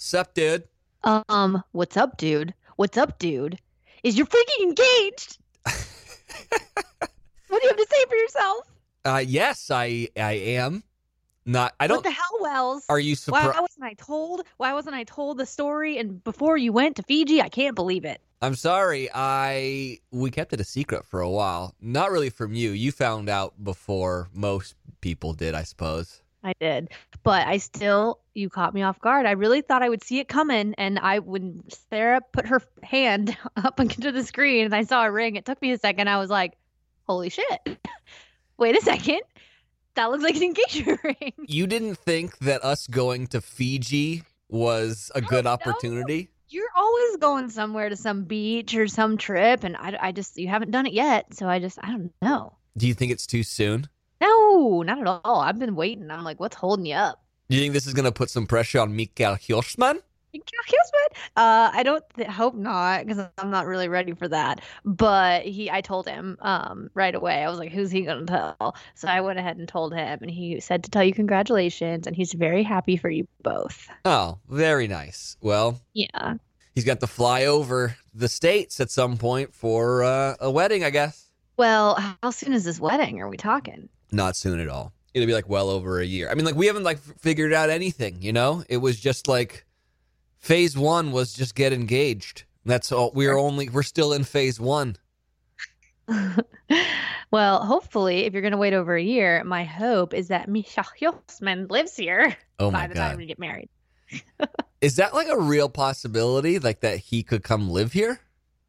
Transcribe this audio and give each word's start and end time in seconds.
Sup, 0.00 0.32
dude? 0.32 0.62
Um, 1.02 1.64
what's 1.72 1.96
up, 1.96 2.18
dude? 2.18 2.54
What's 2.76 2.96
up, 2.96 3.18
dude? 3.18 3.58
Is 4.04 4.16
you're 4.16 4.26
freaking 4.26 4.62
engaged? 4.62 5.38
what 5.64 5.74
do 7.50 7.60
you 7.60 7.68
have 7.68 7.76
to 7.76 7.86
say 7.90 8.04
for 8.08 8.14
yourself? 8.14 8.58
Uh, 9.04 9.24
yes, 9.26 9.72
I 9.72 10.08
I 10.16 10.32
am. 10.32 10.84
Not. 11.44 11.74
I 11.80 11.88
don't. 11.88 11.96
What 11.96 12.04
the 12.04 12.12
hell, 12.12 12.38
Wells? 12.40 12.84
Are 12.88 13.00
you 13.00 13.16
surprised? 13.16 13.56
Why 13.56 13.60
wasn't 13.60 13.84
I 13.84 13.94
told? 13.94 14.42
Why 14.58 14.72
wasn't 14.72 14.94
I 14.94 15.02
told 15.02 15.36
the 15.36 15.46
story? 15.46 15.98
And 15.98 16.22
before 16.22 16.56
you 16.56 16.72
went 16.72 16.94
to 16.96 17.02
Fiji, 17.02 17.42
I 17.42 17.48
can't 17.48 17.74
believe 17.74 18.04
it. 18.04 18.20
I'm 18.40 18.54
sorry. 18.54 19.08
I 19.12 19.98
we 20.12 20.30
kept 20.30 20.52
it 20.52 20.60
a 20.60 20.64
secret 20.64 21.06
for 21.06 21.20
a 21.20 21.30
while. 21.30 21.74
Not 21.80 22.12
really 22.12 22.30
from 22.30 22.54
you. 22.54 22.70
You 22.70 22.92
found 22.92 23.28
out 23.28 23.64
before 23.64 24.28
most 24.32 24.76
people 25.00 25.32
did, 25.32 25.56
I 25.56 25.64
suppose. 25.64 26.22
I 26.48 26.54
did, 26.60 26.88
but 27.22 27.46
I 27.46 27.58
still 27.58 28.20
you 28.34 28.48
caught 28.48 28.74
me 28.74 28.82
off 28.82 29.00
guard. 29.00 29.26
I 29.26 29.32
really 29.32 29.60
thought 29.60 29.82
I 29.82 29.88
would 29.88 30.02
see 30.02 30.18
it 30.18 30.28
coming, 30.28 30.74
and 30.78 30.98
I 30.98 31.18
when 31.18 31.62
Sarah 31.90 32.20
put 32.32 32.46
her 32.46 32.62
hand 32.82 33.36
up 33.56 33.80
into 33.80 34.12
the 34.12 34.24
screen 34.24 34.64
and 34.64 34.74
I 34.74 34.84
saw 34.84 35.04
a 35.04 35.10
ring, 35.10 35.36
it 35.36 35.44
took 35.44 35.60
me 35.60 35.72
a 35.72 35.78
second. 35.78 36.08
I 36.08 36.18
was 36.18 36.30
like, 36.30 36.56
"Holy 37.06 37.30
shit! 37.30 37.60
Wait 38.58 38.76
a 38.76 38.80
second, 38.80 39.20
that 39.94 40.10
looks 40.10 40.24
like 40.24 40.36
an 40.36 40.42
engagement 40.42 41.00
ring." 41.04 41.32
You 41.46 41.66
didn't 41.66 41.96
think 41.96 42.38
that 42.38 42.64
us 42.64 42.86
going 42.86 43.26
to 43.28 43.40
Fiji 43.40 44.22
was 44.48 45.10
a 45.14 45.20
good 45.20 45.44
know. 45.44 45.52
opportunity? 45.52 46.30
You're 46.50 46.70
always 46.74 47.18
going 47.18 47.50
somewhere 47.50 47.90
to 47.90 47.96
some 47.96 48.24
beach 48.24 48.74
or 48.74 48.88
some 48.88 49.18
trip, 49.18 49.64
and 49.64 49.76
I, 49.76 49.98
I 50.00 50.12
just 50.12 50.38
you 50.38 50.48
haven't 50.48 50.70
done 50.70 50.86
it 50.86 50.94
yet, 50.94 51.34
so 51.34 51.46
I 51.46 51.58
just 51.58 51.78
I 51.82 51.88
don't 51.88 52.12
know. 52.22 52.54
Do 52.76 52.86
you 52.86 52.94
think 52.94 53.12
it's 53.12 53.26
too 53.26 53.42
soon? 53.42 53.88
No, 54.20 54.82
not 54.82 55.00
at 55.00 55.06
all. 55.24 55.40
I've 55.40 55.58
been 55.58 55.74
waiting. 55.74 56.10
I'm 56.10 56.24
like, 56.24 56.40
what's 56.40 56.56
holding 56.56 56.86
you 56.86 56.94
up? 56.94 57.22
Do 57.48 57.56
you 57.56 57.62
think 57.62 57.72
this 57.74 57.86
is 57.86 57.94
going 57.94 58.04
to 58.04 58.12
put 58.12 58.30
some 58.30 58.46
pressure 58.46 58.80
on 58.80 58.94
Mikael 58.94 59.36
Hirschman? 59.36 60.00
Uh, 61.36 61.70
I 61.72 61.82
don't 61.82 62.04
th- 62.16 62.28
hope 62.28 62.54
not 62.54 63.06
because 63.06 63.26
I'm 63.38 63.50
not 63.50 63.66
really 63.66 63.88
ready 63.88 64.12
for 64.12 64.28
that. 64.28 64.60
But 64.84 65.42
he, 65.42 65.70
I 65.70 65.80
told 65.80 66.06
him 66.06 66.36
um 66.40 66.90
right 66.94 67.14
away. 67.14 67.42
I 67.44 67.48
was 67.48 67.58
like, 67.58 67.72
"Who's 67.72 67.90
he 67.90 68.02
gonna 68.02 68.26
tell?" 68.26 68.76
So 68.94 69.08
I 69.08 69.20
went 69.20 69.38
ahead 69.38 69.56
and 69.56 69.66
told 69.66 69.94
him, 69.94 70.18
and 70.20 70.30
he 70.30 70.60
said 70.60 70.84
to 70.84 70.90
tell 70.90 71.02
you 71.02 71.12
congratulations, 71.12 72.06
and 72.06 72.14
he's 72.14 72.32
very 72.34 72.62
happy 72.62 72.96
for 72.96 73.08
you 73.08 73.26
both. 73.42 73.88
Oh, 74.04 74.38
very 74.48 74.86
nice. 74.86 75.36
Well, 75.40 75.80
Yeah, 75.94 76.34
he's 76.74 76.84
got 76.84 77.00
to 77.00 77.06
fly 77.06 77.46
over 77.46 77.96
the 78.14 78.28
states 78.28 78.80
at 78.80 78.90
some 78.90 79.16
point 79.16 79.54
for 79.54 80.02
uh, 80.04 80.34
a 80.40 80.50
wedding, 80.50 80.84
I 80.84 80.90
guess. 80.90 81.30
Well, 81.56 81.96
how 82.22 82.30
soon 82.30 82.52
is 82.52 82.64
this 82.64 82.78
wedding? 82.78 83.20
Are 83.20 83.28
we 83.28 83.36
talking? 83.36 83.88
Not 84.10 84.36
soon 84.36 84.60
at 84.60 84.68
all. 84.68 84.92
It'll 85.14 85.26
be 85.26 85.34
like 85.34 85.48
well 85.48 85.70
over 85.70 86.00
a 86.00 86.04
year. 86.04 86.30
I 86.30 86.34
mean, 86.34 86.44
like 86.44 86.54
we 86.54 86.66
haven't 86.66 86.84
like 86.84 86.98
figured 86.98 87.52
out 87.52 87.70
anything. 87.70 88.22
You 88.22 88.32
know, 88.32 88.64
it 88.68 88.78
was 88.78 88.98
just 88.98 89.28
like 89.28 89.66
phase 90.38 90.76
one 90.76 91.12
was 91.12 91.32
just 91.32 91.54
get 91.54 91.72
engaged. 91.72 92.44
That's 92.64 92.92
all. 92.92 93.10
We're 93.14 93.38
only 93.38 93.68
we're 93.68 93.82
still 93.82 94.12
in 94.12 94.24
phase 94.24 94.60
one. 94.60 94.96
well, 97.30 97.64
hopefully, 97.64 98.24
if 98.24 98.32
you're 98.32 98.42
gonna 98.42 98.56
wait 98.56 98.74
over 98.74 98.96
a 98.96 99.02
year, 99.02 99.42
my 99.44 99.64
hope 99.64 100.14
is 100.14 100.28
that 100.28 100.48
Misha 100.48 100.84
Hilsman 101.00 101.70
lives 101.70 101.96
here 101.96 102.36
Oh 102.58 102.70
by 102.70 102.86
the 102.86 102.94
time 102.94 103.12
god, 103.12 103.18
we 103.18 103.26
get 103.26 103.38
married. 103.38 103.68
is 104.80 104.96
that 104.96 105.14
like 105.14 105.28
a 105.28 105.38
real 105.38 105.68
possibility? 105.68 106.58
Like 106.58 106.80
that 106.80 106.98
he 106.98 107.22
could 107.22 107.42
come 107.42 107.70
live 107.70 107.92
here? 107.92 108.20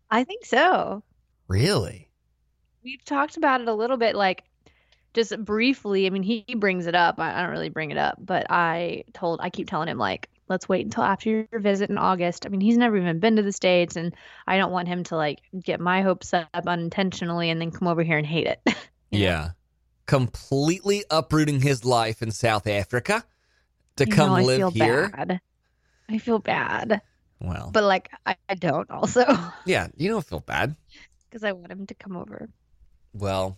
I 0.09 0.23
think 0.23 0.45
so. 0.45 1.03
Really? 1.47 2.09
we've 2.83 3.03
talked 3.05 3.37
about 3.37 3.61
it 3.61 3.67
a 3.67 3.73
little 3.73 3.97
bit 3.97 4.15
like 4.15 4.43
just 5.13 5.37
briefly 5.43 6.05
i 6.07 6.09
mean 6.09 6.23
he, 6.23 6.43
he 6.47 6.55
brings 6.55 6.87
it 6.87 6.95
up 6.95 7.19
I, 7.19 7.33
I 7.37 7.41
don't 7.41 7.51
really 7.51 7.69
bring 7.69 7.91
it 7.91 7.97
up 7.97 8.17
but 8.19 8.47
i 8.49 9.03
told 9.13 9.39
i 9.41 9.49
keep 9.49 9.69
telling 9.69 9.87
him 9.87 9.97
like 9.97 10.29
let's 10.47 10.67
wait 10.69 10.85
until 10.85 11.03
after 11.03 11.29
your 11.51 11.59
visit 11.59 11.89
in 11.89 11.97
august 11.97 12.45
i 12.45 12.49
mean 12.49 12.61
he's 12.61 12.77
never 12.77 12.97
even 12.97 13.19
been 13.19 13.35
to 13.37 13.41
the 13.43 13.51
states 13.51 13.95
and 13.95 14.15
i 14.47 14.57
don't 14.57 14.71
want 14.71 14.87
him 14.87 15.03
to 15.05 15.15
like 15.15 15.39
get 15.63 15.79
my 15.79 16.01
hopes 16.01 16.33
up 16.33 16.47
unintentionally 16.67 17.49
and 17.49 17.59
then 17.61 17.71
come 17.71 17.87
over 17.87 18.03
here 18.03 18.17
and 18.17 18.27
hate 18.27 18.47
it 18.47 18.59
you 18.65 19.19
know? 19.19 19.25
Yeah. 19.25 19.49
Completely 20.05 21.03
uprooting 21.11 21.61
his 21.61 21.85
life 21.85 22.23
in 22.23 22.31
South 22.31 22.65
Africa 22.65 23.23
to 23.97 24.07
come 24.07 24.29
know, 24.29 24.35
I 24.37 24.41
live 24.41 24.57
feel 24.57 24.71
here. 24.71 25.09
bad. 25.09 25.39
i 26.09 26.17
feel 26.17 26.39
bad 26.39 27.01
Well, 27.39 27.69
but 27.71 27.83
like 27.83 28.09
i, 28.25 28.35
I 28.49 28.55
don't 28.55 28.89
also 28.89 29.23
yeah, 29.65 29.87
you 29.97 30.09
don't 30.09 30.25
feel 30.25 30.39
bad. 30.39 30.75
because 31.29 31.43
i 31.43 31.51
want 31.51 31.71
him 31.71 31.85
to 31.85 31.93
come 31.93 32.17
over 32.17 32.49
Well, 33.13 33.57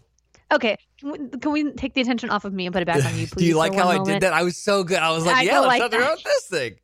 okay 0.52 0.78
can 1.00 1.12
we, 1.12 1.18
can 1.40 1.52
we 1.52 1.72
take 1.74 1.94
the 1.94 2.02
attention 2.02 2.30
off 2.30 2.46
of 2.46 2.54
me 2.54 2.66
and 2.66 2.74
put 2.74 2.82
it 2.82 2.86
back 2.86 3.04
on 3.06 3.18
you 3.18 3.28
please 3.28 3.36
do 3.42 3.46
you 3.46 3.58
like 3.58 3.74
how 3.76 3.88
I 3.90 3.98
moment? 3.98 4.22
did 4.22 4.22
that? 4.24 4.34
I 4.34 4.44
was 4.44 4.58
so 4.58 4.84
good. 4.84 4.98
I 5.00 5.12
was 5.12 5.26
like, 5.26 5.38
I 5.38 5.42
yeah, 5.44 5.60
let's 5.60 5.68
like 5.80 5.92
talk 5.92 5.94
about 6.00 6.24
this 6.24 6.48
thing. 6.48 6.76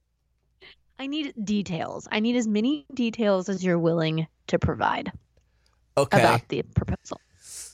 I 1.00 1.06
need 1.08 1.34
details. 1.44 2.08
I 2.12 2.20
need 2.20 2.36
as 2.36 2.48
many 2.48 2.86
details 2.94 3.50
as 3.50 3.64
you're 3.64 3.78
willing 3.80 4.28
to 4.48 4.58
provide 4.58 5.12
Okay. 5.96 6.20
about 6.20 6.48
the 6.50 6.64
proposal. 6.64 7.20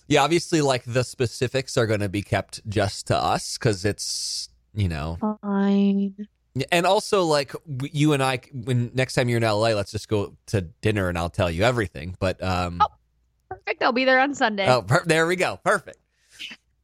Yeah, 0.08 0.24
obviously, 0.24 0.62
like 0.62 0.84
the 0.86 1.04
specifics 1.04 1.78
are 1.78 1.86
going 1.88 2.02
to 2.02 2.10
be 2.10 2.22
kept 2.22 2.68
just 2.68 3.08
to 3.08 3.18
us 3.18 3.58
because 3.58 3.86
it's, 3.86 4.50
you 4.74 4.90
know, 4.90 5.18
Fine. 5.42 6.28
and 6.72 6.86
also 6.86 7.24
like 7.24 7.54
you 7.94 8.12
and 8.12 8.22
I, 8.22 8.40
when 8.54 8.92
next 8.94 9.14
time 9.14 9.30
you're 9.30 9.38
in 9.38 9.44
LA, 9.44 9.70
let's 9.70 9.92
just 9.92 10.10
go 10.10 10.36
to 10.48 10.62
dinner 10.62 11.08
and 11.08 11.18
I'll 11.18 11.30
tell 11.30 11.50
you 11.50 11.64
everything. 11.64 12.16
But, 12.20 12.44
um, 12.44 12.80
Oh, 12.81 12.88
Perfect. 13.53 13.84
I'll 13.84 13.91
be 13.91 14.06
there 14.06 14.19
on 14.19 14.34
Sunday. 14.34 14.68
Oh, 14.68 14.81
per- 14.81 15.03
there 15.06 15.28
we 15.28 15.36
go. 15.36 15.59
Perfect. 15.64 15.97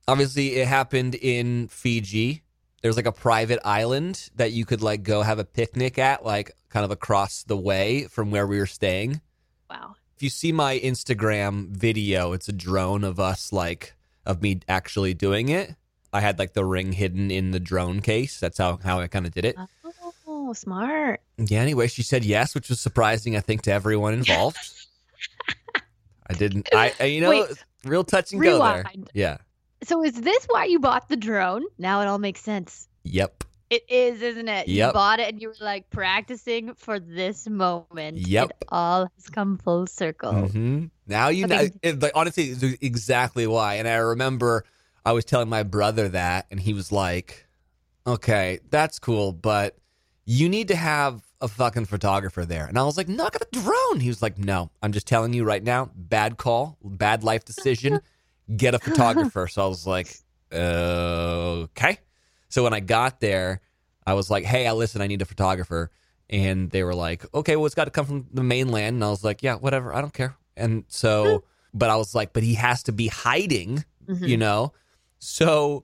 Obviously, 0.08 0.56
it 0.56 0.68
happened 0.68 1.16
in 1.16 1.68
Fiji. 1.68 2.44
There's 2.82 2.96
like 2.96 3.06
a 3.06 3.12
private 3.12 3.60
island 3.66 4.30
that 4.36 4.52
you 4.52 4.66
could 4.66 4.82
like 4.82 5.04
go 5.04 5.22
have 5.22 5.38
a 5.40 5.46
picnic 5.46 6.00
at, 6.00 6.26
like 6.26 6.52
kind 6.70 6.86
of 6.86 6.92
across 6.92 7.44
the 7.44 7.58
way 7.58 8.06
from 8.06 8.32
where 8.32 8.48
we 8.48 8.58
were 8.58 8.66
staying. 8.66 9.22
Wow. 9.70 9.96
If 10.16 10.24
you 10.24 10.30
see 10.30 10.52
my 10.52 10.80
Instagram 10.80 11.70
video, 11.70 12.34
it's 12.34 12.50
a 12.50 12.54
drone 12.54 13.04
of 13.04 13.20
us, 13.20 13.54
like 13.54 13.94
of 14.26 14.42
me 14.42 14.62
actually 14.68 15.14
doing 15.14 15.50
it. 15.50 15.76
I 16.12 16.22
had 16.22 16.40
like 16.40 16.54
the 16.54 16.66
ring 16.66 16.92
hidden 16.94 17.30
in 17.30 17.52
the 17.52 17.60
drone 17.60 18.02
case. 18.02 18.40
That's 18.40 18.58
how 18.58 18.80
how 18.84 19.00
I 19.00 19.08
kind 19.08 19.26
of 19.26 19.34
did 19.34 19.46
it. 19.46 19.56
Oh, 20.26 20.54
smart. 20.54 21.22
Yeah. 21.38 21.60
Anyway, 21.62 21.88
she 21.88 22.02
said 22.02 22.26
yes, 22.26 22.56
which 22.56 22.70
was 22.70 22.80
surprising, 22.80 23.36
I 23.36 23.42
think, 23.42 23.62
to 23.64 23.72
everyone 23.72 24.14
involved. 24.14 24.58
I 26.30 26.34
didn't. 26.34 26.70
I, 26.74 26.94
I 27.00 27.04
you 27.06 27.22
know, 27.22 27.30
Wait. 27.30 27.64
real 27.86 28.04
touch 28.04 28.32
and 28.34 28.42
go 28.42 28.64
there. 28.64 28.86
Yeah. 29.14 29.38
So 29.84 30.04
is 30.04 30.14
this 30.14 30.46
why 30.50 30.66
you 30.66 30.80
bought 30.80 31.10
the 31.10 31.16
drone? 31.16 31.64
Now 31.78 32.02
it 32.02 32.08
all 32.08 32.20
makes 32.20 32.42
sense. 32.42 32.88
Yep. 33.04 33.44
It 33.70 33.84
is, 33.88 34.22
isn't 34.22 34.48
it? 34.48 34.68
You 34.68 34.78
Yep. 34.78 34.94
bought 34.94 35.20
it 35.20 35.30
and 35.30 35.42
you 35.42 35.50
were 35.50 35.56
like 35.62 35.90
practicing 35.92 36.74
for 36.74 37.00
this 37.00 37.48
moment. 37.48 38.18
Yep. 38.18 38.50
It 38.50 38.68
all 38.70 39.10
has 39.16 39.30
come 39.30 39.58
full 39.58 39.86
circle. 39.88 40.48
hmm 40.48 40.86
Now 41.08 41.30
you 41.30 41.48
know. 41.48 41.68
It, 41.82 42.02
like 42.02 42.12
honestly, 42.16 42.46
it's 42.50 42.64
exactly 42.82 43.46
why. 43.48 43.76
And 43.76 43.88
I 43.88 43.96
remember 43.98 44.66
I 45.06 45.12
was 45.12 45.24
telling 45.24 45.50
my 45.50 45.64
brother 45.64 46.10
that, 46.10 46.48
and 46.52 46.60
he 46.60 46.74
was 46.74 46.92
like, 46.92 47.48
"Okay, 48.06 48.60
that's 48.70 49.00
cool, 49.00 49.32
but 49.32 49.78
you 50.26 50.50
need 50.50 50.68
to 50.70 50.76
have 50.76 51.22
a 51.42 51.48
fucking 51.48 51.86
photographer 51.86 52.46
there." 52.46 52.66
And 52.66 52.78
I 52.78 52.84
was 52.84 52.98
like, 52.98 53.08
"Not 53.08 53.34
got 53.34 53.42
a 53.42 53.48
drone." 53.52 54.00
He 54.00 54.08
was 54.10 54.22
like, 54.22 54.38
"No, 54.38 54.72
I'm 54.82 54.92
just 54.92 55.08
telling 55.08 55.34
you 55.34 55.44
right 55.44 55.64
now. 55.64 55.90
Bad 55.96 56.38
call, 56.38 56.78
bad 56.84 57.24
life 57.24 57.46
decision. 57.46 58.00
Get 58.56 58.74
a 58.76 58.80
photographer." 58.80 59.48
so 59.48 59.64
I 59.64 59.68
was 59.68 59.86
like, 59.88 60.16
"Okay." 60.52 62.00
So 62.50 62.64
when 62.64 62.74
I 62.74 62.80
got 62.80 63.20
there, 63.20 63.62
I 64.06 64.14
was 64.14 64.30
like, 64.30 64.44
"Hey, 64.44 64.68
I 64.68 64.72
listen. 64.74 65.02
I 65.02 65.08
need 65.08 65.22
a 65.22 65.26
photographer." 65.26 65.92
And 66.30 66.70
they 66.72 66.84
were 66.84 66.96
like, 66.96 67.26
"Okay, 67.34 67.56
well, 67.56 67.66
it's 67.66 67.76
got 67.76 67.86
to 67.86 67.92
come 67.92 68.06
from 68.06 68.28
the 68.34 68.44
mainland." 68.44 68.96
And 68.96 69.04
I 69.04 69.10
was 69.10 69.24
like, 69.24 69.44
"Yeah, 69.44 69.56
whatever. 69.56 69.94
I 69.94 70.02
don't 70.02 70.14
care." 70.14 70.36
And 70.58 70.84
so, 70.88 71.44
but 71.74 71.90
I 71.90 71.96
was 71.96 72.14
like, 72.16 72.34
"But 72.34 72.44
he 72.44 72.56
has 72.56 72.84
to 72.84 72.92
be 72.92 73.08
hiding," 73.08 73.86
Mhm. 74.08 74.28
you 74.28 74.38
know. 74.38 74.74
So 75.20 75.84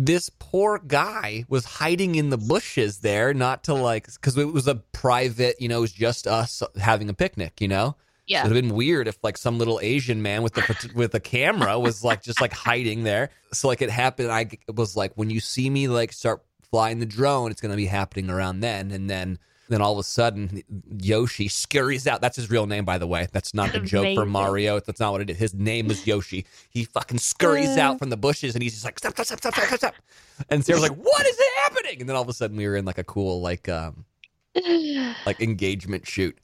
this 0.00 0.30
poor 0.38 0.78
guy 0.78 1.44
was 1.48 1.64
hiding 1.64 2.14
in 2.14 2.30
the 2.30 2.38
bushes 2.38 2.98
there, 2.98 3.34
not 3.34 3.64
to 3.64 3.74
like, 3.74 4.06
because 4.06 4.38
it 4.38 4.52
was 4.52 4.68
a 4.68 4.76
private, 4.76 5.60
you 5.60 5.66
know, 5.66 5.78
it 5.78 5.80
was 5.80 5.92
just 5.92 6.28
us 6.28 6.62
having 6.80 7.10
a 7.10 7.14
picnic, 7.14 7.60
you 7.60 7.66
know. 7.66 7.96
Yeah. 8.24 8.40
It 8.40 8.48
would 8.48 8.56
have 8.56 8.64
been 8.64 8.76
weird 8.76 9.08
if 9.08 9.18
like 9.24 9.36
some 9.36 9.58
little 9.58 9.80
Asian 9.82 10.22
man 10.22 10.42
with 10.42 10.54
the 10.54 10.92
with 10.94 11.14
a 11.14 11.20
camera 11.20 11.80
was 11.80 12.04
like 12.04 12.22
just 12.22 12.40
like 12.40 12.52
hiding 12.52 13.02
there. 13.02 13.30
So 13.52 13.66
like 13.66 13.82
it 13.82 13.90
happened. 13.90 14.30
I 14.30 14.48
was 14.72 14.96
like, 14.96 15.12
when 15.16 15.30
you 15.30 15.40
see 15.40 15.68
me 15.68 15.88
like 15.88 16.12
start 16.12 16.44
flying 16.70 17.00
the 17.00 17.06
drone, 17.06 17.50
it's 17.50 17.60
gonna 17.60 17.74
be 17.74 17.86
happening 17.86 18.30
around 18.30 18.60
then, 18.60 18.92
and 18.92 19.10
then. 19.10 19.38
Then 19.68 19.82
all 19.82 19.92
of 19.92 19.98
a 19.98 20.02
sudden, 20.02 20.62
Yoshi 20.98 21.48
scurries 21.48 22.06
out. 22.06 22.20
That's 22.22 22.36
his 22.36 22.50
real 22.50 22.66
name, 22.66 22.84
by 22.86 22.96
the 22.98 23.06
way. 23.06 23.28
That's 23.32 23.52
not 23.52 23.72
the 23.72 23.80
joke 23.80 24.14
for 24.14 24.24
Mario. 24.24 24.80
That's 24.80 24.98
not 25.00 25.12
what 25.12 25.20
it 25.20 25.28
is. 25.30 25.36
His 25.38 25.54
name 25.54 25.90
is 25.90 26.06
Yoshi. 26.06 26.46
He 26.70 26.84
fucking 26.84 27.18
scurries 27.18 27.76
Uh. 27.76 27.80
out 27.82 27.98
from 27.98 28.08
the 28.10 28.16
bushes, 28.16 28.54
and 28.54 28.62
he's 28.62 28.72
just 28.72 28.84
like 28.84 28.98
stop, 28.98 29.12
stop, 29.12 29.26
stop, 29.26 29.38
stop, 29.38 29.54
stop, 29.54 29.66
stop, 29.66 29.78
stop. 29.78 29.94
And 30.48 30.64
Sarah's 30.64 30.82
like, 30.82 30.94
"What 30.96 31.26
is 31.26 31.36
happening?" 31.62 32.00
And 32.00 32.08
then 32.08 32.16
all 32.16 32.22
of 32.22 32.28
a 32.28 32.32
sudden, 32.32 32.56
we 32.56 32.66
were 32.66 32.76
in 32.76 32.84
like 32.86 32.98
a 32.98 33.04
cool 33.04 33.40
like 33.42 33.68
um 33.68 34.04
like 35.26 35.40
engagement 35.40 36.06
shoot. 36.06 36.38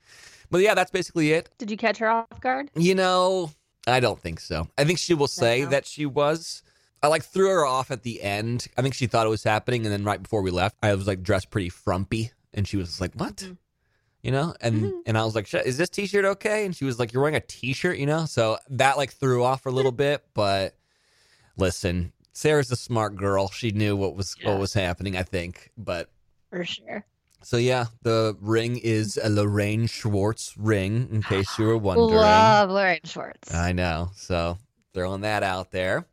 But 0.50 0.58
yeah, 0.58 0.74
that's 0.74 0.90
basically 0.90 1.32
it. 1.32 1.48
Did 1.58 1.70
you 1.70 1.76
catch 1.76 1.98
her 1.98 2.08
off 2.10 2.40
guard? 2.40 2.70
You 2.76 2.94
know, 2.94 3.50
I 3.86 4.00
don't 4.00 4.20
think 4.20 4.38
so. 4.40 4.68
I 4.78 4.84
think 4.84 4.98
she 4.98 5.14
will 5.14 5.28
say 5.28 5.62
No. 5.62 5.70
that 5.70 5.86
she 5.86 6.06
was. 6.06 6.62
I 7.02 7.08
like 7.08 7.24
threw 7.24 7.48
her 7.48 7.66
off 7.66 7.90
at 7.90 8.02
the 8.02 8.22
end. 8.22 8.66
I 8.78 8.82
think 8.82 8.94
she 8.94 9.06
thought 9.06 9.26
it 9.26 9.30
was 9.30 9.44
happening, 9.44 9.84
and 9.84 9.92
then 9.92 10.04
right 10.04 10.22
before 10.22 10.42
we 10.42 10.50
left, 10.50 10.76
I 10.82 10.94
was 10.94 11.06
like 11.06 11.22
dressed 11.22 11.50
pretty 11.50 11.68
frumpy 11.70 12.32
And 12.54 12.66
she 12.66 12.76
was 12.76 13.00
like, 13.00 13.12
What? 13.14 13.36
Mhm. 13.36 13.58
You 14.22 14.30
know? 14.30 14.54
And 14.60 14.82
Mhm. 14.82 15.00
and 15.06 15.18
I 15.18 15.24
was 15.24 15.34
like, 15.34 15.46
"Sh- 15.46 15.54
Is 15.66 15.76
this 15.76 15.90
t 15.90 16.06
shirt 16.06 16.24
okay? 16.24 16.64
And 16.64 16.74
she 16.74 16.84
was 16.86 16.98
like, 16.98 17.12
You're 17.12 17.22
wearing 17.22 17.36
a 17.36 17.40
t 17.40 17.72
shirt, 17.74 17.98
you 17.98 18.06
know? 18.06 18.24
So 18.26 18.58
that 18.70 18.96
like 18.96 19.12
threw 19.12 19.44
off 19.44 19.62
for 19.62 19.68
a 19.68 19.72
little 19.72 19.92
bit. 19.92 20.24
But 20.34 20.76
listen, 21.56 22.12
Sarah's 22.32 22.70
a 22.70 22.76
smart 22.76 23.16
girl. 23.16 23.48
She 23.50 23.70
knew 23.70 23.96
what 23.96 24.16
was 24.16 24.34
Yeah. 24.40 24.50
what 24.50 24.60
was 24.60 24.72
happening, 24.74 25.16
I 25.16 25.22
think. 25.22 25.70
But 25.76 26.10
For 26.50 26.64
sure. 26.64 27.04
so 27.42 27.56
yeah, 27.58 27.86
the 28.02 28.36
ring 28.40 28.76
is 28.78 29.18
a 29.22 29.28
Lorraine 29.28 29.86
Schwartz 29.86 30.56
ring, 30.56 31.08
in 31.12 31.22
case 31.48 31.58
you 31.58 31.66
were 31.66 31.76
wondering. 31.78 32.14
Love 32.14 32.70
Lorraine 32.70 33.00
Schwartz. 33.04 33.52
I 33.52 33.72
know. 33.72 34.10
So 34.16 34.58
throwing 34.94 35.20
that 35.22 35.42
out 35.42 35.70
there. 35.70 36.06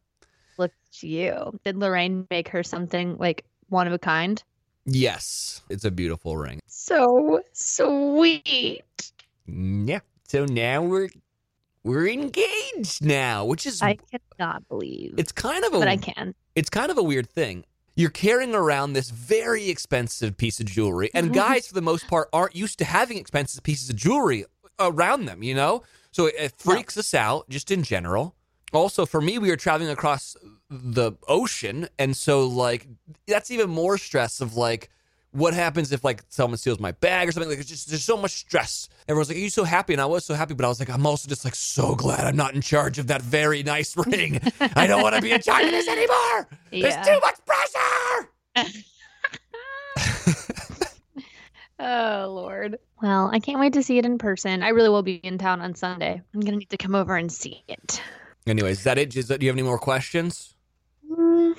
Look 0.58 0.72
at 0.92 1.04
you. 1.04 1.60
Did 1.64 1.78
Lorraine 1.78 2.28
make 2.30 2.50
her 2.50 2.62
something 2.64 3.18
like 3.18 3.46
one 3.70 3.88
of 3.88 3.94
a 3.94 4.00
kind? 4.00 4.44
Yes, 4.86 5.62
it's 5.70 5.86
a 5.86 5.92
beautiful 5.92 6.38
ring. 6.38 6.60
So 6.68 7.42
sweet. 7.54 8.82
Yeah. 9.48 10.00
So 10.28 10.46
now 10.46 10.82
we're 10.84 11.10
we're 11.84 12.08
engaged 12.08 13.04
now, 13.04 13.46
which 13.46 13.66
is 13.66 13.82
I 13.82 13.98
cannot 14.38 14.68
believe. 14.68 15.16
it's 15.18 15.32
kind 15.32 15.64
of 15.66 15.74
a 15.74 15.80
but 15.80 15.88
I 15.88 15.98
can. 15.98 16.34
it's 16.56 16.70
kind 16.70 16.92
of 16.92 16.98
a 16.98 17.04
weird 17.04 17.30
thing. 17.30 17.66
You're 17.96 18.10
carrying 18.10 18.56
around 18.56 18.94
this 18.94 19.10
very 19.10 19.70
expensive 19.70 20.38
piece 20.38 20.60
of 20.60 20.66
jewelry, 20.68 21.10
and 21.14 21.30
Mhm. 21.32 21.34
guys, 21.34 21.68
for 21.68 21.74
the 21.74 21.82
most 21.82 22.08
part, 22.08 22.30
aren't 22.32 22.56
used 22.56 22.78
to 22.80 22.86
having 22.86 23.18
expensive 23.18 23.64
pieces 23.64 23.90
of 23.90 23.96
jewelry 23.98 24.46
around 24.80 25.26
them, 25.26 25.44
you 25.44 25.54
know? 25.54 25.84
So 26.12 26.28
it, 26.28 26.36
it 26.38 26.54
No. 26.66 26.74
freaks 26.74 26.98
us 26.98 27.14
out 27.14 27.50
just 27.50 27.70
in 27.70 27.84
general. 27.84 28.36
Also, 28.74 29.06
for 29.06 29.20
me, 29.22 29.38
we 29.38 29.50
were 29.50 29.58
traveling 29.58 29.90
across 29.90 30.38
the 30.72 31.12
ocean, 31.28 31.88
and 32.00 32.16
so, 32.16 32.48
like, 32.48 32.88
that's 33.28 33.52
even 33.52 33.70
more 33.70 33.98
stress 33.98 34.40
of, 34.42 34.56
like, 34.56 34.90
what 35.32 35.54
happens 35.54 35.92
if, 35.92 36.04
like, 36.04 36.24
someone 36.30 36.58
steals 36.58 36.80
my 36.80 36.92
bag 36.94 37.28
or 37.28 37.32
something? 37.32 37.50
Like, 37.50 37.60
it's 37.60 37.70
just, 37.70 37.90
there's 37.90 38.04
so 38.04 38.18
much 38.18 38.32
stress. 38.32 38.90
Everyone's 39.08 39.30
like, 39.30 39.38
Are 39.38 39.42
you 39.42 39.50
so 39.50 39.64
happy? 39.64 39.94
And 39.94 40.02
I 40.02 40.06
was 40.06 40.26
so 40.26 40.34
happy, 40.34 40.54
but 40.54 40.66
I 40.66 40.70
was 40.70 40.80
like, 40.80 40.90
I'm 40.90 41.06
also 41.06 41.28
just, 41.28 41.46
like, 41.46 41.56
so 41.56 41.94
glad 41.96 42.26
I'm 42.26 42.36
not 42.36 42.56
in 42.56 42.62
charge 42.62 43.00
of 43.00 43.08
that 43.08 43.22
very 43.22 43.64
nice 43.64 43.96
ring. 44.08 44.40
I 44.76 44.88
don't 44.88 45.02
want 45.02 45.16
to 45.16 45.22
be 45.22 45.32
in 45.32 45.42
charge 45.42 45.66
of 45.66 45.72
this 45.72 45.88
anymore. 45.88 46.48
There's 46.72 47.06
too 47.06 47.20
much 47.22 47.36
pressure. 47.46 48.88
Oh 51.84 52.28
Lord. 52.32 52.78
Well, 53.02 53.32
I 53.34 53.40
can't 53.40 53.60
wait 53.60 53.74
to 53.74 53.82
see 53.82 53.98
it 53.98 54.06
in 54.06 54.20
person. 54.20 54.62
I 54.62 54.70
really 54.70 54.90
will 54.90 55.02
be 55.02 55.16
in 55.16 55.40
town 55.40 55.62
on 55.62 55.74
Sunday. 55.74 56.22
I'm 56.32 56.40
gonna 56.40 56.58
need 56.58 56.70
to 56.70 56.78
come 56.78 56.94
over 56.94 57.16
and 57.16 57.32
see 57.32 57.64
it. 57.68 58.00
Anyways, 58.46 58.80
is 58.80 58.84
that 58.84 59.00
it? 59.00 59.16
Is 59.16 59.28
that, 59.30 59.40
do 59.40 59.46
you 59.48 59.50
have 59.50 59.56
any 59.56 59.64
more 59.64 59.80
questions? 59.80 60.51
Mm, 61.12 61.58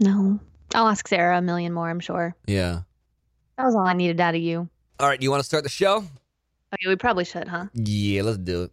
no. 0.00 0.40
I'll 0.74 0.88
ask 0.88 1.06
Sarah 1.06 1.38
a 1.38 1.42
million 1.42 1.72
more, 1.72 1.88
I'm 1.88 2.00
sure. 2.00 2.34
Yeah. 2.46 2.80
That 3.56 3.64
was 3.64 3.74
all 3.74 3.86
I 3.86 3.92
needed 3.92 4.20
out 4.20 4.34
of 4.34 4.40
you. 4.40 4.68
All 4.98 5.08
right. 5.08 5.20
You 5.20 5.30
want 5.30 5.40
to 5.40 5.46
start 5.46 5.62
the 5.62 5.70
show? 5.70 5.98
Okay, 6.74 6.88
we 6.88 6.96
probably 6.96 7.24
should, 7.24 7.48
huh? 7.48 7.66
Yeah, 7.74 8.22
let's 8.22 8.38
do 8.38 8.64
it. 8.64 8.72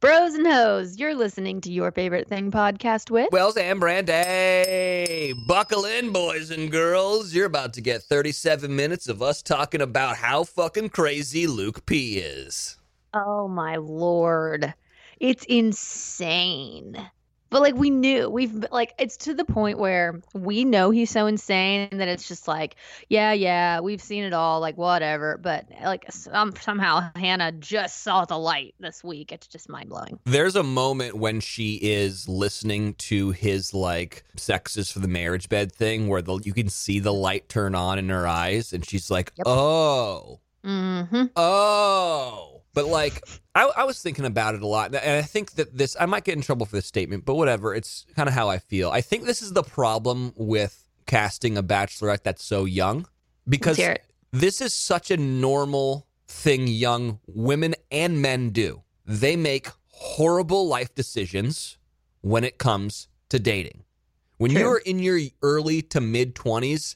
Bros 0.00 0.34
and 0.34 0.46
hoes, 0.46 0.96
you're 0.98 1.14
listening 1.14 1.60
to 1.60 1.70
your 1.70 1.90
favorite 1.92 2.26
thing 2.26 2.50
podcast 2.50 3.10
with 3.10 3.28
Wells 3.32 3.58
and 3.58 3.80
Brandi. 3.80 5.34
Buckle 5.46 5.84
in, 5.84 6.10
boys 6.10 6.50
and 6.50 6.70
girls. 6.70 7.34
You're 7.34 7.46
about 7.46 7.74
to 7.74 7.82
get 7.82 8.02
37 8.02 8.74
minutes 8.74 9.08
of 9.08 9.20
us 9.20 9.42
talking 9.42 9.82
about 9.82 10.16
how 10.16 10.44
fucking 10.44 10.88
crazy 10.88 11.46
Luke 11.46 11.84
P 11.84 12.16
is. 12.16 12.78
Oh 13.12 13.46
my 13.46 13.76
lord. 13.76 14.72
It's 15.18 15.44
insane. 15.44 16.96
But 17.50 17.62
like 17.62 17.74
we 17.74 17.90
knew, 17.90 18.30
we've 18.30 18.64
like 18.70 18.94
it's 18.98 19.16
to 19.18 19.34
the 19.34 19.44
point 19.44 19.78
where 19.78 20.20
we 20.32 20.64
know 20.64 20.90
he's 20.90 21.10
so 21.10 21.26
insane 21.26 21.88
that 21.90 22.06
it's 22.06 22.28
just 22.28 22.46
like, 22.46 22.76
yeah, 23.08 23.32
yeah, 23.32 23.80
we've 23.80 24.00
seen 24.00 24.22
it 24.22 24.32
all, 24.32 24.60
like 24.60 24.78
whatever. 24.78 25.36
But 25.36 25.66
like 25.82 26.06
some, 26.10 26.54
somehow 26.60 27.10
Hannah 27.16 27.52
just 27.52 28.02
saw 28.02 28.24
the 28.24 28.38
light 28.38 28.74
this 28.78 29.02
week. 29.02 29.32
It's 29.32 29.48
just 29.48 29.68
mind 29.68 29.88
blowing. 29.88 30.20
There's 30.24 30.54
a 30.54 30.62
moment 30.62 31.16
when 31.16 31.40
she 31.40 31.74
is 31.82 32.28
listening 32.28 32.94
to 32.94 33.32
his 33.32 33.74
like 33.74 34.24
sexes 34.36 34.92
for 34.92 35.00
the 35.00 35.08
marriage 35.08 35.48
bed 35.48 35.72
thing 35.72 36.06
where 36.06 36.22
the, 36.22 36.38
you 36.44 36.52
can 36.52 36.68
see 36.68 37.00
the 37.00 37.12
light 37.12 37.48
turn 37.48 37.74
on 37.74 37.98
in 37.98 38.08
her 38.10 38.26
eyes 38.28 38.72
and 38.72 38.86
she's 38.88 39.10
like, 39.10 39.32
Yep. 39.36 39.46
oh. 39.48 40.40
Mm-hmm. 40.64 41.24
Oh. 41.36 42.62
But 42.74 42.86
like, 42.86 43.24
I, 43.60 43.82
I 43.82 43.84
was 43.84 44.00
thinking 44.00 44.24
about 44.24 44.54
it 44.54 44.62
a 44.62 44.66
lot, 44.66 44.94
and 44.94 45.18
I 45.18 45.22
think 45.22 45.52
that 45.52 45.76
this, 45.76 45.94
I 46.00 46.06
might 46.06 46.24
get 46.24 46.34
in 46.34 46.42
trouble 46.42 46.64
for 46.64 46.76
this 46.76 46.86
statement, 46.86 47.26
but 47.26 47.34
whatever. 47.34 47.74
It's 47.74 48.06
kind 48.16 48.28
of 48.28 48.34
how 48.34 48.48
I 48.48 48.58
feel. 48.58 48.90
I 48.90 49.02
think 49.02 49.24
this 49.24 49.42
is 49.42 49.52
the 49.52 49.62
problem 49.62 50.32
with 50.34 50.88
casting 51.06 51.58
a 51.58 51.62
bachelorette 51.62 52.22
that's 52.22 52.42
so 52.42 52.64
young 52.64 53.06
because 53.46 53.78
this 54.32 54.60
is 54.62 54.72
such 54.72 55.10
a 55.10 55.16
normal 55.16 56.06
thing 56.26 56.68
young 56.68 57.18
women 57.26 57.74
and 57.90 58.22
men 58.22 58.50
do. 58.50 58.82
They 59.04 59.36
make 59.36 59.68
horrible 59.88 60.66
life 60.66 60.94
decisions 60.94 61.76
when 62.22 62.44
it 62.44 62.56
comes 62.56 63.08
to 63.28 63.38
dating. 63.38 63.84
When 64.38 64.52
True. 64.52 64.60
you're 64.60 64.78
in 64.78 65.00
your 65.00 65.20
early 65.42 65.82
to 65.82 66.00
mid 66.00 66.34
20s, 66.34 66.94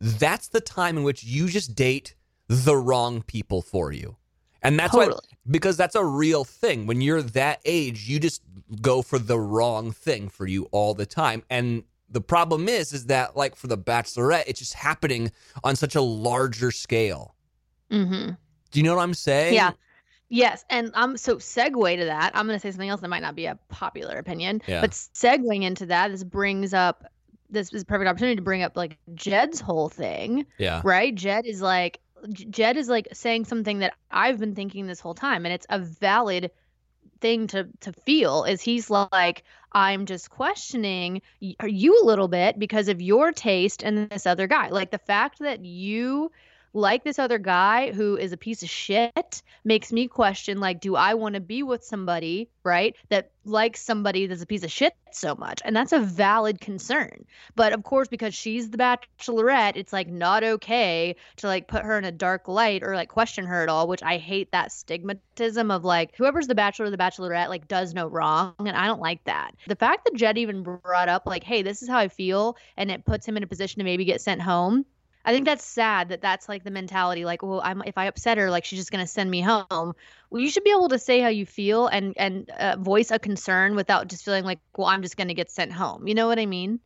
that's 0.00 0.48
the 0.48 0.60
time 0.60 0.98
in 0.98 1.02
which 1.02 1.24
you 1.24 1.48
just 1.48 1.74
date 1.74 2.14
the 2.48 2.76
wrong 2.76 3.22
people 3.22 3.62
for 3.62 3.90
you. 3.90 4.16
And 4.64 4.78
that's 4.78 4.94
why 4.94 5.10
because 5.50 5.76
that's 5.76 5.94
a 5.94 6.04
real 6.04 6.44
thing. 6.44 6.86
When 6.86 7.00
you're 7.00 7.22
that 7.22 7.60
age, 7.64 8.08
you 8.08 8.18
just 8.18 8.42
go 8.80 9.02
for 9.02 9.18
the 9.18 9.38
wrong 9.38 9.92
thing 9.92 10.28
for 10.28 10.46
you 10.46 10.64
all 10.72 10.94
the 10.94 11.06
time. 11.06 11.42
And 11.50 11.84
the 12.08 12.20
problem 12.20 12.68
is 12.68 12.92
is 12.92 13.06
that 13.06 13.36
like 13.36 13.54
for 13.54 13.66
the 13.66 13.78
bachelorette, 13.78 14.44
it's 14.46 14.58
just 14.58 14.74
happening 14.74 15.30
on 15.62 15.76
such 15.76 15.94
a 15.94 16.00
larger 16.00 16.70
scale. 16.70 17.34
Mm-hmm. 17.90 18.30
Do 18.70 18.80
you 18.80 18.82
know 18.82 18.96
what 18.96 19.02
I'm 19.02 19.14
saying? 19.14 19.54
Yeah. 19.54 19.72
Yes, 20.30 20.64
and 20.70 20.90
I'm 20.94 21.16
so 21.16 21.36
segue 21.36 21.96
to 21.98 22.04
that. 22.06 22.32
I'm 22.34 22.46
going 22.46 22.58
to 22.58 22.60
say 22.60 22.70
something 22.70 22.88
else 22.88 23.02
that 23.02 23.08
might 23.08 23.22
not 23.22 23.36
be 23.36 23.46
a 23.46 23.56
popular 23.68 24.16
opinion, 24.16 24.62
Yeah. 24.66 24.80
but 24.80 24.90
segueing 24.90 25.62
into 25.62 25.86
that, 25.86 26.10
this 26.10 26.24
brings 26.24 26.74
up 26.74 27.04
this 27.50 27.72
is 27.72 27.82
a 27.82 27.84
perfect 27.84 28.08
opportunity 28.08 28.34
to 28.34 28.42
bring 28.42 28.62
up 28.62 28.76
like 28.76 28.98
Jed's 29.14 29.60
whole 29.60 29.88
thing, 29.88 30.44
Yeah. 30.58 30.80
right? 30.82 31.14
Jed 31.14 31.46
is 31.46 31.60
like 31.60 32.00
Jed 32.32 32.76
is 32.76 32.88
like 32.88 33.08
saying 33.12 33.44
something 33.44 33.80
that 33.80 33.94
I've 34.10 34.38
been 34.38 34.54
thinking 34.54 34.86
this 34.86 35.00
whole 35.00 35.14
time, 35.14 35.44
and 35.44 35.54
it's 35.54 35.66
a 35.68 35.78
valid 35.78 36.50
thing 37.20 37.46
to 37.48 37.68
to 37.80 37.92
feel. 37.92 38.44
Is 38.44 38.60
he's 38.60 38.90
like 38.90 39.44
I'm 39.72 40.06
just 40.06 40.30
questioning 40.30 41.22
you 41.40 42.00
a 42.02 42.06
little 42.06 42.28
bit 42.28 42.58
because 42.58 42.88
of 42.88 43.02
your 43.02 43.32
taste 43.32 43.82
and 43.82 44.08
this 44.08 44.26
other 44.26 44.46
guy, 44.46 44.68
like 44.68 44.90
the 44.90 44.98
fact 44.98 45.40
that 45.40 45.64
you 45.64 46.30
like 46.74 47.04
this 47.04 47.18
other 47.18 47.38
guy 47.38 47.92
who 47.92 48.16
is 48.16 48.32
a 48.32 48.36
piece 48.36 48.62
of 48.62 48.68
shit 48.68 49.42
makes 49.64 49.92
me 49.92 50.08
question 50.08 50.60
like 50.60 50.80
do 50.80 50.96
i 50.96 51.14
want 51.14 51.34
to 51.34 51.40
be 51.40 51.62
with 51.62 51.82
somebody 51.82 52.50
right 52.64 52.96
that 53.08 53.30
likes 53.46 53.80
somebody 53.80 54.26
that's 54.26 54.42
a 54.42 54.46
piece 54.46 54.64
of 54.64 54.70
shit 54.70 54.94
so 55.12 55.34
much? 55.34 55.60
And 55.64 55.76
that's 55.76 55.92
a 55.92 56.00
valid 56.00 56.60
concern. 56.60 57.24
But 57.54 57.72
of 57.72 57.82
course 57.82 58.08
because 58.08 58.34
she's 58.34 58.70
the 58.70 58.78
bachelorette 58.78 59.76
it's 59.76 59.92
like 59.92 60.08
not 60.08 60.42
okay 60.42 61.16
to 61.36 61.46
like 61.46 61.68
put 61.68 61.84
her 61.84 61.98
in 61.98 62.04
a 62.04 62.12
dark 62.12 62.48
light 62.48 62.82
or 62.82 62.94
like 62.94 63.08
question 63.08 63.46
her 63.46 63.62
at 63.62 63.68
all 63.68 63.86
which 63.86 64.02
i 64.02 64.16
hate 64.16 64.50
that 64.52 64.70
stigmatism 64.70 65.74
of 65.74 65.84
like 65.84 66.14
whoever's 66.16 66.46
the 66.46 66.54
bachelor 66.54 66.86
or 66.86 66.90
the 66.90 66.98
bachelorette 66.98 67.48
like 67.48 67.68
does 67.68 67.94
no 67.94 68.06
wrong 68.06 68.54
and 68.58 68.70
i 68.70 68.86
don't 68.86 69.00
like 69.00 69.22
that. 69.24 69.54
The 69.66 69.76
fact 69.76 70.04
that 70.04 70.14
jed 70.14 70.38
even 70.38 70.62
brought 70.62 71.08
up 71.08 71.24
like 71.26 71.44
hey 71.44 71.62
this 71.62 71.82
is 71.82 71.88
how 71.88 71.98
i 71.98 72.08
feel 72.08 72.56
and 72.76 72.90
it 72.90 73.04
puts 73.04 73.26
him 73.26 73.36
in 73.36 73.42
a 73.42 73.46
position 73.46 73.78
to 73.80 73.84
maybe 73.84 74.04
get 74.04 74.20
sent 74.20 74.42
home 74.42 74.84
I 75.24 75.32
think 75.32 75.46
that's 75.46 75.64
sad 75.64 76.10
that 76.10 76.20
that's 76.20 76.48
like 76.48 76.64
the 76.64 76.70
mentality. 76.70 77.24
Like, 77.24 77.42
well, 77.42 77.60
I'm 77.64 77.82
if 77.86 77.96
I 77.96 78.06
upset 78.06 78.38
her, 78.38 78.50
like 78.50 78.64
she's 78.64 78.78
just 78.78 78.90
gonna 78.92 79.06
send 79.06 79.30
me 79.30 79.40
home. 79.40 79.94
Well, 80.30 80.42
you 80.42 80.50
should 80.50 80.64
be 80.64 80.70
able 80.70 80.88
to 80.90 80.98
say 80.98 81.20
how 81.20 81.28
you 81.28 81.46
feel 81.46 81.86
and 81.86 82.14
and 82.16 82.50
uh, 82.50 82.76
voice 82.78 83.10
a 83.10 83.18
concern 83.18 83.74
without 83.74 84.08
just 84.08 84.24
feeling 84.24 84.44
like, 84.44 84.58
well, 84.76 84.86
I'm 84.86 85.02
just 85.02 85.16
gonna 85.16 85.34
get 85.34 85.50
sent 85.50 85.72
home. 85.72 86.06
You 86.06 86.14
know 86.14 86.26
what 86.26 86.38
I 86.38 86.46
mean? 86.46 86.80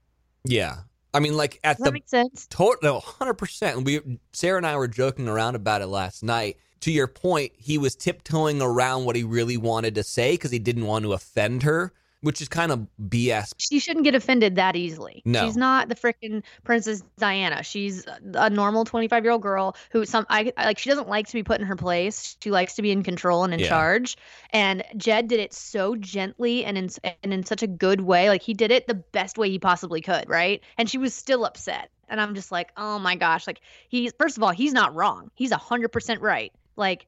Yeah. 0.44 0.76
I 1.14 1.20
mean, 1.20 1.36
like 1.36 1.58
at 1.64 1.78
Does 1.78 1.84
the 1.86 1.92
make 1.92 2.08
sense? 2.08 2.46
Total, 2.48 3.00
hundred 3.00 3.34
percent. 3.34 3.84
We 3.84 4.00
Sarah 4.32 4.58
and 4.58 4.66
I 4.66 4.76
were 4.76 4.88
joking 4.88 5.28
around 5.28 5.54
about 5.54 5.82
it 5.82 5.86
last 5.86 6.22
night. 6.22 6.58
To 6.82 6.92
your 6.92 7.08
point, 7.08 7.52
he 7.56 7.76
was 7.76 7.96
tiptoeing 7.96 8.62
around 8.62 9.04
what 9.04 9.16
he 9.16 9.24
really 9.24 9.56
wanted 9.56 9.96
to 9.96 10.04
say 10.04 10.34
because 10.34 10.52
he 10.52 10.60
didn't 10.60 10.86
want 10.86 11.04
to 11.04 11.12
offend 11.12 11.64
her, 11.64 11.92
which 12.20 12.40
is 12.40 12.48
kind 12.48 12.72
of 12.72 12.86
BS. 13.08 13.52
She 13.58 13.78
shouldn't 13.78 14.04
get 14.04 14.14
offended 14.14 14.56
that 14.56 14.74
easily. 14.74 15.22
No. 15.24 15.44
She's 15.46 15.56
not 15.56 15.88
the 15.88 15.94
freaking 15.94 16.42
Princess 16.64 17.02
Diana. 17.18 17.62
She's 17.62 18.04
a 18.34 18.50
normal 18.50 18.84
25 18.84 19.22
year 19.24 19.32
old 19.32 19.42
girl 19.42 19.76
who 19.90 20.04
some 20.04 20.26
I 20.28 20.52
I- 20.56 20.66
like. 20.66 20.78
She 20.78 20.90
doesn't 20.90 21.08
like 21.08 21.26
to 21.28 21.32
be 21.34 21.42
put 21.42 21.60
in 21.60 21.66
her 21.66 21.76
place. 21.76 22.36
She 22.42 22.50
likes 22.50 22.74
to 22.74 22.82
be 22.82 22.90
in 22.90 23.02
control 23.02 23.44
and 23.44 23.54
in 23.54 23.60
Yeah. 23.60 23.68
charge. 23.68 24.16
And 24.50 24.82
Jed 24.96 25.28
did 25.28 25.40
it 25.40 25.52
so 25.52 25.94
gently 25.96 26.64
and 26.64 26.76
in 26.76 26.88
and 27.22 27.32
in 27.32 27.44
such 27.44 27.62
a 27.62 27.66
good 27.68 28.00
way. 28.00 28.28
Like 28.28 28.42
he 28.42 28.54
did 28.54 28.70
it 28.70 28.86
the 28.88 28.94
best 28.94 29.38
way 29.38 29.48
he 29.50 29.58
possibly 29.58 30.00
could, 30.00 30.28
right? 30.28 30.62
And 30.76 30.90
she 30.90 30.98
was 30.98 31.14
still 31.14 31.44
upset. 31.44 31.90
And 32.08 32.20
I'm 32.20 32.34
just 32.34 32.50
like, 32.50 32.70
oh 32.76 32.98
my 32.98 33.16
gosh! 33.16 33.46
Like 33.46 33.60
he's 33.88 34.12
first 34.18 34.36
of 34.38 34.42
all, 34.42 34.50
he's 34.50 34.72
not 34.72 34.94
wrong. 34.94 35.30
He's 35.34 35.52
hundred 35.52 35.90
percent 35.90 36.20
right. 36.22 36.52
Like 36.74 37.06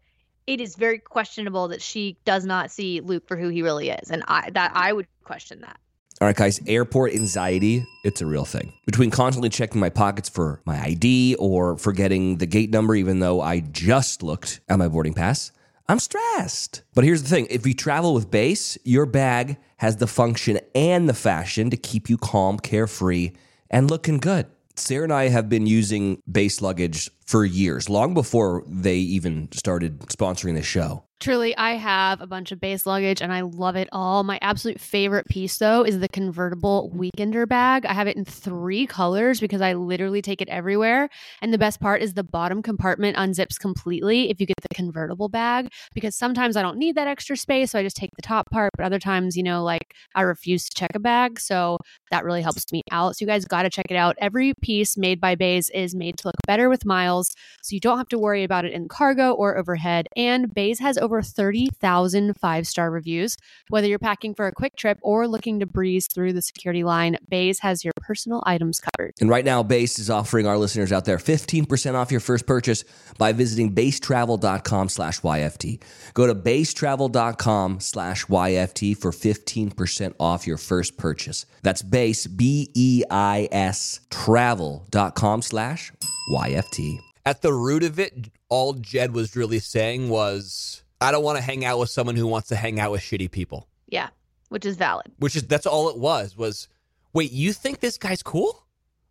it 0.50 0.60
is 0.60 0.74
very 0.74 0.98
questionable 0.98 1.68
that 1.68 1.80
she 1.80 2.16
does 2.24 2.44
not 2.44 2.72
see 2.72 3.00
Luke 3.00 3.28
for 3.28 3.36
who 3.36 3.48
he 3.48 3.62
really 3.62 3.90
is, 3.90 4.10
and 4.10 4.24
I 4.26 4.50
that 4.50 4.72
I 4.74 4.92
would 4.92 5.06
question 5.22 5.60
that. 5.60 5.78
All 6.20 6.26
right, 6.26 6.36
guys, 6.36 6.60
airport 6.66 7.14
anxiety, 7.14 7.86
it's 8.04 8.20
a 8.20 8.26
real 8.26 8.44
thing. 8.44 8.72
Between 8.84 9.10
constantly 9.10 9.48
checking 9.48 9.80
my 9.80 9.88
pockets 9.88 10.28
for 10.28 10.60
my 10.66 10.78
ID 10.82 11.36
or 11.38 11.78
forgetting 11.78 12.38
the 12.38 12.46
gate 12.46 12.70
number, 12.70 12.94
even 12.96 13.20
though 13.20 13.40
I 13.40 13.60
just 13.60 14.22
looked 14.22 14.60
at 14.68 14.78
my 14.78 14.88
boarding 14.88 15.14
pass, 15.14 15.52
I'm 15.88 16.00
stressed. 16.00 16.82
But 16.94 17.04
here's 17.04 17.22
the 17.22 17.28
thing 17.28 17.46
if 17.48 17.64
you 17.64 17.72
travel 17.72 18.12
with 18.12 18.28
Béis, 18.28 18.76
your 18.84 19.06
bag 19.06 19.56
has 19.76 19.96
the 19.96 20.08
function 20.08 20.58
and 20.74 21.08
the 21.08 21.14
fashion 21.14 21.70
to 21.70 21.76
keep 21.76 22.10
you 22.10 22.18
calm, 22.18 22.58
carefree, 22.58 23.30
and 23.70 23.88
looking 23.88 24.18
good. 24.18 24.46
Sarah 24.74 25.04
and 25.04 25.12
I 25.12 25.28
have 25.28 25.48
been 25.48 25.66
using 25.66 26.22
Béis 26.30 26.60
luggage 26.60 27.08
for 27.30 27.44
years, 27.44 27.88
long 27.88 28.12
before 28.12 28.64
they 28.66 28.96
even 28.96 29.48
started 29.52 30.00
sponsoring 30.00 30.56
the 30.56 30.62
show. 30.62 31.04
Truly, 31.20 31.54
I 31.58 31.72
have 31.72 32.22
a 32.22 32.26
bunch 32.26 32.50
of 32.50 32.60
Béis 32.60 32.86
luggage 32.86 33.20
and 33.20 33.30
I 33.30 33.42
love 33.42 33.76
it 33.76 33.90
all. 33.92 34.24
My 34.24 34.38
absolute 34.40 34.80
favorite 34.80 35.26
piece, 35.26 35.58
though, 35.58 35.82
is 35.84 35.98
the 35.98 36.08
convertible 36.08 36.90
weekender 36.96 37.46
bag. 37.46 37.84
I 37.84 37.92
have 37.92 38.08
it 38.08 38.16
in 38.16 38.24
three 38.24 38.86
colors 38.86 39.38
because 39.38 39.60
I 39.60 39.74
literally 39.74 40.22
take 40.22 40.40
it 40.40 40.48
everywhere. 40.48 41.10
And 41.42 41.52
the 41.52 41.58
best 41.58 41.78
part 41.78 42.00
is 42.00 42.14
the 42.14 42.24
bottom 42.24 42.62
compartment 42.62 43.18
unzips 43.18 43.60
completely 43.60 44.30
if 44.30 44.40
you 44.40 44.46
get 44.46 44.56
the 44.62 44.74
convertible 44.74 45.28
bag 45.28 45.68
because 45.94 46.16
sometimes 46.16 46.56
I 46.56 46.62
don't 46.62 46.78
need 46.78 46.94
that 46.94 47.06
extra 47.06 47.36
space. 47.36 47.72
So 47.72 47.78
I 47.78 47.82
just 47.82 47.96
take 47.96 48.16
the 48.16 48.22
top 48.22 48.50
part. 48.50 48.70
But 48.78 48.86
other 48.86 48.98
times, 48.98 49.36
you 49.36 49.42
know, 49.42 49.62
like 49.62 49.92
I 50.14 50.22
refuse 50.22 50.70
to 50.70 50.74
check 50.74 50.92
a 50.94 51.00
bag. 51.00 51.38
So 51.38 51.76
that 52.10 52.24
really 52.24 52.40
helps 52.40 52.64
me 52.72 52.80
out. 52.92 53.16
So 53.16 53.24
you 53.24 53.26
guys 53.26 53.44
got 53.44 53.64
to 53.64 53.70
check 53.70 53.88
it 53.90 53.96
out. 53.96 54.16
Every 54.22 54.54
piece 54.62 54.96
made 54.96 55.20
by 55.20 55.36
Béis 55.36 55.68
is 55.74 55.94
made 55.94 56.16
to 56.16 56.28
look 56.28 56.36
better 56.46 56.70
with 56.70 56.86
miles. 56.86 57.19
So 57.62 57.74
you 57.74 57.80
don't 57.80 57.98
have 57.98 58.08
to 58.08 58.18
worry 58.18 58.44
about 58.44 58.64
it 58.64 58.72
in 58.72 58.88
cargo 58.88 59.32
or 59.32 59.56
overhead. 59.56 60.08
And 60.16 60.48
Béis 60.48 60.80
has 60.80 60.98
over 60.98 61.22
30,000 61.22 62.34
five 62.36 62.66
star 62.66 62.90
reviews. 62.90 63.36
Whether 63.68 63.86
you're 63.88 63.98
packing 63.98 64.34
for 64.34 64.46
a 64.46 64.52
quick 64.52 64.76
trip 64.76 64.98
or 65.02 65.28
looking 65.28 65.60
to 65.60 65.66
breeze 65.66 66.06
through 66.06 66.32
the 66.32 66.42
security 66.42 66.84
line, 66.84 67.16
Béis 67.30 67.60
has 67.60 67.84
your 67.84 67.92
personal 68.00 68.42
items 68.46 68.80
covered. 68.80 69.14
And 69.20 69.30
right 69.30 69.44
now, 69.44 69.62
Béis 69.62 69.98
is 69.98 70.10
offering 70.10 70.46
our 70.46 70.58
listeners 70.58 70.92
out 70.92 71.04
there 71.04 71.18
15% 71.18 71.94
off 71.94 72.10
your 72.10 72.20
first 72.20 72.46
purchase 72.46 72.84
by 73.18 73.32
visiting 73.32 73.74
beistravel.com 73.74 74.88
slash 74.88 75.20
YFT. 75.20 75.82
Go 76.14 76.26
to 76.26 76.34
beistravel.com 76.34 77.80
slash 77.80 78.26
YFT 78.26 78.96
for 78.96 79.10
15% 79.10 80.14
off 80.18 80.46
your 80.46 80.56
first 80.56 80.96
purchase. 80.96 81.46
That's 81.62 81.82
Béis, 81.82 82.26
B 82.34 82.70
E 82.74 83.02
I 83.10 83.48
S, 83.52 84.00
travel.com 84.10 85.42
slash 85.42 85.92
YFT. 86.30 87.09
At 87.26 87.42
the 87.42 87.52
root 87.52 87.82
of 87.82 87.98
it, 87.98 88.30
all 88.48 88.72
Jed 88.74 89.12
was 89.12 89.36
really 89.36 89.58
saying 89.58 90.08
was, 90.08 90.82
I 91.00 91.12
don't 91.12 91.24
want 91.24 91.38
to 91.38 91.42
hang 91.42 91.64
out 91.64 91.78
with 91.78 91.90
someone 91.90 92.16
who 92.16 92.26
wants 92.26 92.48
to 92.48 92.56
hang 92.56 92.80
out 92.80 92.92
with 92.92 93.02
shitty 93.02 93.30
people. 93.30 93.68
Yeah, 93.86 94.08
which 94.48 94.64
is 94.64 94.76
valid. 94.76 95.12
Which 95.18 95.36
is 95.36 95.42
that's 95.44 95.66
all 95.66 95.88
it 95.88 95.98
was. 95.98 96.36
Was 96.36 96.68
wait, 97.12 97.32
you 97.32 97.52
think 97.52 97.80
this 97.80 97.98
guy's 97.98 98.22
cool? 98.22 98.66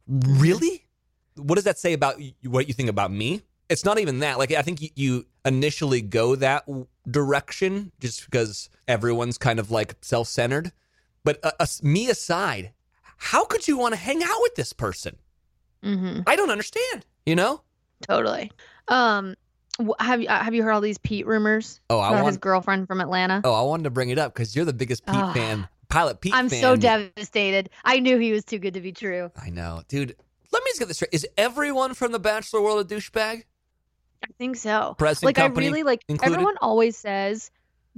Really? 0.08 0.86
What 1.36 1.56
does 1.56 1.64
that 1.66 1.78
say 1.78 1.94
about 1.94 2.20
what 2.44 2.68
you 2.68 2.74
think 2.74 2.90
about 2.90 3.12
me? 3.12 3.42
It's 3.70 3.86
not 3.86 4.00
even 4.00 4.20
that. 4.20 4.40
Like 4.40 4.52
I 4.52 4.62
think 4.62 4.82
you, 4.82 4.90
you 4.96 5.26
initially 5.46 6.02
go 6.02 6.36
that 6.36 6.68
direction 7.10 7.92
just 8.00 8.26
because 8.26 8.70
everyone's 8.88 9.38
kind 9.38 9.60
of 9.60 9.70
like 9.70 9.96
self-centered. 10.02 10.72
But 11.24 11.40
uh, 11.44 11.52
us- 11.60 11.84
me 11.84 12.10
aside, 12.10 12.74
how 13.18 13.46
could 13.46 13.68
you 13.68 13.78
want 13.78 13.94
to 13.94 14.00
hang 14.00 14.24
out 14.24 14.42
with 14.42 14.56
this 14.56 14.74
person? 14.74 15.18
Mm-hmm. 15.84 16.22
I 16.26 16.36
don't 16.36 16.50
understand. 16.50 17.06
You 17.26 17.36
know? 17.36 17.62
Totally. 18.08 18.52
Um, 18.88 19.36
have 20.00 20.22
you 20.22 20.28
uh, 20.28 20.40
have 20.44 20.54
you 20.54 20.64
heard 20.64 20.72
all 20.72 20.82
these 20.82 20.98
Pete 20.98 21.26
rumors 21.26 21.80
Oh, 21.90 22.00
I 22.00 22.10
about 22.10 22.16
want. 22.24 22.28
his 22.28 22.38
girlfriend 22.38 22.88
from 22.88 23.02
Atlanta? 23.02 23.42
Oh, 23.44 23.54
I 23.54 23.62
wanted 23.62 23.84
to 23.84 23.90
bring 23.90 24.10
it 24.10 24.18
up 24.18 24.34
because 24.34 24.56
you're 24.56 24.66
the 24.66 24.74
biggest 24.74 25.06
Pete 25.06 25.16
Ah. 25.16 25.34
fan, 25.34 25.68
Pilot 25.90 26.20
Pete. 26.22 26.34
I'm 26.34 26.50
fan. 26.50 26.62
so 26.62 26.76
devastated. 26.76 27.70
I 27.86 28.00
knew 28.00 28.18
he 28.18 28.32
was 28.32 28.44
too 28.44 28.60
good 28.60 28.74
to 28.74 28.82
be 28.82 28.92
true. 28.92 29.32
I 29.42 29.50
know, 29.50 29.82
dude. 29.88 30.16
Let 30.52 30.64
me 30.64 30.72
just 30.72 30.80
get 30.80 30.88
this 30.88 30.98
straight. 30.98 31.14
Is 31.14 31.28
everyone 31.38 31.94
from 31.94 32.12
the 32.12 32.20
Bachelor 32.20 32.62
world 32.62 32.92
a 32.92 32.96
douchebag? 32.96 33.44
I 34.24 34.28
think 34.38 34.56
so. 34.58 34.96
Present 34.98 35.24
like 35.26 35.40
I 35.40 35.46
really 35.46 35.84
like 35.84 36.04
included? 36.10 36.34
everyone 36.34 36.58
always 36.62 36.98
says 36.98 37.52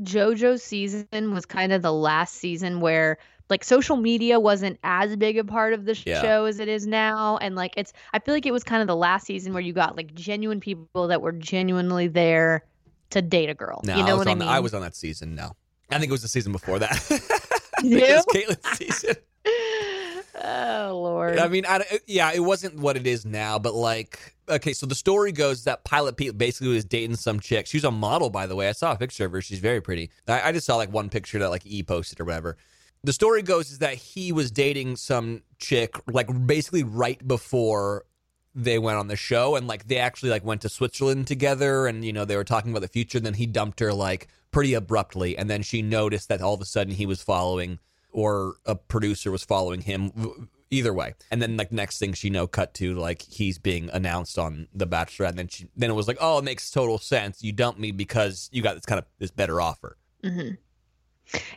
JoJo's 0.03 0.61
season 0.61 1.33
was 1.33 1.45
kind 1.45 1.71
of 1.73 1.81
the 1.81 1.93
last 1.93 2.35
season 2.35 2.79
where 2.81 3.17
like 3.51 3.63
social 3.63 3.97
media 3.97 4.39
wasn't 4.39 4.79
as 4.83 5.15
big 5.15 5.37
a 5.37 5.43
part 5.43 5.73
of 5.73 5.85
the 5.85 5.93
sh- 5.93 6.07
Yeah. 6.07 6.21
show 6.21 6.45
as 6.45 6.59
it 6.59 6.67
is 6.67 6.87
now 6.87 7.37
and 7.37 7.55
like 7.55 7.73
it's 7.77 7.93
I 8.13 8.19
feel 8.19 8.33
like 8.33 8.47
it 8.47 8.51
was 8.51 8.63
kind 8.63 8.81
of 8.81 8.87
the 8.87 8.95
last 8.95 9.27
season 9.27 9.53
where 9.53 9.61
you 9.61 9.73
got 9.73 9.95
like 9.95 10.13
genuine 10.15 10.59
people 10.59 11.07
that 11.07 11.21
were 11.21 11.31
genuinely 11.33 12.07
there 12.07 12.65
to 13.11 13.21
date 13.21 13.49
a 13.49 13.53
girl. 13.53 13.81
No, 13.83 13.95
you 13.97 14.03
know 14.03 14.09
I 14.09 14.13
was 14.13 14.17
what 14.19 14.27
I 14.27 14.31
on. 14.31 14.39
mean? 14.39 14.47
I 14.47 14.59
was 14.61 14.73
on 14.73 14.81
that 14.81 14.95
season. 14.95 15.35
No, 15.35 15.51
I 15.91 15.99
think 15.99 16.09
it 16.09 16.11
was 16.11 16.21
the 16.23 16.27
season 16.27 16.51
before 16.51 16.79
that. 16.79 16.97
It 17.83 18.15
was 18.15 18.25
Kaitlyn's 18.27 18.77
season. 18.77 19.15
oh 20.43 20.99
lord. 21.01 21.39
I 21.39 21.47
mean, 21.47 21.65
I, 21.67 21.77
uh, 21.77 21.83
yeah, 22.07 22.31
it 22.33 22.39
wasn't 22.39 22.75
what 22.77 22.95
it 22.95 23.05
is 23.07 23.25
now, 23.25 23.59
but 23.59 23.73
like, 23.73 24.35
okay, 24.49 24.73
so 24.73 24.85
the 24.85 24.95
story 24.95 25.31
goes 25.31 25.63
that 25.65 25.83
Pilot 25.83 26.17
Pete 26.17 26.37
basically 26.37 26.73
was 26.73 26.85
dating 26.85 27.15
some 27.15 27.39
chick. 27.39 27.67
she 27.67 27.77
was 27.77 27.83
a 27.83 27.91
model, 27.91 28.29
by 28.29 28.45
the 28.47 28.55
way. 28.55 28.69
I 28.69 28.71
saw 28.73 28.91
a 28.93 28.97
picture 28.97 29.25
of 29.25 29.31
her. 29.31 29.41
She's 29.41 29.59
very 29.59 29.81
pretty. 29.81 30.09
I, 30.27 30.49
I 30.49 30.51
just 30.51 30.65
saw 30.65 30.75
like 30.77 30.91
one 30.91 31.09
picture 31.09 31.39
that 31.39 31.49
like 31.49 31.65
E 31.65 31.83
posted 31.83 32.19
or 32.19 32.25
whatever. 32.25 32.57
The 33.03 33.13
story 33.13 33.41
goes 33.41 33.71
is 33.71 33.79
that 33.79 33.95
he 33.95 34.31
was 34.31 34.51
dating 34.51 34.95
some 34.95 35.41
chick 35.57 35.95
like 36.07 36.27
basically 36.45 36.83
right 36.83 37.25
before 37.27 38.05
they 38.53 38.77
went 38.77 38.99
on 38.99 39.07
the 39.07 39.15
show 39.15 39.55
and 39.55 39.67
like 39.67 39.87
they 39.87 39.97
actually 39.97 40.29
like 40.29 40.45
went 40.45 40.61
to 40.61 40.69
Switzerland 40.69 41.25
together 41.25 41.87
and 41.87 42.05
you 42.05 42.13
know 42.13 42.25
they 42.25 42.35
were 42.35 42.43
talking 42.43 42.71
about 42.71 42.81
the 42.81 42.87
future 42.87 43.17
and 43.17 43.25
then 43.25 43.33
he 43.33 43.47
dumped 43.47 43.79
her 43.79 43.91
like 43.91 44.27
pretty 44.51 44.75
abruptly 44.75 45.35
and 45.35 45.49
then 45.49 45.63
she 45.63 45.81
noticed 45.81 46.29
that 46.29 46.41
all 46.41 46.53
of 46.53 46.61
a 46.61 46.65
sudden 46.65 46.93
he 46.93 47.07
was 47.07 47.23
following 47.23 47.79
or 48.11 48.55
a 48.65 48.75
producer 48.75 49.31
was 49.31 49.43
following 49.43 49.81
him 49.81 50.49
either 50.69 50.93
way. 50.93 51.15
And 51.31 51.41
then 51.41 51.57
like 51.57 51.71
next 51.71 51.97
thing 51.97 52.13
she 52.13 52.29
know 52.29 52.45
cut 52.45 52.75
to 52.75 52.93
like 52.93 53.23
he's 53.23 53.57
being 53.57 53.89
announced 53.91 54.37
on 54.37 54.67
the 54.75 54.85
bachelor 54.85 55.25
and 55.25 55.39
then 55.39 55.47
she 55.47 55.67
then 55.75 55.89
it 55.89 55.95
was 55.95 56.07
like 56.07 56.17
oh 56.21 56.37
it 56.37 56.43
makes 56.43 56.69
total 56.69 56.99
sense. 56.99 57.43
You 57.43 57.51
dumped 57.51 57.79
me 57.79 57.91
because 57.91 58.47
you 58.51 58.61
got 58.61 58.75
this 58.75 58.85
kind 58.85 58.99
of 58.99 59.05
this 59.17 59.31
better 59.31 59.59
offer. 59.59 59.97
Hmm 60.23 60.51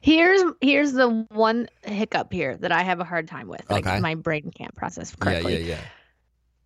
Here's 0.00 0.42
here's 0.60 0.92
the 0.92 1.26
one 1.30 1.68
hiccup 1.82 2.32
here 2.32 2.56
that 2.58 2.72
I 2.72 2.82
have 2.82 3.00
a 3.00 3.04
hard 3.04 3.28
time 3.28 3.48
with. 3.48 3.68
Like 3.70 3.86
Okay. 3.86 4.00
my 4.00 4.14
brain 4.14 4.50
can't 4.54 4.74
process 4.74 5.14
correctly. 5.14 5.54
yeah 5.54 5.58
yeah 5.60 5.74
yeah 5.74 5.80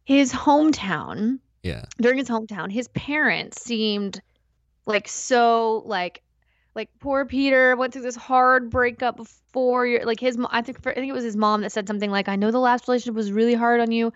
His 0.04 0.32
hometown 0.32 1.38
yeah 1.62 1.84
during 2.00 2.18
his 2.18 2.28
hometown, 2.28 2.70
his 2.70 2.88
parents 2.88 3.62
seemed 3.62 4.20
like 4.86 5.08
so 5.08 5.82
like 5.86 6.22
like 6.74 6.90
poor 7.00 7.24
Peter 7.24 7.76
went 7.76 7.92
through 7.92 8.02
this 8.02 8.16
hard 8.16 8.70
breakup 8.70 9.16
before 9.16 9.86
you're 9.86 10.04
like 10.04 10.20
his 10.20 10.38
I 10.50 10.62
think 10.62 10.82
for, 10.82 10.92
I 10.92 10.94
think 10.94 11.08
it 11.08 11.14
was 11.14 11.24
his 11.24 11.36
mom 11.36 11.62
that 11.62 11.72
said 11.72 11.88
something 11.88 12.10
like 12.10 12.28
I 12.28 12.36
know 12.36 12.50
the 12.50 12.60
last 12.60 12.86
relationship 12.88 13.14
was 13.14 13.32
really 13.32 13.54
hard 13.54 13.80
on 13.80 13.90
you. 13.90 14.12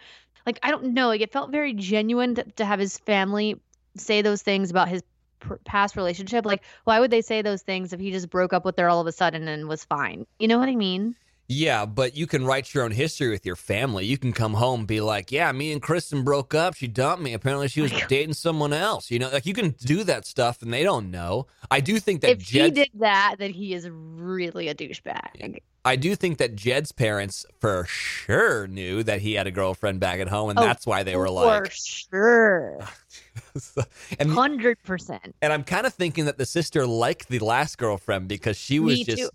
Like 0.47 0.59
I 0.63 0.71
don't 0.71 0.95
know, 0.95 1.09
like 1.09 1.21
it 1.21 1.33
felt 1.33 1.51
very 1.51 1.73
genuine 1.75 2.35
to, 2.37 2.45
to 2.45 2.65
have 2.65 2.79
his 2.81 2.99
family 2.99 3.61
say 3.97 4.23
those 4.23 4.43
things 4.43 4.71
about 4.71 4.89
his 4.89 5.03
pr- 5.43 5.57
past 5.65 5.97
relationship. 5.97 6.47
Like 6.47 6.63
why 6.85 7.01
would 7.01 7.11
they 7.11 7.23
say 7.23 7.43
those 7.43 7.63
things 7.63 7.93
if 7.93 8.01
he 8.01 8.11
just 8.11 8.31
broke 8.31 8.53
up 8.53 8.65
with 8.65 8.79
her 8.79 8.89
all 8.89 9.01
of 9.01 9.07
a 9.07 9.13
sudden 9.13 9.49
and 9.49 9.69
was 9.69 9.85
fine? 9.85 10.27
You 10.39 10.49
know 10.49 10.59
what 10.59 10.69
I 10.69 10.77
mean? 10.77 11.17
Yeah, 11.53 11.85
but 11.85 12.17
you 12.17 12.27
can 12.27 12.45
write 12.47 12.73
your 12.73 12.85
own 12.85 12.93
history 12.93 13.29
with 13.29 13.45
your 13.45 13.57
family. 13.57 14.07
You 14.07 14.17
can 14.17 14.33
come 14.33 14.55
home 14.55 14.81
and 14.81 14.89
be 14.89 15.01
like, 15.01 15.31
"Yeah, 15.31 15.53
me 15.53 15.71
and 15.73 15.83
Kristen 15.83 16.25
broke 16.25 16.55
up. 16.55 16.75
She 16.75 16.89
dumped 16.89 17.23
me. 17.23 17.35
Apparently, 17.35 17.69
she 17.69 17.83
was 17.83 17.93
dating 18.09 18.35
someone 18.35 18.73
else." 18.73 19.11
You 19.11 19.19
know, 19.19 19.29
like 19.29 19.45
you 19.45 19.53
can 19.53 19.71
do 19.85 20.03
that 20.05 20.25
stuff, 20.27 20.63
and 20.63 20.73
they 20.73 20.83
don't 20.83 21.11
know. 21.11 21.47
I 21.71 21.81
do 21.81 21.99
think 21.99 22.23
that 22.23 22.31
if 22.31 22.43
he 22.43 22.71
did 22.71 22.91
that, 22.95 23.37
then 23.39 23.53
he 23.53 23.75
is 23.75 23.89
really 23.91 24.69
a 24.69 24.75
douchebag. 24.75 25.59
I 25.85 25.97
do 25.97 26.15
think 26.15 26.39
that 26.39 26.55
Jed's 26.55 26.93
parents 26.93 27.45
for 27.61 27.85
sure 27.89 28.69
knew 28.69 29.03
that 29.03 29.21
he 29.21 29.35
had 29.35 29.49
a 29.49 29.51
girlfriend 29.51 29.99
back 30.01 30.21
at 30.21 30.29
home, 30.29 30.51
and 30.51 30.59
Oh, 30.59 30.63
that's 30.63 30.87
why 30.87 31.03
they 31.03 31.17
were 31.17 31.29
like, 31.29 31.65
For 31.67 31.71
sure. 31.73 32.89
and 34.19 34.31
Hundred 34.31 34.83
percent. 34.85 35.35
and 35.43 35.53
I'm 35.53 35.65
kind 35.65 35.87
of 35.87 35.93
thinking 35.95 36.27
that 36.27 36.39
the 36.39 36.47
sister 36.47 36.87
liked 36.87 37.29
the 37.29 37.41
last 37.41 37.79
girlfriend 37.79 38.29
because 38.29 38.57
she 38.57 38.79
was 38.79 38.99
Me 38.99 39.05
just 39.05 39.19
too. 39.23 39.31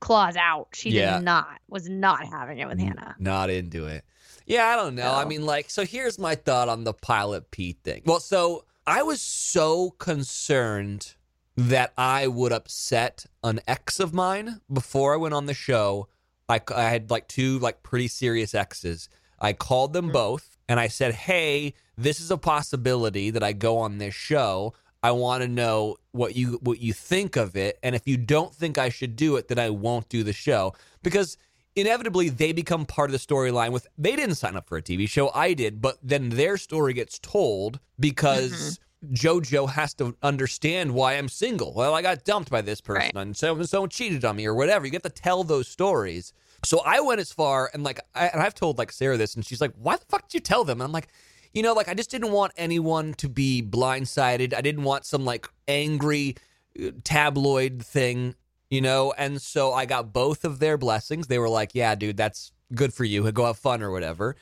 Claws 0.00 0.36
out. 0.36 0.68
She 0.74 0.90
Yeah. 0.90 1.16
did 1.18 1.24
not 1.24 1.48
was 1.68 1.88
not 1.88 2.26
having 2.26 2.58
it 2.58 2.68
with 2.68 2.78
N- 2.80 2.88
Hannah. 2.88 3.16
Not 3.18 3.50
into 3.50 3.86
it. 3.86 4.04
Yeah, 4.46 4.66
I 4.68 4.76
don't 4.76 4.94
know. 4.94 5.12
I 5.12 5.24
mean, 5.24 5.44
like, 5.44 5.70
so 5.70 5.84
here's 5.84 6.18
my 6.18 6.34
thought 6.36 6.68
on 6.68 6.84
the 6.84 6.92
Pilot 6.92 7.50
Pete 7.50 7.78
thing. 7.82 8.02
Well, 8.04 8.20
so 8.20 8.64
I 8.86 9.02
was 9.02 9.20
so 9.20 9.90
concerned 10.36 11.14
that 11.56 11.92
I 11.98 12.26
would 12.28 12.52
upset 12.52 13.26
an 13.42 13.60
ex 13.66 13.98
of 13.98 14.12
mine 14.14 14.60
before 14.72 15.14
I 15.14 15.16
went 15.16 15.34
on 15.34 15.46
the 15.46 15.54
show. 15.54 16.08
I, 16.48 16.60
I 16.74 16.82
had 16.84 17.10
like 17.10 17.26
two 17.26 17.58
like 17.58 17.82
pretty 17.82 18.06
serious 18.08 18.54
exes. 18.54 19.08
I 19.40 19.52
called 19.52 19.92
them 19.92 20.10
both 20.10 20.56
and 20.68 20.78
I 20.78 20.88
said, 20.88 21.14
"Hey, 21.14 21.74
this 21.98 22.20
is 22.20 22.30
a 22.30 22.36
possibility 22.38 23.30
that 23.30 23.42
I 23.42 23.52
go 23.52 23.78
on 23.78 23.98
this 23.98 24.14
show. 24.14 24.74
I 25.08 25.10
want 25.12 25.42
to 25.42 25.48
know 25.48 25.96
what 26.12 26.36
you 26.36 26.58
what 26.62 26.78
you 26.80 26.92
think 26.92 27.36
of 27.36 27.56
it, 27.56 27.78
and 27.82 27.94
if 27.94 28.06
you 28.06 28.16
don't 28.16 28.52
think 28.54 28.78
I 28.78 28.88
should 28.88 29.14
do 29.16 29.36
it, 29.36 29.48
then 29.48 29.58
I 29.58 29.70
won't 29.70 30.08
do 30.08 30.22
the 30.22 30.32
show 30.32 30.74
because." 31.02 31.36
Inevitably, 31.78 32.30
they 32.30 32.52
become 32.54 32.86
part 32.86 33.10
of 33.10 33.12
the 33.12 33.18
storyline. 33.18 33.70
With 33.70 33.86
they 33.98 34.16
didn't 34.16 34.36
sign 34.36 34.56
up 34.56 34.66
for 34.66 34.78
a 34.78 34.82
TV 34.82 35.06
show, 35.06 35.30
I 35.34 35.52
did, 35.52 35.82
but 35.82 35.98
then 36.02 36.30
their 36.30 36.56
story 36.56 36.94
gets 36.94 37.18
told 37.18 37.80
because 38.00 38.78
mm-hmm. 39.04 39.12
JoJo 39.12 39.68
has 39.68 39.92
to 40.00 40.16
understand 40.22 40.94
why 40.94 41.18
I'm 41.18 41.28
single. 41.28 41.74
Well, 41.74 41.92
I 41.94 42.00
got 42.00 42.24
dumped 42.24 42.50
by 42.50 42.62
this 42.62 42.80
person, 42.80 43.12
Right. 43.14 43.22
and 43.26 43.36
so 43.36 43.54
and 43.54 43.68
so 43.68 43.86
cheated 43.86 44.24
on 44.24 44.36
me, 44.36 44.46
or 44.46 44.54
whatever. 44.54 44.86
You 44.86 44.90
get 44.90 45.02
to 45.02 45.10
tell 45.10 45.44
those 45.44 45.68
stories. 45.68 46.32
So 46.64 46.80
I 46.84 47.00
went 47.00 47.20
as 47.20 47.30
far 47.30 47.70
and 47.74 47.84
like, 47.84 48.00
I, 48.14 48.28
and 48.28 48.40
I've 48.40 48.54
told 48.54 48.78
like 48.78 48.90
Sarah 48.90 49.18
this, 49.18 49.34
and 49.36 49.44
she's 49.44 49.60
like, 49.60 49.74
"Why 49.76 49.96
the 49.96 50.06
fuck 50.08 50.22
did 50.28 50.34
you 50.34 50.40
tell 50.40 50.64
them?" 50.64 50.80
And 50.80 50.86
I'm 50.86 50.92
like, 50.92 51.08
you 51.56 51.62
know, 51.62 51.72
like 51.72 51.88
I 51.88 51.94
just 51.94 52.10
didn't 52.10 52.32
want 52.32 52.52
anyone 52.58 53.14
to 53.14 53.30
be 53.30 53.62
blindsided. 53.62 54.52
I 54.52 54.60
didn't 54.60 54.82
want 54.82 55.06
some 55.06 55.24
like 55.24 55.48
angry 55.66 56.36
uh, 56.78 56.90
tabloid 57.02 57.82
thing, 57.82 58.34
you 58.68 58.82
know. 58.82 59.14
And 59.16 59.40
so 59.40 59.72
I 59.72 59.86
got 59.86 60.12
both 60.12 60.44
of 60.44 60.58
their 60.58 60.76
blessings. 60.76 61.28
They 61.28 61.38
were 61.38 61.48
like, 61.48 61.70
"Yeah, 61.72 61.94
dude, 61.94 62.18
that's 62.18 62.52
good 62.74 62.92
for 62.92 63.04
you. 63.04 63.32
Go 63.32 63.46
have 63.46 63.56
fun 63.56 63.82
or 63.82 63.90
whatever." 63.90 64.36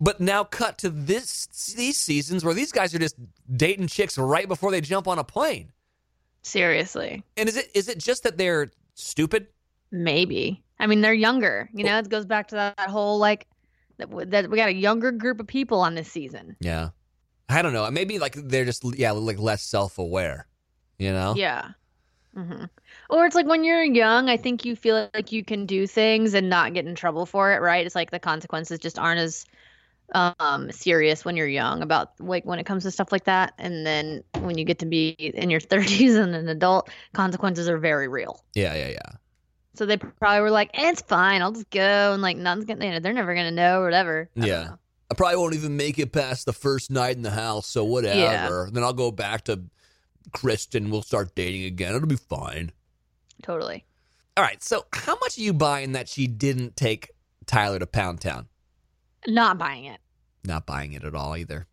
But 0.00 0.18
now 0.18 0.44
cut 0.44 0.78
to 0.78 0.88
this 0.88 1.46
these 1.76 1.98
seasons 1.98 2.42
where 2.42 2.54
these 2.54 2.72
guys 2.72 2.94
are 2.94 2.98
just 2.98 3.16
dating 3.54 3.88
chicks 3.88 4.16
right 4.16 4.48
before 4.48 4.70
they 4.70 4.80
jump 4.80 5.06
on 5.06 5.18
a 5.18 5.24
plane. 5.24 5.72
Seriously. 6.40 7.22
And 7.36 7.50
is 7.50 7.58
it 7.58 7.70
is 7.74 7.90
it 7.90 7.98
just 7.98 8.22
that 8.22 8.38
they're 8.38 8.70
stupid? 8.94 9.48
Maybe. 9.90 10.62
I 10.78 10.86
mean, 10.86 11.02
they're 11.02 11.12
younger. 11.12 11.68
You 11.74 11.84
know, 11.84 11.98
it 11.98 12.08
goes 12.08 12.24
back 12.24 12.48
to 12.48 12.54
that, 12.54 12.78
that 12.78 12.88
whole 12.88 13.18
like 13.18 13.46
that, 13.98 14.10
w- 14.10 14.26
that 14.30 14.50
we 14.50 14.56
got 14.56 14.68
a 14.68 14.74
younger 14.74 15.12
group 15.12 15.40
of 15.40 15.46
people 15.46 15.80
on 15.80 15.94
this 15.94 16.10
season. 16.10 16.56
Yeah. 16.60 16.90
I 17.48 17.62
don't 17.62 17.72
know. 17.72 17.88
Maybe 17.90 18.18
like 18.18 18.34
they're 18.34 18.64
just 18.64 18.84
yeah, 18.96 19.12
like 19.12 19.38
less 19.38 19.62
self-aware, 19.62 20.46
you 20.98 21.12
know? 21.12 21.34
Yeah. 21.36 21.70
hmm 22.34 22.64
Or 23.08 23.24
it's 23.24 23.34
like 23.36 23.46
when 23.46 23.64
you're 23.64 23.84
young, 23.84 24.28
I 24.28 24.36
think 24.36 24.64
you 24.64 24.76
feel 24.76 25.08
like 25.14 25.32
you 25.32 25.44
can 25.44 25.66
do 25.66 25.86
things 25.86 26.34
and 26.34 26.50
not 26.50 26.74
get 26.74 26.86
in 26.86 26.94
trouble 26.94 27.24
for 27.26 27.52
it, 27.52 27.60
right? 27.60 27.86
It's 27.86 27.94
like 27.94 28.10
the 28.10 28.18
consequences 28.18 28.78
just 28.78 28.98
aren't 28.98 29.20
as 29.20 29.44
um 30.14 30.70
serious 30.70 31.24
when 31.24 31.36
you're 31.36 31.48
young 31.48 31.82
about 31.82 32.12
like 32.20 32.44
when 32.44 32.60
it 32.60 32.64
comes 32.66 32.84
to 32.84 32.90
stuff 32.92 33.10
like 33.10 33.24
that 33.24 33.52
and 33.58 33.84
then 33.84 34.22
when 34.40 34.56
you 34.56 34.64
get 34.64 34.78
to 34.78 34.86
be 34.86 35.08
in 35.08 35.50
your 35.50 35.58
30s 35.72 36.14
and 36.16 36.34
an 36.34 36.48
adult 36.48 36.90
consequences 37.12 37.68
are 37.68 37.78
very 37.78 38.06
real 38.06 38.44
Yeah, 38.54 38.74
yeah, 38.74 38.88
yeah. 38.88 39.12
So 39.76 39.86
they 39.86 39.96
probably 39.96 40.40
were 40.40 40.50
like 40.50 40.70
eh, 40.74 40.90
it's 40.90 41.02
fine 41.02 41.42
i'll 41.42 41.52
just 41.52 41.70
go 41.70 42.12
and 42.12 42.22
like 42.22 42.36
nothing's 42.36 42.64
gonna 42.66 42.84
you 42.84 42.90
know, 42.92 42.98
they're 43.00 43.12
never 43.12 43.34
gonna 43.34 43.50
know 43.50 43.80
or 43.80 43.84
whatever 43.84 44.28
I 44.40 44.46
Yeah. 44.46 44.64
know. 44.64 44.78
I 45.10 45.14
probably 45.14 45.36
won't 45.36 45.54
even 45.54 45.76
make 45.76 45.98
it 46.00 46.10
past 46.12 46.46
the 46.46 46.52
first 46.52 46.90
night 46.90 47.14
in 47.14 47.22
the 47.22 47.30
house, 47.30 47.68
so 47.68 47.84
whatever. 47.84 48.64
Yeah. 48.66 48.70
Then 48.72 48.82
I'll 48.82 48.92
go 48.92 49.12
back 49.12 49.44
to 49.44 49.62
Kristen. 50.32 50.90
We'll 50.90 51.02
start 51.02 51.36
dating 51.36 51.62
again. 51.62 51.94
It'll 51.94 52.08
be 52.08 52.16
fine. 52.16 52.72
totally 53.40 53.84
All 54.36 54.42
right. 54.42 54.60
So, 54.64 54.86
how 54.92 55.16
much 55.20 55.38
are 55.38 55.42
you 55.42 55.52
buying 55.52 55.92
that 55.92 56.08
she 56.08 56.26
didn't 56.26 56.76
take 56.76 57.12
Tyler 57.46 57.78
to 57.78 57.86
Pound 57.86 58.20
Town? 58.20 58.48
not 59.28 59.58
buying 59.58 59.84
it 59.84 60.00
Not 60.44 60.66
buying 60.66 60.92
it 60.92 61.04
at 61.04 61.14
all 61.14 61.36
either. 61.36 61.68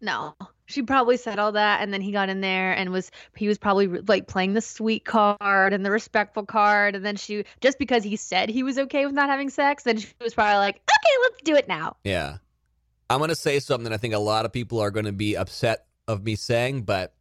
No. 0.00 0.34
She 0.66 0.82
probably 0.82 1.16
said 1.16 1.38
all 1.38 1.52
that 1.52 1.82
and 1.82 1.92
then 1.92 2.00
he 2.00 2.10
got 2.10 2.28
in 2.28 2.40
there 2.40 2.72
and 2.72 2.90
was 2.90 3.10
he 3.36 3.48
was 3.48 3.58
probably 3.58 3.86
like 3.86 4.26
playing 4.26 4.54
the 4.54 4.60
sweet 4.60 5.04
card 5.04 5.72
and 5.72 5.84
the 5.84 5.90
respectful 5.90 6.46
card 6.46 6.96
and 6.96 7.04
then 7.04 7.16
she 7.16 7.44
just 7.60 7.78
because 7.78 8.02
he 8.02 8.16
said 8.16 8.48
he 8.48 8.62
was 8.62 8.78
okay 8.78 9.04
with 9.04 9.14
not 9.14 9.28
having 9.28 9.50
sex 9.50 9.82
then 9.82 9.98
she 9.98 10.08
was 10.22 10.32
probably 10.32 10.56
like 10.56 10.76
okay 10.76 11.14
let's 11.22 11.42
do 11.42 11.54
it 11.54 11.68
now. 11.68 11.96
Yeah. 12.04 12.38
I'm 13.10 13.18
going 13.18 13.28
to 13.28 13.36
say 13.36 13.60
something 13.60 13.84
that 13.84 13.92
I 13.92 13.98
think 13.98 14.14
a 14.14 14.18
lot 14.18 14.46
of 14.46 14.52
people 14.52 14.80
are 14.80 14.90
going 14.90 15.04
to 15.04 15.12
be 15.12 15.36
upset 15.36 15.86
of 16.08 16.24
me 16.24 16.36
saying, 16.36 16.82
but 16.82 17.14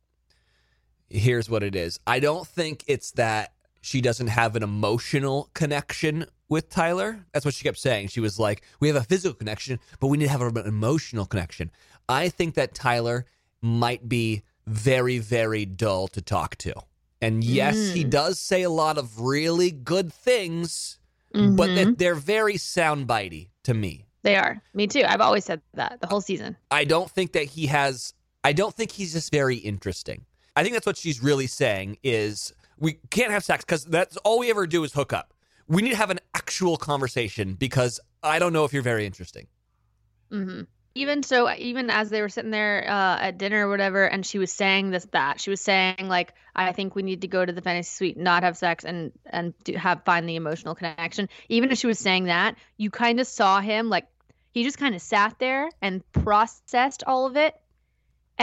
here's 1.09 1.49
what 1.49 1.63
it 1.63 1.75
is. 1.75 1.99
I 2.07 2.19
don't 2.19 2.47
think 2.47 2.83
it's 2.87 3.11
that 3.11 3.53
she 3.81 4.01
doesn't 4.01 4.27
have 4.27 4.55
an 4.55 4.63
emotional 4.63 5.49
connection 5.53 6.25
with 6.47 6.69
Tyler. 6.69 7.25
That's 7.33 7.45
what 7.45 7.53
she 7.53 7.63
kept 7.63 7.77
saying. 7.77 8.07
She 8.07 8.21
was 8.21 8.39
like, 8.39 8.63
we 8.79 8.87
have 8.87 8.95
a 8.95 9.03
physical 9.03 9.35
connection, 9.35 9.79
but 9.99 10.07
we 10.07 10.17
need 10.17 10.25
to 10.25 10.31
have 10.31 10.41
an 10.41 10.57
emotional 10.65 11.25
connection. 11.25 11.69
I 12.09 12.29
think 12.29 12.55
that 12.55 12.73
Tyler 12.73 13.25
might 13.61 14.07
be 14.09 14.43
very, 14.67 15.19
very 15.19 15.65
dull 15.65 16.07
to 16.09 16.21
talk 16.21 16.55
to. 16.57 16.73
And 17.21 17.43
yes, 17.43 17.93
he 17.93 18.03
Mm. 18.03 18.09
does 18.09 18.39
say 18.39 18.63
a 18.63 18.69
lot 18.69 18.97
of 18.97 19.19
really 19.21 19.71
good 19.71 20.11
things, 20.13 20.99
but 21.33 21.69
Mhm. 21.69 21.75
that 21.75 21.97
they're 21.97 22.15
very 22.15 22.55
soundbitey 22.55 23.49
to 23.63 23.73
me. 23.73 24.05
they 24.23 24.37
are. 24.37 24.61
Me 24.73 24.87
too. 24.87 25.03
I've 25.05 25.19
always 25.19 25.43
said 25.43 25.61
that 25.73 25.99
the 25.99 26.07
whole 26.07 26.21
season. 26.21 26.55
I 26.71 26.85
don't 26.85 27.11
think 27.11 27.33
that 27.33 27.43
he 27.43 27.67
has. 27.67 28.13
I 28.45 28.53
don't 28.53 28.73
think 28.73 28.91
he's 28.91 29.11
just 29.11 29.29
very 29.33 29.57
interesting. 29.57 30.25
I 30.55 30.63
think 30.63 30.71
that's 30.73 30.85
what 30.85 30.95
she's 30.95 31.21
really 31.21 31.45
saying 31.47 31.97
is 32.03 32.53
we 32.77 32.93
can't 33.09 33.31
have 33.31 33.43
sex 33.43 33.65
because 33.65 33.83
that's 33.83 34.15
all 34.23 34.39
we 34.39 34.49
ever 34.49 34.65
do 34.65 34.85
is 34.85 34.93
hook 34.93 35.11
up. 35.11 35.33
We 35.67 35.81
need 35.81 35.89
to 35.89 35.97
have 35.97 36.09
an 36.09 36.21
actual 36.33 36.77
conversation 36.77 37.55
because 37.55 37.99
I 38.23 38.39
don't 38.39 38.53
know 38.53 38.63
if 38.63 38.71
you're 38.71 38.81
very 38.81 39.05
interesting. 39.05 39.47
hmm 40.31 40.61
Even 40.95 41.23
so, 41.23 41.51
even 41.51 41.89
as 41.89 42.09
they 42.09 42.21
were 42.21 42.29
sitting 42.29 42.51
there 42.51 42.87
uh, 42.87 43.17
at 43.19 43.37
dinner 43.39 43.67
or 43.67 43.69
whatever, 43.69 44.05
and 44.05 44.23
she 44.23 44.37
was 44.37 44.51
saying 44.53 44.91
this, 44.91 45.05
that 45.11 45.41
she 45.41 45.49
was 45.49 45.59
saying 45.59 46.07
like, 46.07 46.33
"I 46.55 46.71
think 46.71 46.95
we 46.95 47.01
need 47.01 47.21
to 47.21 47.27
go 47.27 47.43
to 47.43 47.51
the 47.51 47.61
fantasy 47.61 47.89
suite, 47.89 48.17
not 48.17 48.43
have 48.43 48.57
sex, 48.57 48.85
and 48.85 49.11
and 49.25 49.53
have 49.75 50.03
find 50.05 50.29
the 50.29 50.35
emotional 50.35 50.75
connection." 50.75 51.29
Even 51.49 51.71
if 51.71 51.79
she 51.79 51.87
was 51.87 51.97
saying 51.97 52.25
that, 52.25 52.57
you 52.77 52.91
kind 52.91 53.19
of 53.19 53.25
saw 53.25 53.59
him 53.59 53.89
like 53.89 54.07
he 54.51 54.63
just 54.63 54.77
kind 54.77 54.93
of 54.93 55.01
sat 55.01 55.39
there 55.39 55.69
and 55.81 56.03
processed 56.11 57.03
all 57.07 57.25
of 57.25 57.37
it, 57.37 57.55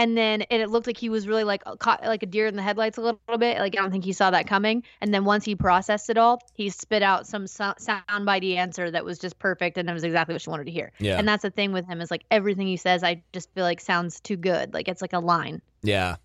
and 0.01 0.17
then 0.17 0.41
and 0.43 0.63
it 0.63 0.71
looked 0.71 0.87
like 0.87 0.97
he 0.97 1.09
was 1.09 1.27
really 1.27 1.43
like 1.43 1.63
caught 1.77 2.03
like 2.03 2.23
a 2.23 2.25
deer 2.25 2.47
in 2.47 2.55
the 2.55 2.63
headlights 2.63 2.97
a 2.97 3.01
little, 3.01 3.21
little 3.27 3.37
bit. 3.37 3.59
Like 3.59 3.77
I 3.77 3.81
don't 3.81 3.91
think 3.91 4.03
he 4.03 4.13
saw 4.13 4.31
that 4.31 4.47
coming. 4.47 4.83
And 4.99 5.13
then 5.13 5.25
once 5.25 5.45
he 5.45 5.53
processed 5.53 6.09
it 6.09 6.17
all, 6.17 6.41
he 6.55 6.71
spit 6.71 7.03
out 7.03 7.27
some 7.27 7.45
so- 7.45 7.75
soundbitey 7.79 8.55
answer 8.55 8.89
that 8.89 9.05
was 9.05 9.19
just 9.19 9.37
perfect, 9.37 9.77
and 9.77 9.87
it 9.87 9.93
was 9.93 10.03
exactly 10.03 10.33
what 10.33 10.41
she 10.41 10.49
wanted 10.49 10.65
to 10.65 10.71
hear. 10.71 10.91
Yeah. 10.97 11.19
And 11.19 11.27
that's 11.27 11.43
the 11.43 11.51
thing 11.51 11.71
with 11.71 11.85
him 11.85 12.01
is 12.01 12.09
like 12.09 12.23
everything 12.31 12.65
he 12.65 12.77
says, 12.77 13.03
I 13.03 13.21
just 13.31 13.53
feel 13.53 13.63
like 13.63 13.79
sounds 13.79 14.19
too 14.19 14.37
good. 14.37 14.73
Like 14.73 14.87
it's 14.87 15.03
like 15.03 15.13
a 15.13 15.19
line. 15.19 15.61
Yeah. 15.83 16.15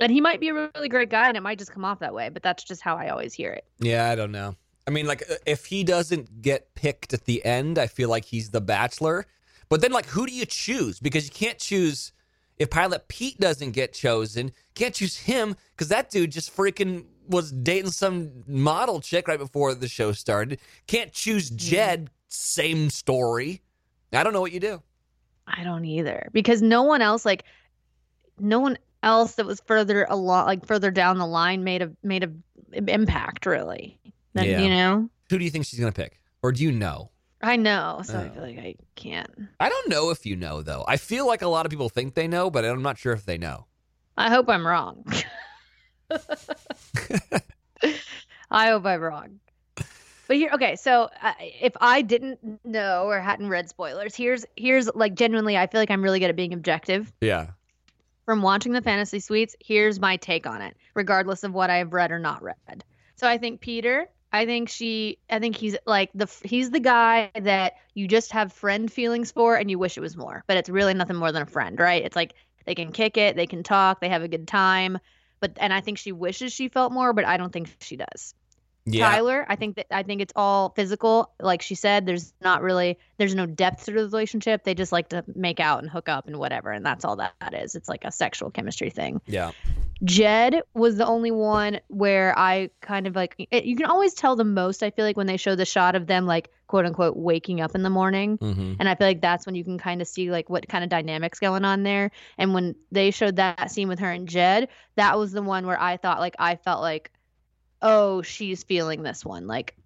And 0.00 0.12
he 0.12 0.20
might 0.20 0.38
be 0.38 0.50
a 0.50 0.54
really 0.54 0.90
great 0.90 1.08
guy, 1.08 1.28
and 1.28 1.36
it 1.36 1.42
might 1.42 1.58
just 1.58 1.72
come 1.72 1.84
off 1.84 2.00
that 2.00 2.12
way. 2.12 2.28
But 2.28 2.42
that's 2.42 2.62
just 2.62 2.82
how 2.82 2.96
I 2.96 3.08
always 3.08 3.32
hear 3.32 3.52
it. 3.52 3.64
Yeah, 3.78 4.10
I 4.10 4.16
don't 4.16 4.32
know. 4.32 4.54
I 4.86 4.90
mean, 4.90 5.06
like, 5.06 5.22
uh, 5.30 5.36
if 5.46 5.66
he 5.66 5.82
doesn't 5.82 6.42
get 6.42 6.74
picked 6.74 7.14
at 7.14 7.24
the 7.24 7.42
end, 7.42 7.78
I 7.78 7.86
feel 7.86 8.10
like 8.10 8.26
he's 8.26 8.50
the 8.50 8.60
bachelor. 8.60 9.24
But 9.70 9.80
then, 9.80 9.92
like, 9.92 10.06
who 10.06 10.26
do 10.26 10.32
you 10.34 10.44
choose? 10.44 11.00
Because 11.00 11.24
you 11.24 11.30
can't 11.30 11.58
choose 11.58 12.12
if 12.58 12.70
Pilot 12.70 13.08
Pete 13.08 13.38
doesn't 13.38 13.72
get 13.72 13.92
chosen. 13.92 14.52
Can't 14.74 14.94
choose 14.94 15.16
him 15.16 15.56
because 15.72 15.88
that 15.88 16.10
dude 16.10 16.32
just 16.32 16.54
freaking 16.56 17.06
was 17.28 17.50
dating 17.52 17.90
some 17.90 18.44
model 18.46 19.00
chick 19.00 19.28
right 19.28 19.38
before 19.38 19.74
the 19.74 19.88
show 19.88 20.12
started. 20.12 20.60
Can't 20.86 21.12
choose 21.12 21.48
hmm. 21.48 21.56
Jed. 21.56 22.10
Same 22.28 22.90
story. 22.90 23.62
I 24.12 24.22
don't 24.22 24.32
know 24.32 24.40
what 24.40 24.52
you 24.52 24.60
do. 24.60 24.82
I 25.46 25.62
don't 25.62 25.84
either 25.84 26.28
because 26.32 26.62
no 26.62 26.82
one 26.82 27.02
else 27.02 27.24
like 27.24 27.44
no 28.38 28.60
one 28.60 28.78
else 29.02 29.34
that 29.34 29.44
was 29.44 29.60
further 29.66 30.06
along 30.08 30.46
like 30.46 30.66
further 30.66 30.90
down 30.90 31.18
the 31.18 31.26
line 31.26 31.64
made 31.64 31.82
a 31.82 31.90
made 32.02 32.24
a 32.24 32.30
impact 32.90 33.46
really. 33.46 33.98
Then, 34.32 34.46
Yeah. 34.46 34.60
You 34.60 34.68
know. 34.70 35.10
Who 35.30 35.38
do 35.38 35.44
you 35.44 35.50
think 35.50 35.66
she's 35.66 35.78
gonna 35.78 35.92
pick, 35.92 36.20
or 36.42 36.52
do 36.52 36.62
you 36.62 36.72
know? 36.72 37.10
I 37.44 37.56
know, 37.56 38.00
so 38.04 38.18
I 38.18 38.24
Oh. 38.24 38.28
feel 38.30 38.42
like 38.42 38.58
I 38.58 38.74
can't. 38.96 39.28
I 39.60 39.68
don't 39.68 39.88
know 39.88 40.10
if 40.10 40.24
you 40.24 40.34
know 40.36 40.62
though. 40.62 40.84
I 40.88 40.96
feel 40.96 41.26
like 41.26 41.42
a 41.42 41.46
lot 41.48 41.66
of 41.66 41.70
people 41.70 41.88
think 41.88 42.14
they 42.14 42.26
know, 42.26 42.50
but 42.50 42.64
I'm 42.64 42.82
not 42.82 42.98
sure 42.98 43.12
if 43.12 43.24
they 43.26 43.38
know. 43.38 43.66
I 44.16 44.30
hope 44.30 44.48
I'm 44.48 44.66
wrong. 44.66 45.04
I 48.50 48.68
hope 48.68 48.86
I'm 48.86 49.00
wrong. 49.00 49.40
But 50.26 50.36
here, 50.36 50.50
okay. 50.54 50.76
So 50.76 51.10
uh, 51.22 51.32
if 51.40 51.74
I 51.80 52.00
didn't 52.02 52.64
know 52.64 53.04
or 53.04 53.20
hadn't 53.20 53.48
read 53.48 53.68
spoilers, 53.68 54.14
here's 54.14 54.46
here's 54.56 54.88
like 54.94 55.14
genuinely, 55.14 55.56
I 55.58 55.66
feel 55.66 55.80
like 55.80 55.90
I'm 55.90 56.02
really 56.02 56.18
good 56.20 56.30
at 56.30 56.36
being 56.36 56.54
objective. 56.54 57.12
Yeah. 57.20 57.48
From 58.24 58.40
watching 58.40 58.72
the 58.72 58.80
fantasy 58.80 59.20
suites, 59.20 59.54
here's 59.60 60.00
my 60.00 60.16
take 60.16 60.46
on 60.46 60.62
it, 60.62 60.76
regardless 60.94 61.44
of 61.44 61.52
what 61.52 61.68
I've 61.68 61.92
read 61.92 62.10
or 62.10 62.18
not 62.18 62.42
read. 62.42 62.84
So 63.16 63.28
I 63.28 63.36
think 63.36 63.60
Peter. 63.60 64.06
I 64.34 64.46
think 64.46 64.68
she. 64.68 65.18
I 65.30 65.38
think 65.38 65.54
he's 65.54 65.76
like 65.86 66.10
the. 66.12 66.28
He's 66.42 66.70
the 66.70 66.80
guy 66.80 67.30
that 67.40 67.74
you 67.94 68.08
just 68.08 68.32
have 68.32 68.52
friend 68.52 68.92
feelings 68.92 69.30
for, 69.30 69.54
and 69.54 69.70
you 69.70 69.78
wish 69.78 69.96
it 69.96 70.00
was 70.00 70.16
more. 70.16 70.42
But 70.48 70.56
it's 70.56 70.68
really 70.68 70.92
nothing 70.92 71.14
more 71.14 71.30
than 71.30 71.42
a 71.42 71.46
friend, 71.46 71.78
right? 71.78 72.04
It's 72.04 72.16
like 72.16 72.34
they 72.66 72.74
can 72.74 72.90
kick 72.90 73.16
it, 73.16 73.36
they 73.36 73.46
can 73.46 73.62
talk, 73.62 74.00
they 74.00 74.08
have 74.08 74.22
a 74.22 74.28
good 74.28 74.48
time. 74.48 74.98
But 75.38 75.52
and 75.58 75.72
I 75.72 75.80
think 75.80 75.98
she 75.98 76.10
wishes 76.10 76.52
she 76.52 76.68
felt 76.68 76.92
more, 76.92 77.12
but 77.12 77.24
I 77.24 77.36
don't 77.36 77.52
think 77.52 77.76
she 77.78 77.96
does. 77.96 78.34
Yeah. 78.86 79.08
Tyler, 79.08 79.46
I 79.48 79.54
think 79.54 79.76
that 79.76 79.86
I 79.94 80.02
think 80.02 80.20
it's 80.20 80.32
all 80.34 80.70
physical. 80.70 81.30
Like 81.40 81.62
she 81.62 81.76
said, 81.76 82.04
there's 82.04 82.34
not 82.40 82.60
really 82.60 82.98
there's 83.18 83.36
no 83.36 83.46
depth 83.46 83.84
to 83.84 83.92
the 83.92 83.94
relationship. 83.94 84.64
They 84.64 84.74
just 84.74 84.90
like 84.90 85.10
to 85.10 85.24
make 85.32 85.60
out 85.60 85.80
and 85.80 85.88
hook 85.88 86.08
up 86.08 86.26
and 86.26 86.38
whatever, 86.38 86.72
and 86.72 86.84
that's 86.84 87.04
all 87.04 87.16
that, 87.16 87.34
that 87.40 87.54
is. 87.54 87.76
It's 87.76 87.88
like 87.88 88.04
a 88.04 88.10
sexual 88.10 88.50
chemistry 88.50 88.90
thing. 88.90 89.20
Yeah. 89.26 89.52
Jed 90.02 90.62
was 90.74 90.96
the 90.96 91.06
only 91.06 91.30
one 91.30 91.80
where 91.88 92.36
I 92.38 92.70
kind 92.80 93.06
of 93.06 93.14
like 93.14 93.34
it, 93.50 93.64
you 93.64 93.76
can 93.76 93.86
always 93.86 94.14
tell 94.14 94.36
the 94.36 94.44
most. 94.44 94.82
I 94.82 94.90
feel 94.90 95.04
like 95.04 95.16
when 95.16 95.26
they 95.26 95.36
show 95.36 95.54
the 95.54 95.64
shot 95.64 95.94
of 95.94 96.06
them 96.06 96.26
like 96.26 96.50
quote 96.66 96.84
unquote 96.86 97.16
waking 97.16 97.60
up 97.60 97.74
in 97.74 97.82
the 97.82 97.90
morning, 97.90 98.38
Mm-hmm. 98.38 98.74
and 98.80 98.88
I 98.88 98.94
feel 98.96 99.06
like 99.06 99.20
that's 99.20 99.46
when 99.46 99.54
you 99.54 99.64
can 99.64 99.78
kind 99.78 100.02
of 100.02 100.08
see 100.08 100.30
like 100.30 100.50
what 100.50 100.68
kind 100.68 100.82
of 100.82 100.90
dynamics 100.90 101.38
going 101.38 101.64
on 101.64 101.84
there. 101.84 102.10
And 102.38 102.52
when 102.54 102.74
they 102.90 103.10
showed 103.12 103.36
that 103.36 103.70
scene 103.70 103.88
with 103.88 104.00
her 104.00 104.10
and 104.10 104.28
Jed, 104.28 104.68
that 104.96 105.18
was 105.18 105.32
the 105.32 105.42
one 105.42 105.66
where 105.66 105.80
I 105.80 105.96
thought 105.96 106.20
like 106.20 106.34
I 106.38 106.56
felt 106.56 106.80
like, 106.80 107.12
oh, 107.80 108.22
she's 108.22 108.62
feeling 108.64 109.02
this 109.02 109.24
one. 109.24 109.46
Like 109.46 109.76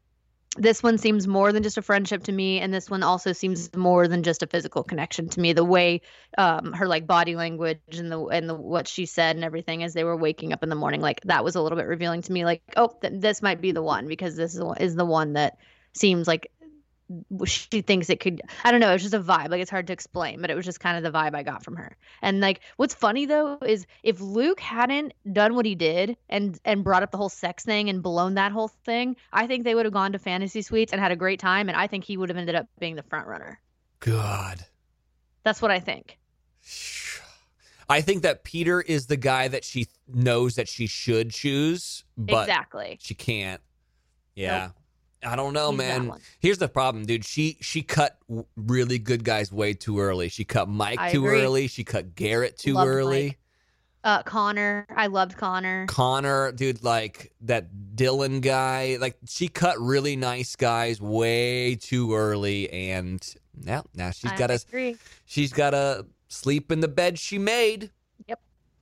this 0.59 0.83
one 0.83 0.99
seems 0.99 1.27
more 1.27 1.53
than 1.53 1.62
just 1.62 1.79
a 1.79 1.83
friendship 1.83 2.25
to 2.25 2.33
me, 2.33 2.61
and 2.61 2.73
this 2.73 2.90
one 2.90 3.03
also 3.03 3.33
seems 3.33 3.75
more 3.75 4.09
than 4.09 4.23
just 4.23 4.42
a 4.42 4.47
physical 4.47 4.83
connection 4.83 5.29
to 5.31 5.40
me. 5.40 5.53
The 5.53 5.64
way 5.64 6.03
um, 6.37 6.73
her 6.73 6.87
like 6.87 7.07
body 7.07 7.37
language 7.37 7.81
and 7.92 8.11
the 8.11 8.23
and 8.27 8.49
the 8.49 8.55
what 8.55 8.88
she 8.88 9.07
said 9.07 9.37
and 9.37 9.44
everything 9.44 9.83
as 9.83 9.94
they 9.94 10.05
were 10.05 10.16
waking 10.16 10.53
up 10.53 10.62
in 10.62 10.68
the 10.68 10.75
morning, 10.75 11.01
like 11.01 11.21
that 11.23 11.44
was 11.44 11.55
a 11.55 11.62
little 11.62 11.79
bit 11.79 11.87
revealing 11.87 12.23
to 12.23 12.33
me. 12.33 12.44
Like, 12.44 12.62
oh, 12.77 12.90
th- 13.01 13.14
this 13.16 13.42
might 13.42 13.61
be 13.61 13.73
the 13.73 13.83
one 13.83 14.09
because 14.09 14.37
this 14.37 14.55
is 14.55 14.62
is 14.81 14.97
the 14.97 15.05
one 15.07 15.35
that 15.35 15.59
seems 15.94 16.27
like 16.27 16.51
she 17.47 17.81
thinks 17.81 18.11
it 18.11 18.21
could 18.21 18.42
i 18.64 18.71
don't 18.71 18.81
know 18.81 18.92
it's 18.92 19.03
just 19.03 19.14
a 19.14 19.21
vibe 19.21 19.51
like 19.51 19.61
it's 19.61 19.71
hard 19.71 19.87
to 19.87 19.92
explain 19.92 20.40
but 20.40 20.51
it 20.51 20.55
was 20.55 20.64
just 20.64 20.81
kind 20.81 20.97
of 20.97 21.11
the 21.11 21.16
vibe 21.16 21.35
i 21.35 21.42
got 21.42 21.64
from 21.64 21.75
her 21.75 21.97
and 22.21 22.40
like 22.40 22.61
what's 22.77 22.94
funny 22.94 23.25
though 23.25 23.59
is 23.66 23.87
if 24.03 24.21
luke 24.21 24.61
hadn't 24.61 25.14
done 25.33 25.55
what 25.55 25.64
he 25.64 25.75
did 25.75 26.16
and 26.29 26.59
and 26.64 26.85
brought 26.85 27.03
up 27.03 27.11
the 27.11 27.16
whole 27.16 27.31
sex 27.31 27.64
thing 27.64 27.88
and 27.88 28.03
blown 28.03 28.35
that 28.35 28.53
whole 28.53 28.68
thing 28.68 29.16
i 29.33 29.47
think 29.47 29.64
they 29.64 29.75
would 29.75 29.87
have 29.87 29.94
gone 29.94 30.12
to 30.12 30.18
fantasy 30.18 30.61
suites 30.61 30.92
and 30.92 31.01
had 31.01 31.11
a 31.12 31.16
great 31.16 31.40
time 31.40 31.68
and 31.68 31.79
i 31.79 31.87
think 31.87 32.05
he 32.05 32.16
would 32.16 32.29
have 32.29 32.38
ended 32.38 32.55
up 32.55 32.66
being 32.79 32.94
the 32.94 33.03
front 33.03 33.27
runner 33.27 33.61
God. 34.01 34.64
that's 35.44 35.62
what 35.62 35.71
i 35.71 35.81
think 35.81 36.18
I 37.90 38.03
think 38.03 38.23
that 38.25 38.44
Peter 38.44 38.83
is 38.83 39.07
the 39.07 39.16
guy 39.16 39.49
that 39.49 39.64
she 39.64 39.87
knows 40.07 40.57
that 40.57 40.68
she 40.68 40.87
should 40.87 41.31
choose, 41.31 42.05
but 42.18 42.42
exactly 42.42 42.99
she 43.01 43.14
can't. 43.14 43.62
Yeah. 44.35 44.73
I 45.24 45.35
don't 45.37 45.52
know, 45.52 45.70
He's 45.70 45.78
man. 45.78 46.12
Here's 46.40 46.59
the 46.59 46.68
problem, 46.68 47.04
dude. 47.04 47.24
She 47.24 47.57
she 47.61 47.83
cut 47.83 48.18
really 48.57 48.98
good 48.98 49.24
guys 49.24 49.50
way 49.52 49.74
too 49.74 49.98
early. 50.00 50.28
She 50.28 50.44
cut 50.44 50.68
Mike 50.68 50.98
I 51.00 51.11
too 51.12 51.24
agree. 51.26 51.42
early. 51.42 51.66
She 51.66 51.83
cut 51.85 52.14
Garrett 52.14 52.57
too 52.57 52.74
Loved 52.74 52.88
early. 52.88 53.26
Mike. 53.26 53.38
uh 54.04 54.22
connor 54.22 54.87
i 54.96 55.09
loved 55.09 55.37
connor 55.37 55.85
Connor, 55.88 56.52
dude, 56.52 56.85
like 56.85 57.33
that 57.40 57.66
Dylan 57.96 58.40
guy. 58.40 58.96
Like 59.00 59.16
she 59.26 59.48
cut 59.48 59.78
really 59.81 60.14
nice 60.14 60.54
guys 60.54 61.00
way 61.00 61.74
too 61.74 62.14
early, 62.14 62.70
and 62.70 63.20
now 63.57 63.85
now 63.96 64.12
she's 64.12 64.31
got 64.33 64.46
to 64.48 64.96
she's 65.24 65.52
got 65.52 65.70
to 65.70 66.07
sleep 66.28 66.70
in 66.70 66.78
the 66.78 66.88
bed 66.88 67.18
she 67.18 67.38
made. 67.38 67.90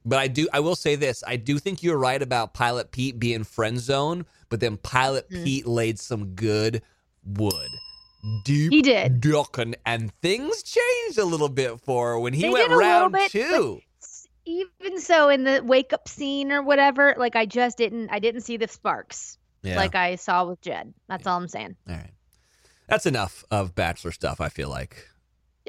But 0.08 0.20
I 0.20 0.28
do 0.28 0.48
I 0.52 0.60
will 0.60 0.76
say 0.76 0.94
this. 0.94 1.22
I 1.26 1.36
do 1.36 1.58
think 1.58 1.82
you're 1.82 1.98
right 1.98 2.22
about 2.22 2.54
Pilot 2.54 2.92
Pete 2.92 3.18
being 3.18 3.42
friend 3.44 3.78
zone, 3.78 4.24
but 4.48 4.60
then 4.60 4.76
Pilot 4.78 5.28
Mhm. 5.28 5.44
Pete 5.44 5.66
laid 5.66 5.98
some 5.98 6.34
good 6.34 6.80
wood. 7.24 7.68
Deep 8.44 8.72
He 8.72 8.82
did. 8.82 9.20
ducking 9.20 9.74
and 9.84 10.12
things 10.22 10.62
changed 10.62 11.18
a 11.18 11.24
little 11.24 11.48
bit 11.48 11.80
for 11.80 12.12
her 12.12 12.18
when 12.18 12.32
he 12.32 12.42
They 12.42 12.48
went 12.50 12.68
did 12.68 12.72
a 12.72 12.76
little 12.76 12.90
round 12.90 13.12
bit, 13.12 13.30
two. 13.30 13.80
even 14.44 15.00
so 15.00 15.28
in 15.28 15.42
the 15.44 15.60
wake 15.64 15.92
up 15.92 16.08
scene 16.08 16.50
or 16.52 16.62
whatever 16.62 17.14
like 17.18 17.34
i 17.34 17.44
just 17.44 17.76
didn't 17.76 18.08
i 18.10 18.20
didn't 18.20 18.42
see 18.42 18.56
the 18.56 18.68
sparks 18.68 19.38
Yeah. 19.62 19.74
like 19.76 19.96
i 19.96 20.14
saw 20.14 20.44
with 20.44 20.60
jed 20.60 20.94
that's 21.08 21.26
all 21.26 21.36
i'm 21.36 21.48
saying 21.48 21.74
All 21.88 21.96
right. 21.96 22.10
That's 22.88 23.06
enough 23.06 23.44
of 23.50 23.74
bachelor 23.74 24.12
stuff, 24.12 24.40
I 24.40 24.48
feel 24.48 24.68
like. 24.68 25.08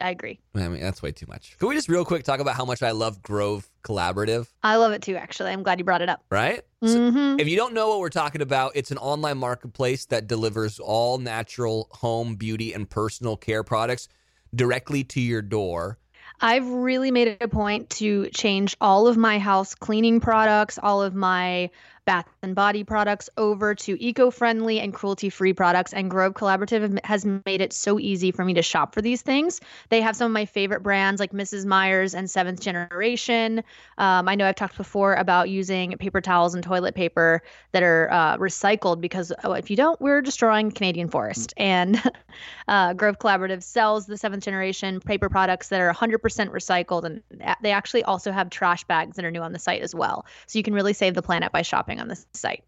I 0.02 0.10
agree 0.10 0.40
I 0.56 0.68
mean, 0.68 0.82
that's 0.82 1.02
way 1.04 1.12
too 1.12 1.28
much. 1.28 1.56
Can 1.60 1.68
we 1.70 1.76
just 1.76 1.88
real 1.88 2.04
quick 2.06 2.24
talk 2.24 2.40
about 2.40 2.56
how 2.56 2.66
much 2.66 2.82
I 2.82 2.92
love 2.92 3.22
Grove 3.22 3.70
Collaborative, 3.84 4.48
i 4.64 4.76
love 4.78 4.92
it 4.92 5.02
too 5.02 5.16
actually 5.16 5.52
i'm 5.52 5.64
glad 5.64 5.80
you 5.80 5.86
brought 5.86 6.02
it 6.02 6.10
up 6.10 6.24
right? 6.30 6.62
So- 6.84 7.12
hmm 7.12 7.40
If 7.40 7.48
you 7.48 7.56
don't 7.56 7.74
know 7.74 7.90
what 7.90 8.00
we're 8.00 8.10
talking 8.10 8.42
about, 8.42 8.74
it's 8.76 8.92
an 8.92 8.98
online 9.00 9.38
marketplace 9.38 10.06
that 10.08 10.28
delivers 10.28 10.80
all 10.80 11.18
natural 11.18 11.88
home, 11.92 12.36
beauty, 12.36 12.74
and 12.74 12.88
personal 12.90 13.36
care 13.38 13.64
products 13.64 14.08
directly 14.54 15.04
to 15.06 15.20
your 15.22 15.42
door. 15.42 15.98
I've 16.40 16.68
really 16.68 17.10
made 17.12 17.28
it 17.30 17.38
a 17.42 17.48
point 17.48 17.90
to 18.02 18.30
change 18.30 18.78
all 18.80 19.08
of 19.08 19.18
my 19.18 19.40
house 19.40 19.74
cleaning 19.74 20.20
products, 20.20 20.78
all 20.82 21.02
of 21.02 21.16
my 21.16 21.72
bath 22.08 22.26
and 22.42 22.56
body 22.56 22.86
products 22.86 23.30
over 23.38 23.76
to 23.76 24.02
eco-friendly 24.04 24.80
and 24.80 24.94
cruelty-free 24.94 25.54
products 25.54 25.94
and 25.94 26.10
Grove 26.10 26.34
Collaborative 26.34 26.98
has 27.04 27.26
made 27.26 27.60
it 27.62 27.74
so 27.74 28.00
easy 28.00 28.32
for 28.32 28.46
me 28.46 28.54
to 28.54 28.62
shop 28.62 28.96
for 28.96 29.02
these 29.02 29.22
things. 29.22 29.60
They 29.90 30.00
have 30.00 30.16
some 30.16 30.26
of 30.26 30.32
my 30.32 30.46
favorite 30.46 30.82
brands 30.82 31.20
like 31.20 31.34
Mrs. 31.34 31.66
Meyer's 31.66 32.16
and 32.16 32.32
Seventh 32.32 32.62
Generation. 32.62 33.60
Um, 33.98 34.30
I 34.30 34.36
know 34.36 34.48
I've 34.48 34.56
talked 34.56 34.78
before 34.78 35.16
about 35.16 35.50
using 35.50 35.98
paper 35.98 36.22
towels 36.22 36.56
and 36.56 36.64
toilet 36.64 36.96
paper 36.96 37.44
that 37.74 37.84
are 37.84 38.10
uh, 38.10 38.38
recycled 38.38 39.02
because 39.02 39.34
oh, 39.44 39.52
if 39.52 39.70
you 39.70 39.76
don't, 39.76 40.00
we're 40.00 40.22
destroying 40.22 40.72
Canadian 40.72 41.10
forest. 41.10 41.54
And 41.58 42.02
uh, 42.70 42.94
Grove 42.94 43.20
Collaborative 43.20 43.64
sells 43.64 44.06
the 44.06 44.18
seventh 44.18 44.46
generation 44.46 45.02
paper 45.02 45.28
products 45.28 45.68
that 45.68 45.82
are 45.82 45.94
100% 45.94 46.20
recycled, 46.22 47.04
and 47.04 47.22
they 47.62 47.72
actually 47.72 48.04
also 48.04 48.32
have 48.32 48.50
trash 48.50 48.86
bags 48.86 49.18
that 49.18 49.26
are 49.26 49.32
new 49.32 49.42
on 49.42 49.52
the 49.52 49.60
site 49.60 49.82
as 49.82 49.94
well. 49.94 50.26
So 50.46 50.58
you 50.58 50.64
can 50.64 50.74
really 50.74 50.94
save 50.94 51.14
the 51.14 51.22
planet 51.22 51.52
by 51.52 51.64
shopping 51.64 51.97
on 52.00 52.08
this 52.08 52.26
site. 52.34 52.64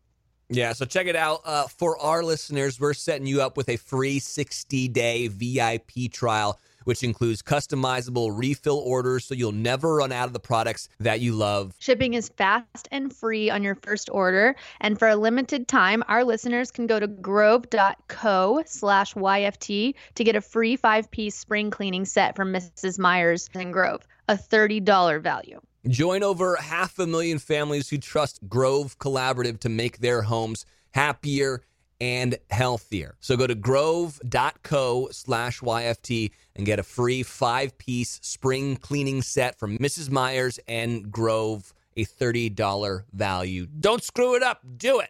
Yeah, 0.52 0.74
so 0.74 0.86
check 0.86 1.06
it 1.06 1.16
out. 1.16 1.42
Uh, 1.46 1.68
for 1.68 2.00
our 2.00 2.24
listeners, 2.24 2.80
we're 2.80 2.96
setting 2.96 3.28
you 3.28 3.40
up 3.40 3.56
with 3.56 3.70
a 3.70 3.78
free 3.78 4.18
60 4.18 4.88
day 4.88 5.28
VIP 5.28 6.12
trial, 6.12 6.60
which 6.86 7.04
includes 7.04 7.44
customizable 7.44 8.36
refill 8.36 8.80
orders 8.80 9.26
so 9.26 9.36
you'll 9.36 9.52
never 9.52 9.98
run 9.98 10.12
out 10.12 10.26
of 10.26 10.34
the 10.34 10.40
products 10.40 10.90
that 11.00 11.20
you 11.20 11.34
love. 11.34 11.76
Shipping 11.78 12.16
is 12.16 12.30
fast 12.30 12.88
and 12.92 13.16
free 13.16 13.52
on 13.52 13.62
your 13.62 13.76
first 13.76 14.10
order. 14.12 14.56
And 14.82 14.98
for 14.98 15.08
a 15.08 15.16
limited 15.16 15.68
time, 15.68 16.04
our 16.08 16.24
listeners 16.24 16.72
can 16.72 16.88
go 16.88 17.00
to 17.00 17.06
grove.co 17.06 18.64
slash 18.66 19.14
YFT 19.14 19.94
to 20.16 20.24
get 20.24 20.36
a 20.36 20.42
free 20.42 20.76
five 20.76 21.12
piece 21.12 21.36
spring 21.36 21.70
cleaning 21.70 22.06
set 22.06 22.36
from 22.36 22.52
Mrs. 22.52 22.98
Meyer's 22.98 23.52
and 23.54 23.72
Grove, 23.72 24.08
a 24.28 24.34
$30 24.34 25.22
value. 25.22 25.62
Join 25.88 26.24
over 26.24 26.58
half 26.58 27.00
a 27.00 27.08
million 27.08 27.40
families 27.40 27.90
who 27.90 27.98
trust 27.98 28.48
Grove 28.50 29.00
Collaborative 29.00 29.60
to 29.62 29.70
make 29.70 30.00
their 30.00 30.24
homes 30.24 30.66
happier 30.92 31.62
and 32.02 32.38
healthier. 32.50 33.16
So 33.20 33.38
go 33.38 33.48
to 33.48 33.56
grove.co 33.56 35.10
slash 35.12 35.60
YFT 35.60 36.32
and 36.56 36.66
get 36.66 36.80
a 36.80 36.84
free 36.84 37.24
five 37.24 37.78
piece 37.78 38.20
spring 38.22 38.76
cleaning 38.78 39.22
set 39.22 39.58
from 39.58 39.78
Mrs. 39.78 40.10
Meyer's 40.10 40.60
and 40.68 41.12
Grove, 41.12 41.74
a 41.96 42.06
$30 42.06 43.04
value. 43.14 43.68
Don't 43.80 44.04
screw 44.04 44.36
it 44.36 44.44
up. 44.44 44.62
Do 44.78 45.00
it. 45.00 45.10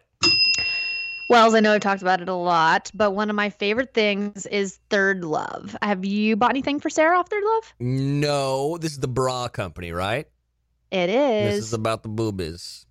Wells, 1.30 1.54
I 1.54 1.60
know 1.60 1.72
I've 1.72 1.80
talked 1.80 2.02
about 2.02 2.20
it 2.20 2.28
a 2.28 2.34
lot, 2.34 2.90
but 2.92 3.12
one 3.12 3.30
of 3.30 3.36
my 3.36 3.50
favorite 3.50 3.94
things 3.94 4.46
is 4.46 4.80
Third 4.90 5.22
Love. 5.22 5.76
Have 5.80 6.04
you 6.04 6.34
bought 6.34 6.50
anything 6.50 6.80
for 6.80 6.90
Sarah 6.90 7.20
off 7.20 7.30
Third 7.30 7.44
Love? 7.44 7.74
No, 7.78 8.78
this 8.78 8.90
is 8.90 8.98
the 8.98 9.06
bra 9.06 9.46
company, 9.46 9.92
right? 9.92 10.26
It 10.90 11.06
This 11.06 11.58
is. 11.58 11.64
is 11.66 11.72
about 11.72 12.02
the 12.02 12.08
boobies. 12.08 12.86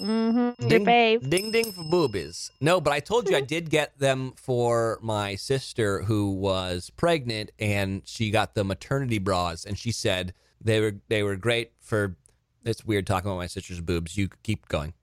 mm-hmm. 0.00 0.68
Ding, 0.68 0.84
ding 1.28 1.50
ding 1.52 1.72
for 1.72 1.84
boobies. 1.84 2.50
No, 2.60 2.80
but 2.80 2.92
I 2.92 3.00
told 3.00 3.28
you 3.28 3.36
I 3.36 3.40
did 3.54 3.70
get 3.70 3.98
them 3.98 4.32
for 4.36 4.98
my 5.02 5.34
sister 5.34 6.02
who 6.02 6.30
was 6.32 6.90
pregnant 6.90 7.52
and 7.58 8.02
she 8.06 8.30
got 8.30 8.54
the 8.54 8.64
maternity 8.64 9.18
bras 9.18 9.64
and 9.64 9.78
she 9.78 9.92
said 9.92 10.34
they 10.60 10.80
were 10.80 10.96
they 11.08 11.22
were 11.22 11.36
great 11.36 11.72
for 11.80 12.16
it's 12.64 12.84
weird 12.84 13.06
talking 13.06 13.28
about 13.30 13.38
my 13.38 13.46
sister's 13.48 13.80
boobs. 13.80 14.16
You 14.16 14.28
keep 14.42 14.68
going. 14.68 14.94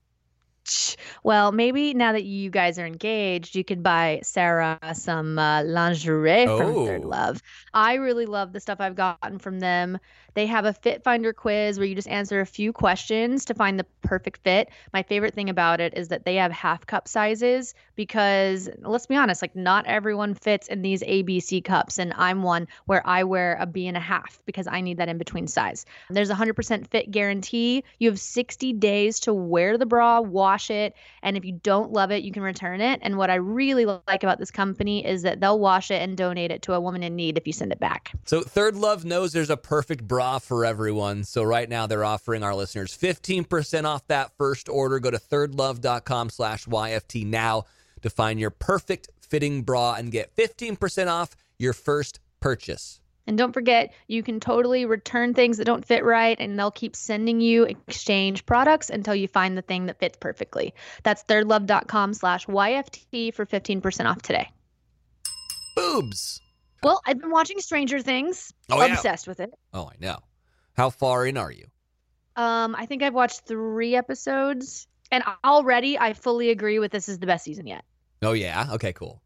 Well, 1.24 1.50
maybe 1.52 1.94
now 1.94 2.12
that 2.12 2.24
you 2.24 2.48
guys 2.50 2.78
are 2.78 2.86
engaged, 2.86 3.56
you 3.56 3.64
could 3.64 3.82
buy 3.82 4.20
Sarah 4.22 4.78
some 4.94 5.38
uh, 5.38 5.62
lingerie 5.64 6.46
from 6.46 6.86
Third 6.86 7.04
Oh. 7.04 7.08
Love. 7.08 7.42
I 7.74 7.94
really 7.94 8.26
love 8.26 8.52
the 8.52 8.60
stuff 8.60 8.80
I've 8.80 8.94
gotten 8.94 9.38
from 9.38 9.58
them. 9.58 9.98
They 10.34 10.46
have 10.46 10.64
a 10.64 10.72
fit 10.72 11.02
finder 11.02 11.32
quiz 11.32 11.78
where 11.78 11.86
you 11.86 11.94
just 11.94 12.08
answer 12.08 12.40
a 12.40 12.46
few 12.46 12.72
questions 12.72 13.44
to 13.46 13.54
find 13.54 13.78
the 13.78 13.86
perfect 14.02 14.42
fit. 14.42 14.70
My 14.92 15.02
favorite 15.02 15.34
thing 15.34 15.50
about 15.50 15.80
it 15.80 15.94
is 15.96 16.08
that 16.08 16.24
they 16.24 16.36
have 16.36 16.52
half 16.52 16.86
cup 16.86 17.08
sizes 17.08 17.74
because 17.96 18.68
let's 18.82 19.06
be 19.06 19.16
honest, 19.16 19.42
like 19.42 19.56
not 19.56 19.86
everyone 19.86 20.34
fits 20.34 20.68
in 20.68 20.82
these 20.82 21.02
ABC 21.02 21.62
cups. 21.64 21.98
And 21.98 22.12
I'm 22.16 22.42
one 22.42 22.68
where 22.86 23.06
I 23.06 23.24
wear 23.24 23.56
a 23.60 23.66
B 23.66 23.86
and 23.86 23.96
a 23.96 24.00
half 24.00 24.40
because 24.46 24.66
I 24.66 24.80
need 24.80 24.98
that 24.98 25.08
in 25.08 25.18
between 25.18 25.46
size. 25.46 25.84
There's 26.08 26.30
a 26.30 26.34
100% 26.34 26.86
fit 26.88 27.10
guarantee. 27.10 27.84
You 27.98 28.08
have 28.08 28.20
60 28.20 28.72
days 28.74 29.20
to 29.20 29.34
wear 29.34 29.76
the 29.78 29.86
bra, 29.86 30.20
wash 30.20 30.70
it, 30.70 30.94
and 31.22 31.36
if 31.36 31.44
you 31.44 31.52
don't 31.52 31.92
love 31.92 32.10
it, 32.10 32.22
you 32.22 32.32
can 32.32 32.42
return 32.42 32.80
it. 32.80 33.00
And 33.02 33.16
what 33.16 33.30
I 33.30 33.36
really 33.36 33.84
like 33.84 34.22
about 34.22 34.38
this 34.38 34.50
company 34.50 35.04
is 35.04 35.22
that 35.22 35.40
they'll 35.40 35.58
wash 35.58 35.90
it 35.90 36.02
and 36.02 36.16
donate 36.16 36.50
it 36.50 36.62
to 36.62 36.74
a 36.74 36.80
woman 36.80 37.02
in 37.02 37.16
need 37.16 37.36
if 37.36 37.46
you 37.46 37.52
send 37.52 37.72
it 37.72 37.80
back. 37.80 38.12
So 38.24 38.42
Third 38.42 38.76
Love 38.76 39.04
knows 39.04 39.32
there's 39.32 39.50
a 39.50 39.56
perfect 39.56 40.06
bra 40.06 40.19
for 40.40 40.64
everyone. 40.64 41.24
So 41.24 41.42
right 41.42 41.68
now 41.68 41.86
they're 41.86 42.04
offering 42.04 42.42
our 42.42 42.54
listeners 42.54 42.96
15% 42.96 43.84
off 43.84 44.06
that 44.08 44.32
first 44.36 44.68
order. 44.68 45.00
Go 45.00 45.10
to 45.10 45.18
thirdlove.com 45.18 46.30
slash 46.30 46.66
YFT 46.66 47.26
now 47.26 47.64
to 48.02 48.10
find 48.10 48.38
your 48.38 48.50
perfect 48.50 49.08
fitting 49.20 49.62
bra 49.62 49.94
and 49.94 50.10
get 50.12 50.34
15% 50.36 51.08
off 51.08 51.36
your 51.58 51.72
first 51.72 52.20
purchase. 52.40 53.00
And 53.26 53.38
don't 53.38 53.52
forget, 53.52 53.92
you 54.08 54.22
can 54.22 54.40
totally 54.40 54.86
return 54.86 55.34
things 55.34 55.58
that 55.58 55.64
don't 55.64 55.84
fit 55.84 56.04
right, 56.04 56.36
and 56.40 56.58
they'll 56.58 56.70
keep 56.70 56.96
sending 56.96 57.40
you 57.40 57.64
exchange 57.64 58.44
products 58.44 58.90
until 58.90 59.14
you 59.14 59.28
find 59.28 59.56
the 59.56 59.62
thing 59.62 59.86
that 59.86 60.00
fits 60.00 60.18
perfectly. 60.18 60.74
That's 61.04 61.22
thirdlove.com 61.24 62.14
slash 62.14 62.46
YFT 62.46 63.32
for 63.32 63.46
15% 63.46 64.10
off 64.10 64.22
today. 64.22 64.50
Boobs. 65.76 66.40
Well, 66.82 67.00
I've 67.06 67.20
been 67.20 67.30
watching 67.30 67.58
Stranger 67.60 68.00
Things. 68.00 68.52
Oh, 68.70 68.84
yeah. 68.84 68.94
obsessed 68.94 69.28
with 69.28 69.40
it. 69.40 69.52
Oh, 69.72 69.86
I 69.92 69.96
know. 70.00 70.18
How 70.76 70.90
far 70.90 71.26
in 71.26 71.36
are 71.36 71.50
you? 71.52 71.66
Um, 72.36 72.74
I 72.74 72.86
think 72.86 73.02
I've 73.02 73.14
watched 73.14 73.40
three 73.46 73.94
episodes, 73.96 74.86
and 75.10 75.22
already 75.44 75.98
I 75.98 76.14
fully 76.14 76.50
agree 76.50 76.78
with 76.78 76.90
this 76.92 77.08
is 77.08 77.18
the 77.18 77.26
best 77.26 77.44
season 77.44 77.66
yet. 77.66 77.84
Oh, 78.22 78.32
yeah. 78.32 78.68
Okay, 78.72 78.92
cool. 78.92 79.20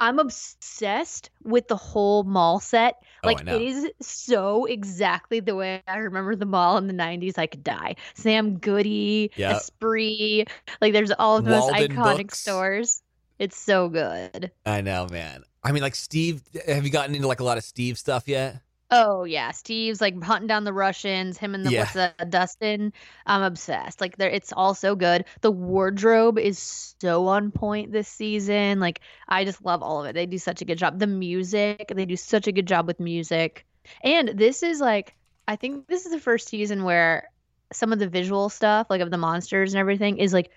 I'm 0.00 0.20
obsessed 0.20 1.30
with 1.42 1.66
the 1.66 1.76
whole 1.76 2.22
mall 2.22 2.60
set. 2.60 2.94
Oh, 3.24 3.26
Like 3.28 3.44
know. 3.44 3.56
it 3.56 3.62
is 3.62 3.90
so 4.00 4.64
exactly 4.64 5.40
the 5.40 5.56
way 5.56 5.82
I 5.88 5.96
remember 5.98 6.36
the 6.36 6.46
mall 6.46 6.76
in 6.78 6.86
the 6.86 6.94
90s. 6.94 7.36
I 7.36 7.46
could 7.46 7.64
die. 7.64 7.96
Sam 8.14 8.58
Goody, 8.58 9.32
Yep. 9.36 9.56
Esprit. 9.56 10.46
Like 10.80 10.92
there's 10.92 11.10
all 11.10 11.36
of 11.36 11.44
those 11.44 11.62
Walden 11.62 11.96
iconic 11.96 12.16
Books. 12.28 12.38
stores. 12.38 13.02
It's 13.38 13.56
so 13.58 13.88
good. 13.88 14.50
I 14.66 14.80
know, 14.80 15.06
man. 15.10 15.44
I 15.62 15.72
mean, 15.72 15.82
like 15.82 15.94
Steve. 15.94 16.42
Have 16.66 16.84
you 16.84 16.90
gotten 16.90 17.14
into 17.14 17.28
like 17.28 17.40
a 17.40 17.44
lot 17.44 17.58
of 17.58 17.64
Steve 17.64 17.98
stuff 17.98 18.26
yet? 18.26 18.60
Oh 18.90 19.24
yeah, 19.24 19.50
Steve's 19.50 20.00
like 20.00 20.20
hunting 20.22 20.46
down 20.46 20.64
the 20.64 20.72
Russians. 20.72 21.36
Him 21.36 21.54
and 21.54 21.64
the 21.64 21.70
Yeah. 21.70 21.80
what's 21.80 21.92
the 21.92 22.14
Dustin. 22.26 22.92
I'm 23.26 23.42
obsessed. 23.42 24.00
Like 24.00 24.16
there, 24.16 24.30
it's 24.30 24.52
all 24.52 24.74
so 24.74 24.96
good. 24.96 25.26
The 25.42 25.50
wardrobe 25.50 26.38
is 26.38 26.58
so 27.00 27.26
on 27.26 27.50
point 27.50 27.92
this 27.92 28.08
season. 28.08 28.80
Like 28.80 29.00
I 29.28 29.44
just 29.44 29.62
love 29.62 29.82
all 29.82 30.00
of 30.00 30.06
it. 30.08 30.14
They 30.14 30.24
do 30.24 30.38
such 30.38 30.62
a 30.62 30.64
good 30.64 30.78
job. 30.78 30.98
The 30.98 31.06
music, 31.06 31.92
they 31.94 32.06
do 32.06 32.16
such 32.16 32.46
a 32.46 32.52
good 32.52 32.66
job 32.66 32.86
with 32.86 32.98
music. 32.98 33.66
And 34.02 34.30
this 34.30 34.62
is 34.62 34.80
like, 34.80 35.14
I 35.46 35.56
think 35.56 35.86
this 35.86 36.06
is 36.06 36.12
the 36.12 36.20
first 36.20 36.48
season 36.48 36.82
where 36.84 37.28
some 37.74 37.92
of 37.92 37.98
the 37.98 38.08
visual 38.08 38.48
stuff, 38.48 38.86
like 38.88 39.02
of 39.02 39.10
the 39.10 39.18
monsters 39.18 39.74
and 39.74 39.80
everything, 39.80 40.16
is 40.16 40.32
like 40.32 40.50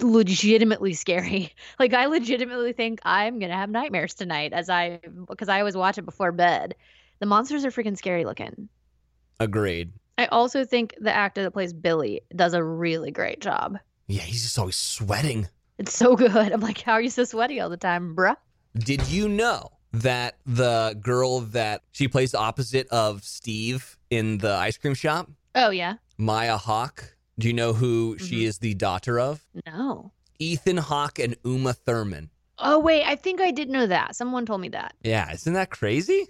legitimately 0.00 0.94
scary. 0.94 1.54
Like 1.78 1.94
I 1.94 2.06
legitimately 2.06 2.72
think 2.72 3.00
I'm 3.04 3.38
gonna 3.38 3.56
have 3.56 3.70
nightmares 3.70 4.14
tonight 4.14 4.52
as 4.52 4.68
I 4.68 5.00
because 5.28 5.48
I 5.48 5.60
always 5.60 5.76
watch 5.76 5.98
it 5.98 6.04
before 6.04 6.32
bed. 6.32 6.74
The 7.20 7.26
monsters 7.26 7.64
are 7.64 7.70
freaking 7.70 7.96
scary 7.96 8.24
looking. 8.24 8.68
Agreed. 9.40 9.92
I 10.16 10.26
also 10.26 10.64
think 10.64 10.94
the 11.00 11.12
actor 11.12 11.42
that 11.44 11.52
plays 11.52 11.72
Billy 11.72 12.22
does 12.34 12.54
a 12.54 12.62
really 12.62 13.10
great 13.10 13.40
job. 13.40 13.78
Yeah, 14.08 14.22
he's 14.22 14.42
just 14.42 14.58
always 14.58 14.76
sweating. 14.76 15.48
It's 15.78 15.94
so 15.94 16.16
good. 16.24 16.34
I'm 16.52 16.60
like, 16.60 16.80
how 16.80 16.92
are 16.94 17.00
you 17.00 17.10
so 17.10 17.24
sweaty 17.24 17.60
all 17.60 17.70
the 17.70 17.76
time, 17.76 18.16
bruh? 18.16 18.36
Did 18.74 19.06
you 19.08 19.28
know 19.28 19.70
that 19.92 20.38
the 20.44 20.98
girl 21.00 21.40
that 21.40 21.82
she 21.92 22.08
plays 22.08 22.34
opposite 22.34 22.88
of 22.88 23.22
Steve 23.24 23.96
in 24.10 24.38
the 24.38 24.52
ice 24.52 24.76
cream 24.76 24.94
shop, 24.94 25.30
Oh 25.54 25.70
yeah. 25.70 25.94
Maya 26.18 26.56
Hawke? 26.56 27.16
Do 27.38 27.46
you 27.48 27.54
know 27.54 27.72
who 27.72 28.16
she 28.18 28.40
Mhm. 28.42 28.46
is 28.46 28.58
the 28.58 28.74
daughter 28.74 29.18
of? 29.20 29.44
No. 29.66 30.12
Ethan 30.38 30.76
Hawke 30.76 31.18
and 31.18 31.36
Uma 31.44 31.72
Thurman. 31.72 32.30
Oh 32.58 32.78
wait, 32.80 33.04
I 33.04 33.14
think 33.16 33.40
I 33.40 33.50
did 33.52 33.68
know 33.68 33.86
that. 33.86 34.16
Someone 34.16 34.44
told 34.46 34.60
me 34.60 34.68
that. 34.70 34.94
Yeah, 35.02 35.30
isn't 35.32 35.52
that 35.52 35.70
crazy? 35.70 36.26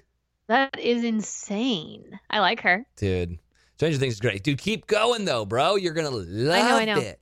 That 0.48 0.78
is 0.78 1.04
insane. 1.04 2.18
I 2.30 2.40
like 2.40 2.60
her. 2.60 2.86
Dude. 2.96 3.38
Stranger 3.76 3.98
Things 3.98 4.14
is 4.14 4.20
great. 4.20 4.42
Dude, 4.42 4.58
keep 4.58 4.86
going 4.86 5.24
though, 5.24 5.44
bro. 5.46 5.76
You're 5.76 5.92
gonna 5.94 6.10
love 6.10 6.72
I 6.80 6.84
know. 6.84 6.98
it. 6.98 7.20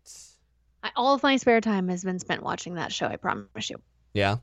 I, 0.82 0.90
all 0.96 1.14
of 1.14 1.22
my 1.22 1.36
spare 1.36 1.60
time 1.60 1.88
has 1.88 2.02
been 2.04 2.18
spent 2.18 2.42
watching 2.42 2.74
that 2.74 2.92
show. 2.92 3.06
I 3.06 3.16
promise 3.16 3.70
you. 3.70 3.76
Yeah. 4.14 4.36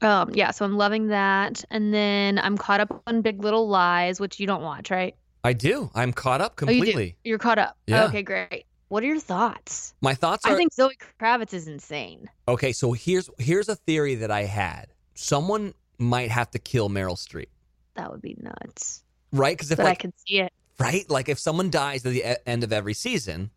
Um, 0.00 0.30
yeah. 0.32 0.52
So 0.52 0.64
I'm 0.64 0.76
loving 0.76 1.08
that, 1.08 1.64
and 1.70 1.92
then 1.92 2.38
I'm 2.38 2.56
caught 2.56 2.80
up 2.80 3.02
on 3.06 3.22
Big 3.22 3.42
Little 3.42 3.68
Lies, 3.68 4.20
which 4.20 4.38
you 4.38 4.46
don't 4.46 4.62
watch, 4.62 4.90
right? 4.90 5.16
I 5.44 5.52
do. 5.52 5.90
I'm 5.94 6.12
caught 6.12 6.40
up 6.40 6.58
Oh, 6.62 6.70
you 6.70 6.80
completely. 6.80 7.16
You're 7.24 7.38
caught 7.38 7.58
up. 7.58 7.76
Yeah. 7.86 8.04
Okay, 8.06 8.22
great. 8.22 8.64
What 8.88 9.02
are 9.02 9.06
your 9.06 9.20
thoughts? 9.20 9.94
My 10.00 10.14
thoughts 10.14 10.44
are 10.46 10.52
I 10.52 10.56
think 10.56 10.72
Zoe 10.72 10.96
Kravitz 11.20 11.52
is 11.52 11.68
insane. 11.68 12.28
Okay, 12.48 12.72
so 12.72 12.92
here's 12.92 13.28
here's 13.38 13.68
a 13.68 13.76
theory 13.76 14.14
that 14.16 14.30
I 14.30 14.44
had. 14.44 14.86
Someone 15.14 15.74
might 15.98 16.30
have 16.30 16.50
to 16.52 16.58
kill 16.58 16.88
Meryl 16.88 17.16
Streep, 17.16 17.48
That 17.94 18.10
would 18.10 18.22
be 18.22 18.36
nuts. 18.40 19.02
right? 19.32 19.56
Because 19.56 19.70
if 19.70 19.76
But 19.76 19.86
I 19.86 19.88
like 19.90 19.98
could 20.00 20.12
see 20.26 20.40
it. 20.40 20.52
right, 20.78 21.08
like 21.10 21.28
if 21.28 21.38
someone 21.38 21.70
dies 21.70 22.06
at 22.06 22.12
the 22.12 22.22
e- 22.22 22.36
end 22.46 22.64
of 22.64 22.72
every 22.72 22.94
season, 22.94 23.50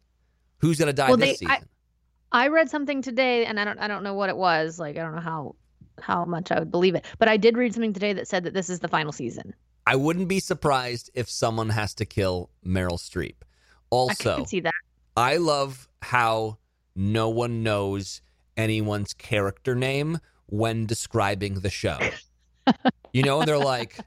who's 0.58 0.78
gonna 0.80 0.92
die 0.94 1.08
Well, 1.10 1.18
this 1.18 1.40
they- 1.40 1.46
I- 1.48 1.56
season? 1.58 1.70
I 2.34 2.48
read 2.48 2.70
something 2.70 3.02
today, 3.02 3.46
and 3.46 3.60
I 3.60 3.64
don't 3.66 3.80
I 3.80 3.88
don't 3.88 4.04
know 4.04 4.14
what 4.14 4.30
it 4.30 4.38
was. 4.38 4.80
Like 4.80 4.98
I 4.98 5.02
don't 5.02 5.16
know 5.16 5.22
how 5.22 5.56
how 6.02 6.26
much 6.26 6.52
I 6.52 6.60
would 6.60 6.72
believe 6.72 6.96
it, 6.96 7.06
but 7.20 7.28
I 7.30 7.38
did 7.38 7.56
read 7.58 7.74
something 7.74 7.94
today 7.94 8.14
that 8.14 8.28
said 8.28 8.44
that 8.46 8.54
this 8.54 8.70
is 8.70 8.80
the 8.80 8.88
final 8.90 9.12
season. 9.14 9.54
I 9.88 9.96
wouldn't 9.96 10.28
be 10.28 10.40
surprised 10.40 11.10
if 11.14 11.30
someone 11.30 11.70
has 11.70 11.94
to 11.96 12.06
kill 12.06 12.50
Meryl 12.66 13.00
Streep. 13.00 13.36
Also, 13.90 14.34
I 14.34 14.38
could 14.38 14.50
see 14.50 14.60
that. 14.62 14.74
I 15.18 15.38
love 15.38 15.88
how 16.02 16.58
no 16.96 17.30
one 17.30 17.64
knows 17.64 18.22
anyone's 18.58 19.14
character 19.14 19.76
name 19.76 20.20
when 20.48 20.86
describing 20.86 21.56
the 21.56 21.70
show. 21.70 22.00
you 23.14 23.24
know, 23.24 23.40
and 23.40 23.48
they're 23.48 23.58
like, 23.58 23.98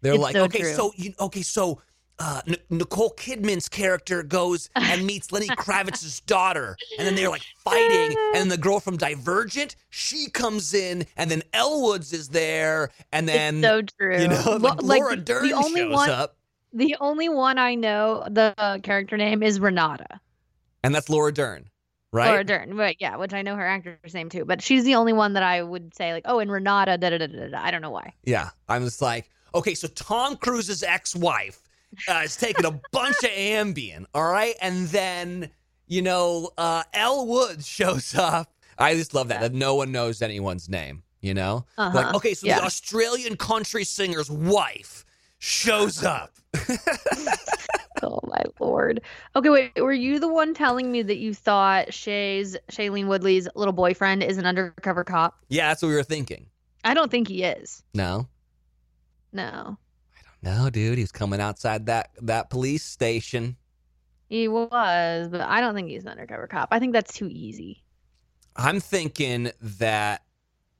they're 0.00 0.14
It's 0.14 0.22
like, 0.22 0.36
so 0.36 0.44
okay, 0.44 0.60
true. 0.60 0.72
so 0.74 0.92
you, 0.96 1.12
okay, 1.20 1.42
so 1.42 1.82
uh, 2.20 2.42
N- 2.46 2.56
Nicole 2.70 3.10
Kidman's 3.16 3.68
character 3.68 4.22
goes 4.22 4.68
and 4.76 5.06
meets 5.06 5.32
Lenny 5.32 5.46
Kravitz's 5.56 6.20
daughter, 6.20 6.76
and 6.98 7.06
then 7.06 7.14
they're 7.16 7.30
like 7.30 7.42
fighting, 7.64 8.16
and 8.34 8.34
then 8.36 8.48
the 8.48 8.58
girl 8.58 8.78
from 8.78 8.96
Divergent, 8.96 9.74
she 9.88 10.28
comes 10.30 10.74
in, 10.74 11.06
and 11.16 11.30
then 11.30 11.42
Elle 11.52 11.82
Woods 11.82 12.12
is 12.12 12.28
there, 12.28 12.90
and 13.10 13.28
then 13.28 13.56
it's 13.56 13.66
so 13.66 13.82
true. 13.82 14.20
you 14.20 14.28
know, 14.28 14.58
Well, 14.60 14.76
like 14.82 15.00
Laura 15.00 15.16
the- 15.16 15.22
Dern 15.22 15.48
the 15.48 15.54
only 15.54 15.80
shows 15.80 15.92
one, 15.94 16.10
up, 16.10 16.36
the 16.72 16.96
only 17.00 17.28
one 17.28 17.58
I 17.58 17.74
know, 17.74 18.24
the 18.30 18.54
uh, 18.58 18.78
character 18.78 19.16
name 19.16 19.42
is 19.42 19.58
Renata. 19.58 20.20
and 20.84 20.94
that's 20.94 21.08
Laura 21.08 21.32
Dern, 21.32 21.68
right? 22.12 22.28
Laura 22.28 22.44
Dern, 22.44 22.76
right? 22.76 22.96
Yeah, 23.00 23.16
which 23.16 23.32
I 23.32 23.42
know 23.42 23.56
her 23.56 23.66
actor's 23.66 24.12
name 24.14 24.28
too, 24.28 24.44
but 24.44 24.62
she's 24.62 24.84
the 24.84 24.94
only 24.94 25.12
one 25.14 25.32
that 25.32 25.42
I 25.42 25.62
would 25.62 25.94
say 25.94 26.12
like, 26.12 26.24
oh, 26.26 26.38
and 26.38 26.50
Renata, 26.52 26.98
da 26.98 27.10
da 27.10 27.18
da 27.18 27.26
da. 27.26 27.48
da. 27.48 27.60
I 27.64 27.70
don't 27.70 27.82
know 27.82 27.90
why. 27.90 28.12
Yeah, 28.24 28.50
I'm 28.68 28.84
just 28.84 29.00
like, 29.02 29.30
okay, 29.54 29.74
so 29.74 29.88
Tom 29.88 30.36
Cruise's 30.36 30.82
ex-wife 30.82 31.60
uh, 32.08 32.22
is 32.24 32.36
taking 32.36 32.64
a 32.64 32.80
bunch 32.92 33.16
of 33.24 33.30
Ambien, 33.30 34.04
all 34.14 34.30
right, 34.30 34.54
and 34.60 34.86
then 34.88 35.50
you 35.86 36.02
know, 36.02 36.50
uh, 36.56 36.84
Elle 36.94 37.26
Woods 37.26 37.66
shows 37.66 38.14
up. 38.14 38.52
I 38.78 38.94
just 38.94 39.12
love 39.14 39.28
that 39.28 39.40
that 39.40 39.52
no 39.52 39.74
one 39.74 39.92
knows 39.92 40.22
anyone's 40.22 40.68
name. 40.68 41.02
You 41.20 41.34
know, 41.34 41.66
Uh-huh. 41.76 41.94
like 41.94 42.14
okay, 42.14 42.32
so 42.34 42.46
yeah. 42.46 42.60
the 42.60 42.64
Australian 42.64 43.36
country 43.36 43.84
singer's 43.84 44.30
wife 44.30 45.04
shows 45.38 46.02
up. 46.04 46.32
Oh 48.02 48.18
my 48.24 48.42
lord. 48.58 49.02
Okay, 49.36 49.50
wait. 49.50 49.72
Were 49.76 49.92
you 49.92 50.20
the 50.20 50.28
one 50.32 50.54
telling 50.54 50.90
me 50.90 51.02
that 51.02 51.18
you 51.18 51.34
thought 51.34 51.92
Shay's 51.92 52.56
Shailene 52.72 53.08
Woodley's 53.08 53.46
little 53.54 53.74
boyfriend 53.74 54.22
is 54.22 54.38
an 54.38 54.46
undercover 54.46 55.04
cop? 55.04 55.36
yeah, 55.50 55.68
that's 55.68 55.82
what 55.82 55.88
we 55.88 55.94
were 55.96 56.02
thinking. 56.02 56.46
I 56.82 56.94
don't 56.94 57.10
think 57.10 57.28
he 57.28 57.42
is. 57.44 57.82
No, 57.92 58.26
No, 59.34 59.76
no, 60.42 60.70
dude, 60.70 60.98
he 60.98 61.02
was 61.04 61.12
coming 61.12 61.40
outside 61.40 61.86
that 61.86 62.10
that 62.22 62.50
police 62.50 62.84
station. 62.84 63.56
he 64.28 64.48
was, 64.48 65.28
but 65.28 65.40
I 65.42 65.60
don't 65.60 65.74
think 65.74 65.88
he's 65.88 66.02
an 66.04 66.08
undercover 66.10 66.46
cop. 66.46 66.68
I 66.70 66.78
think 66.78 66.92
that's 66.92 67.12
too 67.14 67.28
easy. 67.30 67.82
I'm 68.56 68.80
thinking 68.80 69.50
that 69.60 70.22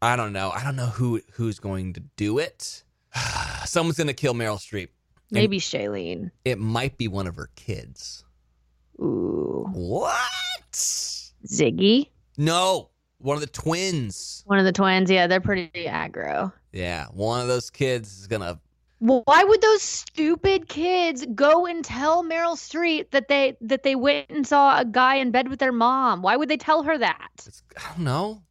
I 0.03 0.17
don't 0.17 0.33
know. 0.33 0.51
I 0.51 0.65
don't 0.65 0.77
know 0.77 0.87
who 0.87 1.21
who's 1.33 1.59
going 1.59 1.93
to 1.95 2.01
do 2.17 2.39
it. 2.39 2.85
Someone's 3.65 3.97
going 3.99 4.07
to 4.09 4.15
kill 4.15 4.35
Meryl 4.35 4.59
Streep. 4.59 4.89
Maybe 5.31 5.59
Shailene. 5.61 6.31
It 6.45 6.59
might 6.59 6.99
be 6.99 7.07
one 7.07 7.27
of 7.29 7.37
her 7.37 7.51
kids. 7.55 8.25
Ooh, 9.01 9.67
What? 9.73 10.73
Ziggy, 11.47 12.09
No, 12.37 12.91
one 13.19 13.35
of 13.37 13.41
the 13.41 13.47
twins. 13.47 14.43
one 14.47 14.59
of 14.59 14.65
the 14.65 14.73
twins. 14.73 15.11
Yeah, 15.11 15.27
they're 15.27 15.41
pretty 15.41 15.71
aggro. 15.87 16.53
Yeah, 16.73 17.07
one 17.13 17.41
of 17.41 17.49
those 17.49 17.71
kids 17.71 18.19
is 18.19 18.27
gonna. 18.27 18.45
Well, 18.47 18.61
why 19.01 19.45
would 19.45 19.63
those 19.63 19.83
stupid 19.83 20.69
kids 20.69 21.27
go 21.35 21.67
and 21.67 21.83
tell 21.85 22.23
Meryl 22.23 22.55
Streep 22.57 23.11
that 23.11 23.29
they 23.29 23.57
that 23.63 23.83
they 23.83 23.97
went 23.97 24.29
and 24.29 24.47
saw 24.47 24.79
a 24.79 24.85
guy 24.85 25.17
in 25.17 25.31
bed 25.31 25.49
with 25.49 25.59
their 25.59 25.73
mom? 25.73 26.21
Why 26.23 26.37
would 26.37 26.49
they 26.51 26.59
tell 26.59 26.83
her 26.83 26.99
that? 26.99 27.31
It's, 27.47 27.63
I 27.77 27.95
don't 27.95 28.05
know. 28.05 28.43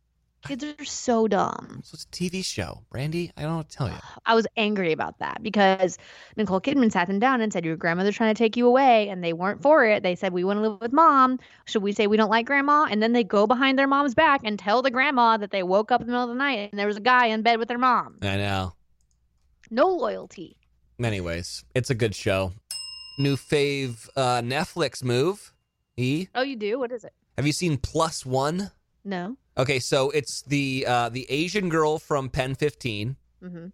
Kids 0.48 0.64
are 0.64 0.86
so 0.86 1.28
dumb. 1.28 1.82
So 1.84 1.96
It's 1.96 2.06
a 2.06 2.08
TV 2.08 2.44
show, 2.44 2.84
Brandi. 2.92 3.32
I 3.36 3.42
don't 3.42 3.52
know 3.52 3.58
what 3.58 3.70
to 3.70 3.78
tell 3.78 3.90
you. 3.90 3.96
I 4.26 4.36
was 4.36 4.48
angry 4.56 4.94
about 4.94 5.20
that 5.20 5.44
because 5.44 5.98
Nicole 6.38 6.62
Kidman 6.62 6.92
sat 6.92 7.08
them 7.08 7.20
down 7.20 7.42
and 7.42 7.52
said, 7.52 7.66
Your 7.66 7.76
grandmother's 7.76 8.16
trying 8.16 8.34
to 8.34 8.38
take 8.38 8.56
you 8.56 8.66
away. 8.66 9.10
And 9.10 9.24
they 9.24 9.34
weren't 9.34 9.62
for 9.62 9.86
it. 9.86 10.02
They 10.02 10.16
said, 10.16 10.32
We 10.34 10.44
want 10.44 10.58
to 10.58 10.62
live 10.62 10.82
with 10.82 10.94
mom. 10.94 11.40
Should 11.66 11.84
we 11.84 11.92
say 11.92 12.08
we 12.08 12.18
don't 12.18 12.30
like 12.30 12.46
grandma? 12.46 12.88
And 12.90 13.04
then 13.04 13.14
they 13.14 13.24
go 13.24 13.46
behind 13.48 13.78
their 13.78 13.88
mom's 13.88 14.16
back 14.16 14.42
and 14.44 14.58
tell 14.58 14.82
the 14.82 14.92
grandma 14.92 15.38
that 15.38 15.52
they 15.52 15.62
woke 15.62 15.92
up 15.92 16.02
in 16.02 16.08
the 16.08 16.12
middle 16.12 16.24
of 16.24 16.30
the 16.30 16.36
night 16.36 16.70
and 16.72 16.80
there 16.80 16.88
was 16.88 16.98
a 16.98 17.02
guy 17.02 17.28
in 17.28 17.42
bed 17.42 17.60
with 17.60 17.68
their 17.68 17.78
mom. 17.78 18.18
I 18.22 18.38
know. 18.38 18.74
No 19.70 19.88
loyalty. 19.88 20.58
Anyways, 21.04 21.64
it's 21.76 21.90
a 21.90 21.96
good 21.96 22.16
show. 22.16 22.54
New 23.18 23.36
fave 23.36 24.08
uh, 24.16 24.42
Netflix 24.42 25.04
move. 25.04 25.54
E. 25.98 26.28
Oh, 26.36 26.42
you 26.42 26.56
do? 26.56 26.80
What 26.80 26.92
is 26.92 27.04
it? 27.04 27.14
Have 27.38 27.46
you 27.46 27.54
seen 27.54 27.78
Plus 27.78 28.26
One? 28.26 28.72
No. 29.04 29.38
Okay, 29.58 29.80
so 29.80 30.10
it's 30.12 30.42
the 30.44 30.86
uh, 30.88 31.10
the 31.10 31.26
Asian 31.30 31.70
girl 31.70 32.00
from 32.00 32.30
PEN15. 32.30 33.16
hmm 33.42 33.68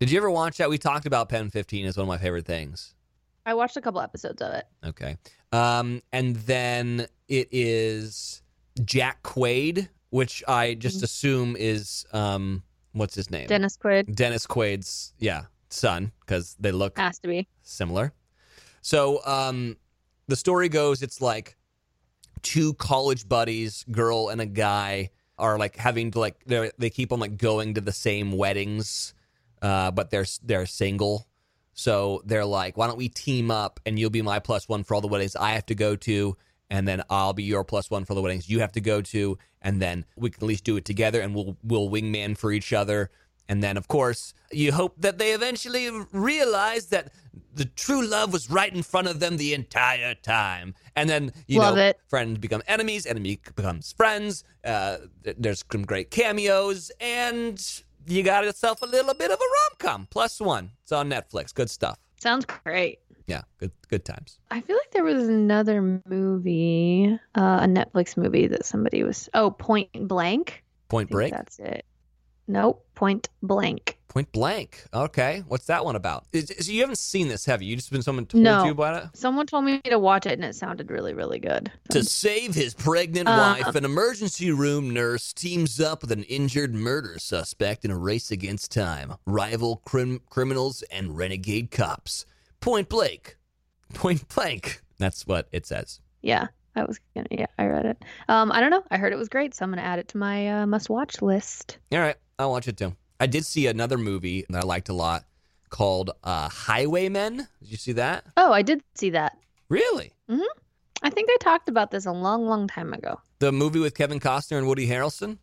Did 0.00 0.10
you 0.10 0.18
ever 0.18 0.30
watch 0.30 0.56
that? 0.58 0.68
We 0.70 0.78
talked 0.78 1.06
about 1.06 1.28
PEN15 1.28 1.86
as 1.86 1.96
one 1.96 2.04
of 2.04 2.08
my 2.08 2.18
favorite 2.18 2.46
things. 2.46 2.94
I 3.44 3.54
watched 3.54 3.76
a 3.76 3.80
couple 3.80 4.00
episodes 4.00 4.42
of 4.42 4.52
it. 4.54 4.64
Okay. 4.84 5.16
Um, 5.52 6.02
and 6.12 6.36
then 6.36 7.06
it 7.28 7.48
is 7.52 8.42
Jack 8.84 9.22
Quaid, 9.22 9.88
which 10.10 10.42
I 10.48 10.74
just 10.74 11.00
Mhm. 11.00 11.02
assume 11.04 11.56
is 11.56 12.04
um, 12.12 12.62
what's 12.96 13.14
his 13.14 13.30
name? 13.30 13.46
Dennis 13.46 13.76
Quaid 13.76 14.14
Dennis 14.14 14.46
Quaid's 14.46 15.12
yeah 15.18 15.44
son 15.68 16.12
because 16.20 16.56
they 16.58 16.72
look 16.72 16.98
has 16.98 17.18
to 17.20 17.28
be. 17.28 17.48
similar. 17.62 18.12
So 18.80 19.24
um, 19.24 19.76
the 20.28 20.36
story 20.36 20.68
goes, 20.68 21.02
it's 21.02 21.20
like 21.20 21.56
two 22.42 22.74
college 22.74 23.28
buddies, 23.28 23.84
girl 23.90 24.28
and 24.28 24.40
a 24.40 24.46
guy, 24.46 25.10
are 25.38 25.58
like 25.58 25.76
having 25.76 26.10
to 26.12 26.20
like 26.20 26.42
they 26.44 26.70
they 26.78 26.90
keep 26.90 27.12
on 27.12 27.20
like 27.20 27.36
going 27.36 27.74
to 27.74 27.80
the 27.80 27.92
same 27.92 28.32
weddings, 28.32 29.14
uh, 29.62 29.90
but 29.90 30.10
they're 30.10 30.26
they're 30.42 30.66
single. 30.66 31.26
So 31.74 32.22
they're 32.24 32.46
like, 32.46 32.78
why 32.78 32.86
don't 32.86 32.96
we 32.96 33.10
team 33.10 33.50
up 33.50 33.80
and 33.84 33.98
you'll 33.98 34.08
be 34.08 34.22
my 34.22 34.38
plus 34.38 34.66
one 34.66 34.82
for 34.82 34.94
all 34.94 35.02
the 35.02 35.08
weddings 35.08 35.36
I 35.36 35.50
have 35.50 35.66
to 35.66 35.74
go 35.74 35.94
to, 35.94 36.34
and 36.70 36.86
then 36.86 37.02
I'll 37.10 37.32
be 37.32 37.44
your 37.44 37.64
plus 37.64 37.90
one 37.90 38.04
for 38.04 38.14
the 38.14 38.22
weddings 38.22 38.48
you 38.48 38.60
have 38.60 38.72
to 38.72 38.80
go 38.80 39.02
to, 39.02 39.38
and 39.62 39.80
then 39.80 40.04
we 40.16 40.30
can 40.30 40.42
at 40.42 40.46
least 40.46 40.64
do 40.64 40.76
it 40.76 40.84
together, 40.84 41.20
and 41.20 41.34
we'll 41.34 41.56
we'll 41.62 41.88
wingman 41.90 42.36
for 42.36 42.52
each 42.52 42.72
other. 42.72 43.10
And 43.48 43.62
then, 43.62 43.76
of 43.76 43.86
course, 43.86 44.34
you 44.50 44.72
hope 44.72 44.94
that 44.98 45.18
they 45.18 45.30
eventually 45.30 45.88
realize 46.10 46.86
that 46.86 47.12
the 47.54 47.64
true 47.64 48.04
love 48.04 48.32
was 48.32 48.50
right 48.50 48.74
in 48.74 48.82
front 48.82 49.06
of 49.06 49.20
them 49.20 49.36
the 49.36 49.54
entire 49.54 50.14
time. 50.14 50.74
And 50.96 51.08
then, 51.08 51.32
you 51.46 51.60
Love 51.60 51.76
know, 51.76 51.82
it. 51.82 52.00
friends 52.08 52.38
become 52.38 52.62
enemies, 52.66 53.06
enemy 53.06 53.38
becomes 53.54 53.92
friends. 53.92 54.42
Uh, 54.64 54.98
there's 55.38 55.64
some 55.70 55.82
great 55.84 56.10
cameos, 56.10 56.90
and 57.00 57.64
you 58.06 58.24
got 58.24 58.44
yourself 58.44 58.82
a 58.82 58.86
little 58.86 59.14
bit 59.14 59.30
of 59.30 59.38
a 59.38 59.44
rom 59.44 59.78
com. 59.78 60.08
Plus 60.10 60.40
one. 60.40 60.72
It's 60.82 60.90
on 60.92 61.08
Netflix. 61.08 61.54
Good 61.54 61.70
stuff. 61.70 61.98
Sounds 62.20 62.46
great. 62.64 62.98
Yeah, 63.26 63.42
good 63.58 63.72
good 63.88 64.04
times. 64.04 64.38
I 64.50 64.60
feel 64.60 64.76
like 64.76 64.90
there 64.92 65.04
was 65.04 65.28
another 65.28 66.00
movie, 66.06 67.18
uh, 67.34 67.58
a 67.62 67.66
Netflix 67.66 68.16
movie 68.16 68.46
that 68.46 68.64
somebody 68.64 69.02
was. 69.02 69.28
Oh, 69.34 69.50
Point 69.50 69.88
Blank. 70.08 70.62
Point 70.88 71.10
Break. 71.10 71.32
That's 71.32 71.58
it. 71.58 71.84
Nope. 72.48 72.86
Point 72.94 73.28
Blank. 73.42 73.98
Point 74.06 74.30
Blank. 74.32 74.84
Okay, 74.94 75.42
what's 75.48 75.66
that 75.66 75.84
one 75.84 75.96
about? 75.96 76.24
Is, 76.32 76.50
is- 76.52 76.70
you 76.70 76.80
haven't 76.80 76.96
seen 76.98 77.26
this, 77.28 77.44
have 77.46 77.60
you? 77.60 77.70
You 77.70 77.76
just 77.76 77.90
been 77.90 78.00
someone 78.02 78.24
told 78.26 78.44
No. 78.44 78.64
you 78.64 78.70
about 78.70 79.02
it. 79.04 79.10
Someone 79.16 79.46
told 79.46 79.64
me 79.64 79.80
to 79.80 79.98
watch 79.98 80.24
it, 80.26 80.32
and 80.32 80.44
it 80.44 80.54
sounded 80.54 80.90
really, 80.90 81.12
really 81.12 81.40
good. 81.40 81.70
To 81.90 82.04
save 82.04 82.54
his 82.54 82.72
pregnant 82.74 83.28
Uh, 83.28 83.56
wife, 83.60 83.74
an 83.74 83.84
emergency 83.84 84.52
room 84.52 84.90
nurse 84.94 85.32
teams 85.32 85.80
up 85.80 86.02
with 86.02 86.12
an 86.12 86.22
injured 86.24 86.74
murder 86.74 87.18
suspect 87.18 87.84
in 87.84 87.90
a 87.90 87.98
race 87.98 88.30
against 88.30 88.70
time. 88.70 89.14
Rival 89.26 89.82
crim- 89.84 90.20
criminals 90.30 90.82
and 90.92 91.16
renegade 91.18 91.70
cops. 91.72 92.24
Point 92.60 92.88
blank. 92.88 93.36
Point 93.94 94.28
blank. 94.34 94.82
That's 94.98 95.26
what 95.26 95.48
it 95.52 95.66
says. 95.66 96.00
Yeah, 96.22 96.48
I 96.74 96.84
was 96.84 96.98
gonna. 97.14 97.28
Yeah, 97.30 97.46
I 97.58 97.66
read 97.66 97.86
it. 97.86 98.02
Um, 98.28 98.50
I 98.50 98.60
don't 98.60 98.70
know. 98.70 98.82
I 98.90 98.96
heard 98.96 99.12
it 99.12 99.16
was 99.16 99.28
great, 99.28 99.54
so 99.54 99.64
I'm 99.64 99.70
gonna 99.70 99.82
add 99.82 99.98
it 99.98 100.08
to 100.08 100.18
my 100.18 100.62
uh, 100.62 100.66
must-watch 100.66 101.22
list. 101.22 101.78
All 101.92 101.98
right, 101.98 102.16
I'll 102.38 102.50
watch 102.50 102.66
it 102.68 102.76
too. 102.76 102.96
I 103.20 103.26
did 103.26 103.46
see 103.46 103.66
another 103.66 103.96
movie 103.98 104.44
that 104.50 104.64
I 104.64 104.66
liked 104.66 104.88
a 104.88 104.92
lot 104.92 105.24
called 105.70 106.10
uh, 106.24 106.48
Highwaymen. 106.48 107.36
Did 107.36 107.70
you 107.70 107.76
see 107.76 107.92
that? 107.92 108.24
Oh, 108.36 108.52
I 108.52 108.62
did 108.62 108.82
see 108.94 109.10
that. 109.10 109.36
Really? 109.68 110.12
Mhm. 110.30 110.44
I 111.02 111.10
think 111.10 111.28
I 111.30 111.36
talked 111.40 111.68
about 111.68 111.90
this 111.90 112.06
a 112.06 112.12
long, 112.12 112.46
long 112.46 112.66
time 112.68 112.92
ago. 112.92 113.20
The 113.38 113.52
movie 113.52 113.80
with 113.80 113.94
Kevin 113.94 114.18
Costner 114.20 114.58
and 114.58 114.66
Woody 114.66 114.88
Harrelson? 114.88 115.38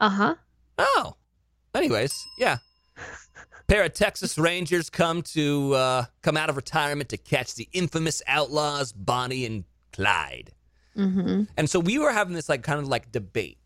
Uh 0.00 0.08
huh. 0.08 0.34
Oh. 0.78 1.14
Anyways, 1.74 2.26
yeah. 2.38 2.58
Pair 3.66 3.84
of 3.84 3.94
Texas 3.94 4.36
Rangers 4.36 4.90
come 4.90 5.22
to 5.22 5.74
uh, 5.74 6.04
come 6.22 6.36
out 6.36 6.50
of 6.50 6.56
retirement 6.56 7.08
to 7.10 7.16
catch 7.16 7.54
the 7.54 7.68
infamous 7.72 8.22
outlaws 8.26 8.92
Bonnie 8.92 9.46
and 9.46 9.64
Clyde. 9.92 10.50
Mm-hmm. 10.96 11.44
And 11.56 11.70
so 11.70 11.80
we 11.80 11.98
were 11.98 12.12
having 12.12 12.34
this 12.34 12.48
like 12.48 12.62
kind 12.62 12.78
of 12.78 12.88
like 12.88 13.10
debate, 13.10 13.58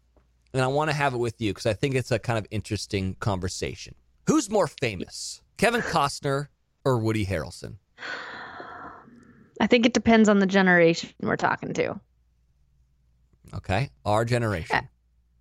and 0.53 0.63
I 0.63 0.69
want 0.69 0.91
to 0.91 0.97
have 0.97 1.15
it 1.15 1.19
with 1.19 1.41
you 1.41 1.53
because 1.53 1.67
I 1.67 1.75
think 1.75 1.95
it's 1.95 2.11
a 2.11 2.19
kind 2.19 2.39
of 2.39 2.47
interesting 2.51 3.17
conversation. 3.21 3.95
Who's 4.27 4.49
more 4.49 4.69
famous, 4.69 5.43
Kevin 5.57 5.81
Costner 5.81 6.49
or 6.85 6.99
Woody 6.99 7.27
Harrelson? 7.27 7.77
I 9.61 9.67
think 9.67 9.85
it 9.85 9.95
depends 9.95 10.29
on 10.29 10.39
the 10.39 10.47
generation 10.47 11.11
we're 11.21 11.37
talking 11.37 11.73
to. 11.75 12.01
Okay, 13.55 13.91
our 14.05 14.25
generation. 14.25 14.89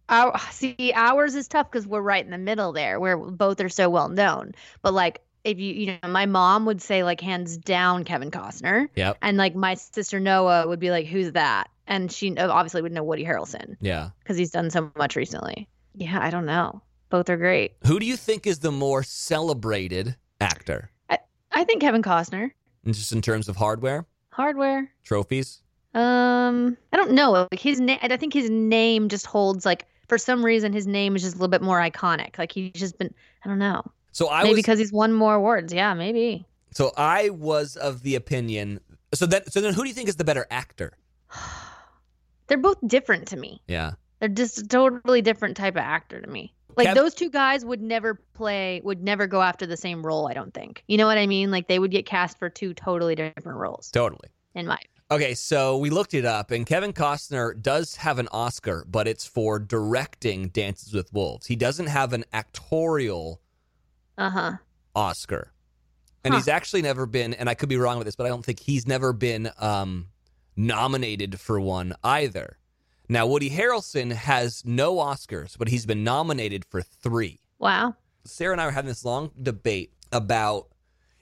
Our, 0.09 0.37
see, 0.51 0.91
ours 0.95 1.35
is 1.35 1.47
tough 1.47 1.69
because 1.71 1.87
we're 1.87 2.01
right 2.01 2.23
in 2.23 2.31
the 2.31 2.37
middle 2.37 2.71
there, 2.73 2.99
where 2.99 3.17
both 3.17 3.59
are 3.61 3.69
so 3.69 3.89
well 3.89 4.09
known. 4.09 4.53
But 4.81 4.93
like, 4.93 5.21
if 5.43 5.59
you, 5.59 5.73
you 5.73 5.97
know, 6.03 6.09
my 6.09 6.25
mom 6.25 6.65
would 6.65 6.81
say 6.81 7.03
like 7.03 7.21
hands 7.21 7.57
down 7.57 8.03
Kevin 8.03 8.31
Costner, 8.31 8.87
Yep. 8.95 9.17
and 9.21 9.37
like 9.37 9.55
my 9.55 9.75
sister 9.75 10.19
Noah 10.19 10.67
would 10.67 10.79
be 10.79 10.91
like, 10.91 11.05
"Who's 11.07 11.31
that?" 11.33 11.69
And 11.87 12.11
she 12.11 12.35
obviously 12.37 12.81
would 12.81 12.91
know 12.91 13.03
Woody 13.03 13.23
Harrelson 13.23 13.77
Yeah. 13.79 14.09
because 14.19 14.35
he's 14.37 14.51
done 14.51 14.69
so 14.69 14.91
much 14.97 15.15
recently. 15.15 15.69
Yeah, 15.95 16.19
I 16.21 16.31
don't 16.31 16.45
know. 16.45 16.81
Both 17.09 17.29
are 17.29 17.37
great. 17.37 17.77
Who 17.85 17.97
do 17.99 18.05
you 18.05 18.17
think 18.17 18.45
is 18.45 18.59
the 18.59 18.71
more 18.73 19.03
celebrated 19.03 20.17
actor, 20.41 20.91
I 21.09 21.19
I 21.53 21.63
think 21.63 21.79
Kevin 21.81 22.01
Costner, 22.01 22.51
just 22.85 23.13
in 23.13 23.21
terms 23.21 23.47
of 23.47 23.55
hardware, 23.55 24.05
hardware. 24.31 24.91
trophies? 25.03 25.61
Um, 25.93 26.75
I 26.91 26.97
don't 26.97 27.11
know. 27.11 27.31
Like 27.31 27.59
his 27.59 27.79
name, 27.79 27.99
I 28.01 28.17
think 28.17 28.33
his 28.33 28.49
name 28.49 29.07
just 29.07 29.25
holds 29.25 29.65
like 29.65 29.85
for 30.07 30.17
some 30.17 30.43
reason 30.43 30.73
his 30.73 30.87
name 30.87 31.15
is 31.15 31.21
just 31.21 31.35
a 31.35 31.37
little 31.37 31.49
bit 31.49 31.61
more 31.61 31.79
iconic. 31.79 32.37
Like 32.37 32.51
he's 32.51 32.71
just 32.73 32.97
been, 32.97 33.13
I 33.43 33.49
don't 33.49 33.59
know, 33.59 33.83
So 34.11 34.29
I 34.29 34.43
maybe 34.43 34.55
was 34.55 34.59
because 34.59 34.79
he's 34.79 34.93
won 34.93 35.13
more 35.13 35.35
awards. 35.35 35.73
Yeah, 35.73 35.93
maybe. 35.93 36.45
So 36.71 36.91
I 36.97 37.29
was 37.29 37.75
of 37.75 38.03
the 38.03 38.15
opinion. 38.15 38.79
So 39.13 39.25
that 39.27 39.51
so 39.51 39.61
then 39.61 39.73
who 39.73 39.83
do 39.83 39.87
you 39.87 39.93
think 39.93 40.09
is 40.09 40.15
the 40.15 40.23
better 40.23 40.45
actor? 40.51 40.97
They're 42.47 42.57
both 42.57 42.77
different 42.85 43.27
to 43.29 43.37
me. 43.37 43.61
Yeah. 43.67 43.93
They're 44.19 44.29
just 44.29 44.57
a 44.57 44.67
totally 44.67 45.21
different 45.21 45.57
type 45.57 45.75
of 45.75 45.81
actor 45.81 46.21
to 46.21 46.27
me. 46.27 46.53
Like 46.75 46.89
Kev- 46.89 46.95
those 46.95 47.13
two 47.13 47.29
guys 47.29 47.65
would 47.65 47.81
never 47.81 48.15
play, 48.33 48.81
would 48.83 49.03
never 49.03 49.27
go 49.27 49.41
after 49.41 49.65
the 49.65 49.75
same 49.75 50.05
role. 50.05 50.27
I 50.27 50.33
don't 50.33 50.53
think. 50.53 50.83
You 50.87 50.97
know 50.97 51.07
what 51.07 51.17
I 51.17 51.25
mean? 51.27 51.51
Like 51.51 51.67
they 51.67 51.79
would 51.79 51.91
get 51.91 52.05
cast 52.05 52.37
for 52.37 52.49
two 52.49 52.73
totally 52.73 53.15
different 53.15 53.57
roles. 53.57 53.89
Totally. 53.91 54.29
In 54.55 54.67
my 54.67 54.79
Okay, 55.09 55.35
so 55.35 55.77
we 55.77 55.89
looked 55.89 56.13
it 56.13 56.25
up, 56.25 56.51
and 56.51 56.65
Kevin 56.65 56.91
Costner 56.91 57.59
does 57.61 57.95
have 57.95 58.19
an 58.19 58.27
Oscar, 58.31 58.83
but 58.89 59.07
it's 59.07 59.25
for 59.25 59.57
directing 59.57 60.49
Dances 60.49 60.93
with 60.93 61.13
Wolves. 61.13 61.45
He 61.47 61.55
doesn't 61.55 61.87
have 61.87 62.11
an 62.11 62.25
actorial 62.33 63.37
uh 64.17 64.29
huh. 64.29 64.51
Oscar, 64.95 65.53
and 66.25 66.33
Huh. 66.33 66.39
he's 66.39 66.49
actually 66.49 66.81
never 66.81 67.05
been. 67.05 67.33
And 67.33 67.49
I 67.49 67.53
could 67.53 67.69
be 67.69 67.77
wrong 67.77 67.97
with 67.97 68.05
this, 68.05 68.17
but 68.17 68.25
I 68.25 68.29
don't 68.29 68.43
think 68.43 68.59
he's 68.59 68.85
never 68.85 69.13
been 69.13 69.49
um, 69.59 70.07
nominated 70.57 71.39
for 71.39 71.57
one 71.57 71.93
either. 72.03 72.57
Now, 73.07 73.25
Woody 73.27 73.49
Harrelson 73.49 74.11
has 74.11 74.65
no 74.65 74.95
Oscars, 74.97 75.57
but 75.57 75.69
he's 75.69 75.85
been 75.85 76.03
nominated 76.03 76.65
for 76.65 76.81
three. 76.81 77.39
Wow. 77.59 77.95
Sarah 78.25 78.51
and 78.51 78.59
I 78.59 78.65
were 78.65 78.71
having 78.71 78.89
this 78.89 79.05
long 79.05 79.31
debate 79.41 79.93
about 80.11 80.67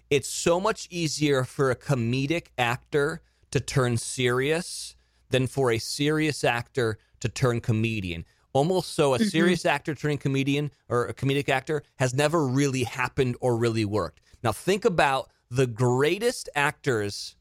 it's 0.09 0.27
so 0.27 0.59
much 0.59 0.87
easier 0.89 1.43
for 1.43 1.69
a 1.69 1.75
comedic 1.75 2.47
actor 2.57 3.21
to 3.55 3.61
turn 3.61 3.95
serious 3.95 4.97
than 5.29 5.47
for 5.47 5.71
a 5.71 5.77
serious 5.77 6.43
actor 6.43 6.97
to 7.21 7.29
turn 7.29 7.61
comedian. 7.61 8.25
Almost 8.51 8.93
so, 8.93 9.13
a 9.13 9.19
serious 9.19 9.65
actor 9.65 9.95
turning 9.95 10.17
comedian 10.17 10.71
or 10.89 11.05
a 11.05 11.13
comedic 11.13 11.47
actor 11.47 11.81
has 11.95 12.13
never 12.13 12.45
really 12.45 12.83
happened 12.83 13.37
or 13.39 13.55
really 13.55 13.85
worked. 13.85 14.19
Now, 14.43 14.51
think 14.51 14.83
about 14.83 15.31
the 15.49 15.67
greatest 15.67 16.49
actors 16.53 17.37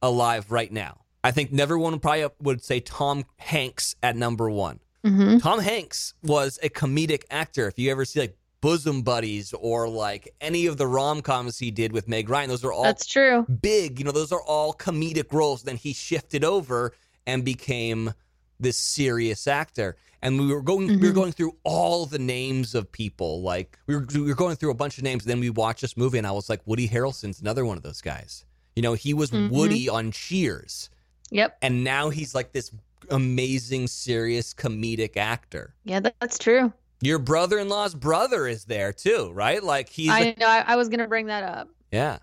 alive 0.00 0.50
right 0.50 0.72
now. 0.72 1.02
I 1.22 1.30
think 1.30 1.52
everyone 1.60 1.98
probably 2.00 2.28
would 2.40 2.64
say 2.64 2.80
Tom 2.80 3.26
Hanks 3.36 3.96
at 4.02 4.16
number 4.16 4.48
one. 4.48 4.80
Mm-hmm. 5.04 5.38
Tom 5.38 5.60
Hanks 5.60 6.14
was 6.22 6.58
a 6.62 6.70
comedic 6.70 7.24
actor. 7.30 7.68
If 7.68 7.78
you 7.78 7.90
ever 7.90 8.06
see 8.06 8.20
like 8.20 8.38
Bosom 8.60 9.02
Buddies 9.02 9.52
or 9.58 9.88
like 9.88 10.34
any 10.40 10.66
of 10.66 10.76
the 10.76 10.86
rom 10.86 11.22
coms 11.22 11.58
he 11.58 11.70
did 11.70 11.92
with 11.92 12.08
Meg 12.08 12.28
Ryan, 12.28 12.48
those 12.50 12.64
are 12.64 12.72
all 12.72 12.82
That's 12.84 13.06
true. 13.06 13.44
big. 13.62 13.98
You 13.98 14.04
know, 14.04 14.12
those 14.12 14.32
are 14.32 14.42
all 14.42 14.74
comedic 14.74 15.32
roles. 15.32 15.62
Then 15.62 15.76
he 15.76 15.92
shifted 15.92 16.44
over 16.44 16.92
and 17.26 17.44
became 17.44 18.12
this 18.58 18.76
serious 18.76 19.46
actor. 19.46 19.96
And 20.22 20.38
we 20.38 20.48
were 20.52 20.60
going, 20.60 20.86
we 20.88 20.96
were 20.98 21.12
Mhm. 21.12 21.14
going 21.14 21.32
through 21.32 21.56
all 21.64 22.04
the 22.04 22.18
names 22.18 22.74
of 22.74 22.92
people. 22.92 23.40
Like 23.40 23.78
we 23.86 23.96
were, 23.96 24.06
we 24.12 24.20
were 24.20 24.34
going 24.34 24.56
through 24.56 24.70
a 24.70 24.74
bunch 24.74 24.98
of 24.98 25.04
names. 25.04 25.22
And 25.22 25.30
then 25.30 25.40
we 25.40 25.48
watched 25.48 25.80
this 25.80 25.96
movie, 25.96 26.18
and 26.18 26.26
I 26.26 26.32
was 26.32 26.50
like, 26.50 26.60
Woody 26.66 26.86
Harrelson's 26.88 27.40
another 27.40 27.64
one 27.64 27.78
of 27.78 27.82
those 27.82 28.02
guys. 28.02 28.44
You 28.76 28.82
know, 28.82 28.92
he 28.92 29.14
was 29.14 29.30
Mhm. 29.30 29.48
Woody 29.50 29.88
on 29.88 30.12
Cheers, 30.12 30.90
Yep. 31.30 31.56
and 31.62 31.82
now 31.82 32.10
he's 32.10 32.34
like 32.34 32.52
this 32.52 32.70
amazing, 33.10 33.88
serious 33.88 34.52
comedic 34.54 35.16
actor. 35.16 35.74
Yeah, 35.84 36.00
that's 36.20 36.38
true. 36.38 36.72
Your 37.02 37.18
brother-in-law's 37.18 37.94
brother 37.94 38.46
is 38.46 38.64
there 38.64 38.92
too, 38.92 39.30
right? 39.32 39.62
Like 39.62 39.88
he's, 39.88 40.10
I 40.10 40.34
know. 40.38 40.46
I, 40.46 40.64
I 40.66 40.76
was 40.76 40.88
gonna 40.88 41.08
bring 41.08 41.26
that 41.26 41.44
up. 41.44 41.68
yeah. 41.90 42.18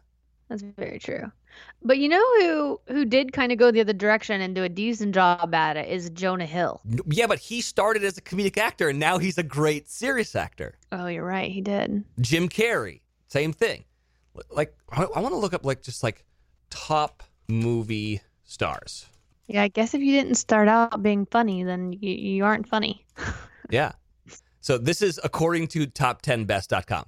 That's 0.49 0.61
very 0.61 0.97
true. 0.97 1.29
But 1.83 1.97
you 1.97 2.07
know 2.07 2.23
who 2.39 2.79
who 2.87 3.03
did 3.05 3.33
kind 3.33 3.51
of 3.51 3.57
go 3.57 3.69
the 3.71 3.81
other 3.81 3.91
direction 3.93 4.39
and 4.39 4.55
do 4.55 4.63
a 4.63 4.69
decent 4.69 5.13
job 5.13 5.53
at 5.53 5.75
it 5.75 5.89
is 5.89 6.09
Jonah 6.11 6.45
Hill. 6.45 6.81
Yeah, 7.07 7.27
but 7.27 7.39
he 7.39 7.59
started 7.61 8.03
as 8.03 8.17
a 8.17 8.21
comedic 8.21 8.57
actor 8.57 8.89
and 8.89 8.99
now 8.99 9.17
he's 9.17 9.37
a 9.37 9.43
great 9.43 9.89
serious 9.89 10.35
actor. 10.35 10.75
Oh, 10.91 11.07
you're 11.07 11.25
right. 11.25 11.51
He 11.51 11.59
did. 11.61 12.03
Jim 12.21 12.47
Carrey, 12.47 13.01
same 13.27 13.51
thing. 13.51 13.83
Like 14.49 14.73
I, 14.91 15.03
I 15.03 15.19
want 15.19 15.33
to 15.33 15.37
look 15.37 15.53
up 15.53 15.65
like 15.65 15.81
just 15.81 16.01
like 16.03 16.23
top 16.69 17.23
movie 17.49 18.21
stars. 18.45 19.07
Yeah, 19.47 19.63
I 19.63 19.67
guess 19.69 19.93
if 19.93 20.01
you 20.01 20.11
didn't 20.13 20.35
start 20.35 20.67
out 20.67 21.01
being 21.01 21.25
funny, 21.25 21.63
then 21.63 21.93
you, 21.93 22.11
you 22.11 22.45
aren't 22.45 22.67
funny. 22.67 23.05
Yeah. 23.69 23.91
So 24.67 24.77
this 24.77 25.01
is 25.01 25.17
according 25.23 25.67
to 25.67 25.87
top10best.com. 25.87 27.05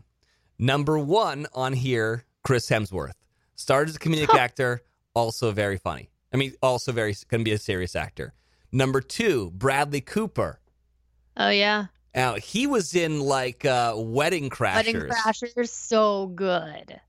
Number 0.60 0.98
1 0.98 1.46
on 1.54 1.74
here, 1.74 2.24
Chris 2.42 2.70
Hemsworth. 2.70 3.16
Started 3.58 3.90
as 3.90 3.96
a 3.98 4.00
comedic 4.00 4.34
actor, 4.34 4.84
also 5.14 5.52
very 5.52 5.76
funny. 5.76 6.10
I 6.34 6.38
mean, 6.38 6.54
also 6.64 6.94
very 6.94 7.14
can 7.28 7.44
be 7.44 7.52
a 7.52 7.58
serious 7.58 7.98
actor. 7.98 8.34
Number 8.72 9.02
2, 9.02 9.52
Bradley 9.52 10.00
Cooper. 10.00 10.62
Oh 11.36 11.50
yeah, 11.50 11.88
Now, 12.16 12.36
he 12.36 12.66
was 12.66 12.96
in 12.96 13.20
like 13.20 13.66
uh, 13.66 13.94
Wedding 13.98 14.50
Crashers. 14.50 14.76
Wedding 14.76 15.02
Crashers 15.02 15.68
so 15.68 16.28
good. 16.28 17.02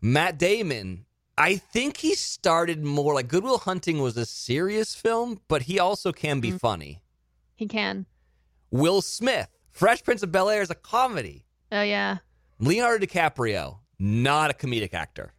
Matt 0.00 0.38
Damon, 0.38 1.06
I 1.36 1.56
think 1.56 1.96
he 1.96 2.14
started 2.14 2.84
more 2.84 3.14
like 3.14 3.26
Good 3.26 3.42
Will 3.42 3.58
Hunting 3.58 4.00
was 4.00 4.16
a 4.16 4.26
serious 4.26 4.94
film, 4.94 5.40
but 5.48 5.62
he 5.62 5.80
also 5.80 6.12
can 6.12 6.38
be 6.38 6.52
Mhm. 6.52 6.60
funny. 6.60 7.02
He 7.56 7.66
can. 7.66 8.06
Will 8.70 9.02
Smith, 9.02 9.57
Fresh 9.78 10.02
Prince 10.02 10.24
of 10.24 10.32
Bel 10.32 10.50
Air 10.50 10.60
is 10.60 10.70
a 10.70 10.74
comedy. 10.74 11.44
Oh 11.70 11.82
yeah. 11.82 12.16
Leonardo 12.58 13.06
DiCaprio, 13.06 13.78
not 14.00 14.50
a 14.50 14.52
comedic 14.52 14.92
actor. 14.92 15.32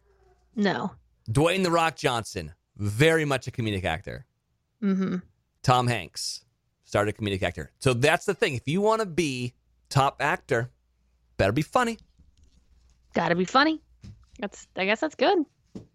No. 0.56 0.92
Dwayne 1.30 1.62
The 1.62 1.70
Rock 1.70 1.94
Johnson, 1.94 2.54
very 2.74 3.26
much 3.26 3.48
a 3.48 3.50
comedic 3.50 3.84
actor. 3.84 4.24
Mm-hmm. 4.82 5.16
Tom 5.62 5.86
Hanks, 5.88 6.42
started 6.84 7.14
a 7.14 7.22
comedic 7.22 7.42
actor. 7.42 7.70
So 7.80 7.92
that's 7.92 8.24
the 8.24 8.32
thing. 8.32 8.54
If 8.54 8.66
you 8.66 8.80
want 8.80 9.00
to 9.00 9.06
be 9.06 9.52
top 9.90 10.22
actor, 10.22 10.70
better 11.36 11.52
be 11.52 11.60
funny. 11.60 11.98
Gotta 13.12 13.34
be 13.34 13.44
funny. 13.44 13.82
That's. 14.38 14.66
I 14.74 14.86
guess 14.86 15.00
that's 15.00 15.16
good. 15.16 15.44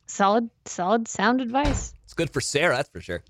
Solid, 0.05 0.51
solid 0.65 1.07
sound 1.07 1.41
advice. 1.41 1.95
It's 2.03 2.13
good 2.13 2.29
for 2.29 2.41
Sarah, 2.41 2.75
that's 2.75 2.89
for 2.89 3.01
sure. 3.01 3.23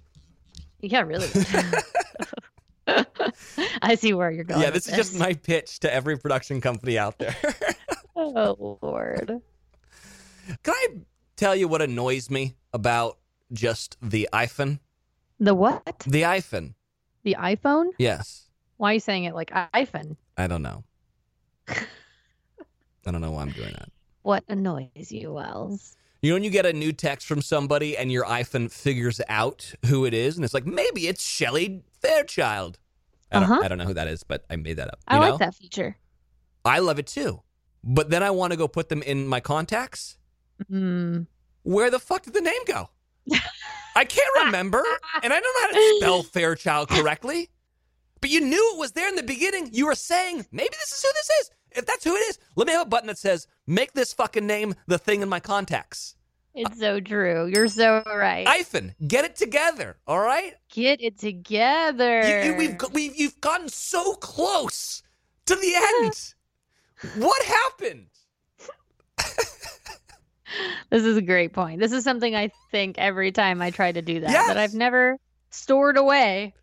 Yeah, 0.82 1.04
really. 1.04 1.30
I 2.88 3.96
see 3.96 4.14
where 4.14 4.32
you're 4.32 4.44
going. 4.44 4.62
yeah, 4.62 4.70
this 4.70 4.88
is 4.88 4.96
just 4.96 5.18
my 5.18 5.34
pitch 5.34 5.80
to 5.80 5.94
every 5.94 6.18
production 6.18 6.62
company 6.62 6.98
out 6.98 7.18
there. 7.20 7.36
Oh 8.18 8.78
Lord. 8.82 9.42
Can 10.64 10.74
I 10.74 10.88
tell 11.36 11.54
you 11.54 11.68
what 11.68 11.82
annoys 11.82 12.30
me 12.32 12.56
about 12.72 13.18
just 13.52 13.98
the 14.02 14.30
iPhone? 14.32 14.80
The 15.40 15.54
what? 15.54 15.84
The 16.08 16.22
iPhone. 16.22 16.76
The 17.24 17.36
iPhone? 17.38 17.88
Yes. 17.98 18.48
Why 18.78 18.92
are 18.92 18.94
you 18.94 19.00
saying 19.02 19.26
it 19.26 19.36
like 19.36 19.52
iPhone? 19.52 20.16
I 20.38 20.48
don't 20.48 20.62
know. 20.62 20.86
I 21.68 23.12
don't 23.12 23.20
know 23.20 23.32
why 23.32 23.42
I'm 23.42 23.52
doing 23.52 23.74
that. 23.74 23.90
What 24.22 24.46
annoys 24.48 25.12
you, 25.12 25.34
Wells? 25.34 25.98
You 26.26 26.32
know 26.32 26.38
when 26.38 26.44
you 26.44 26.50
get 26.50 26.66
a 26.66 26.74
new 26.74 26.92
text 26.92 27.28
from 27.28 27.40
somebody 27.40 27.96
and 27.96 28.12
your 28.12 28.26
iPhone 28.26 28.72
figures 28.72 29.22
out 29.30 29.72
who 29.86 30.06
it 30.06 30.14
is, 30.16 30.38
and 30.38 30.44
it's 30.44 30.56
like 30.56 30.66
maybe 30.66 31.08
it's 31.08 31.24
Shelley 31.24 31.84
Fairchild. 32.02 32.80
I 33.32 33.42
don't, 33.42 33.52
Uh-huh. 33.52 33.62
I 33.64 33.68
don't 33.68 33.78
know 33.78 33.86
who 33.86 33.94
that 33.94 34.08
is, 34.08 34.24
but 34.24 34.44
I 34.50 34.56
made 34.56 34.78
that 34.78 34.88
up. 34.88 34.98
I 35.08 35.18
you 35.18 35.22
like 35.22 35.30
know? 35.34 35.38
that 35.38 35.54
feature. 35.54 35.96
I 36.66 36.80
love 36.80 36.98
it 36.98 37.06
too. 37.06 37.44
But 37.84 38.10
then 38.10 38.24
I 38.24 38.32
want 38.32 38.54
to 38.54 38.58
go 38.58 38.68
put 38.68 38.90
them 38.90 39.04
in 39.04 39.28
my 39.28 39.40
contacts. 39.40 40.18
Mm. 40.64 41.28
Where 41.62 41.92
the 41.92 42.00
fuck 42.00 42.24
did 42.24 42.34
the 42.34 42.42
name 42.42 42.66
go? 42.66 42.90
I 43.96 44.04
can't 44.04 44.46
remember, 44.46 44.84
and 45.22 45.32
I 45.32 45.40
don't 45.40 45.44
know 45.44 45.62
how 45.62 45.74
to 45.74 45.98
spell 46.00 46.24
Fairchild 46.24 46.90
correctly. 46.90 47.52
But 48.20 48.32
you 48.32 48.42
knew 48.42 48.72
it 48.74 48.80
was 48.80 48.94
there 48.94 49.08
in 49.08 49.16
the 49.16 49.22
beginning. 49.22 49.70
You 49.74 49.86
were 49.86 49.94
saying 49.94 50.48
maybe 50.52 50.70
this 50.72 50.92
is 50.92 51.04
who 51.04 51.10
this 51.14 51.30
is. 51.42 51.52
If 51.78 51.86
that's 51.86 52.04
who 52.04 52.16
it 52.16 52.30
is, 52.30 52.40
let 52.56 52.66
me 52.66 52.74
have 52.74 52.88
a 52.88 52.90
button 52.90 53.06
that 53.08 53.20
says 53.20 53.46
"Make 53.68 53.94
this 53.94 54.12
fucking 54.12 54.48
name 54.48 54.74
the 54.88 54.98
thing 54.98 55.22
in 55.22 55.30
my 55.30 55.40
contacts." 55.40 56.15
It's 56.56 56.80
so 56.80 57.00
true. 57.02 57.48
You're 57.48 57.68
so 57.68 58.02
right. 58.06 58.48
Iphone, 58.48 58.94
get 59.06 59.26
it 59.26 59.36
together. 59.36 59.98
All 60.08 60.20
right, 60.20 60.54
Get 60.72 61.02
it 61.02 61.20
together. 61.20 62.22
you, 62.46 62.52
you, 62.52 62.58
we've, 62.58 62.78
we've 62.94 63.16
you've 63.16 63.42
gotten 63.42 63.68
so 63.70 64.14
close 64.16 65.04
to 65.48 65.56
the 65.56 65.76
end. 66.04 66.34
what 67.22 67.44
happened? 67.44 68.08
This 70.90 71.04
is 71.04 71.18
a 71.18 71.22
great 71.22 71.52
point. 71.52 71.82
This 71.82 71.92
is 71.92 72.04
something 72.06 72.34
I 72.36 72.50
think 72.72 72.98
every 72.98 73.32
time 73.34 73.62
I 73.62 73.72
try 73.72 73.92
to 73.92 74.02
do 74.02 74.22
that 74.22 74.30
Yes. 74.30 74.48
that 74.48 74.58
I've 74.58 74.74
never 74.74 75.18
stored 75.50 75.98
away 75.98 76.54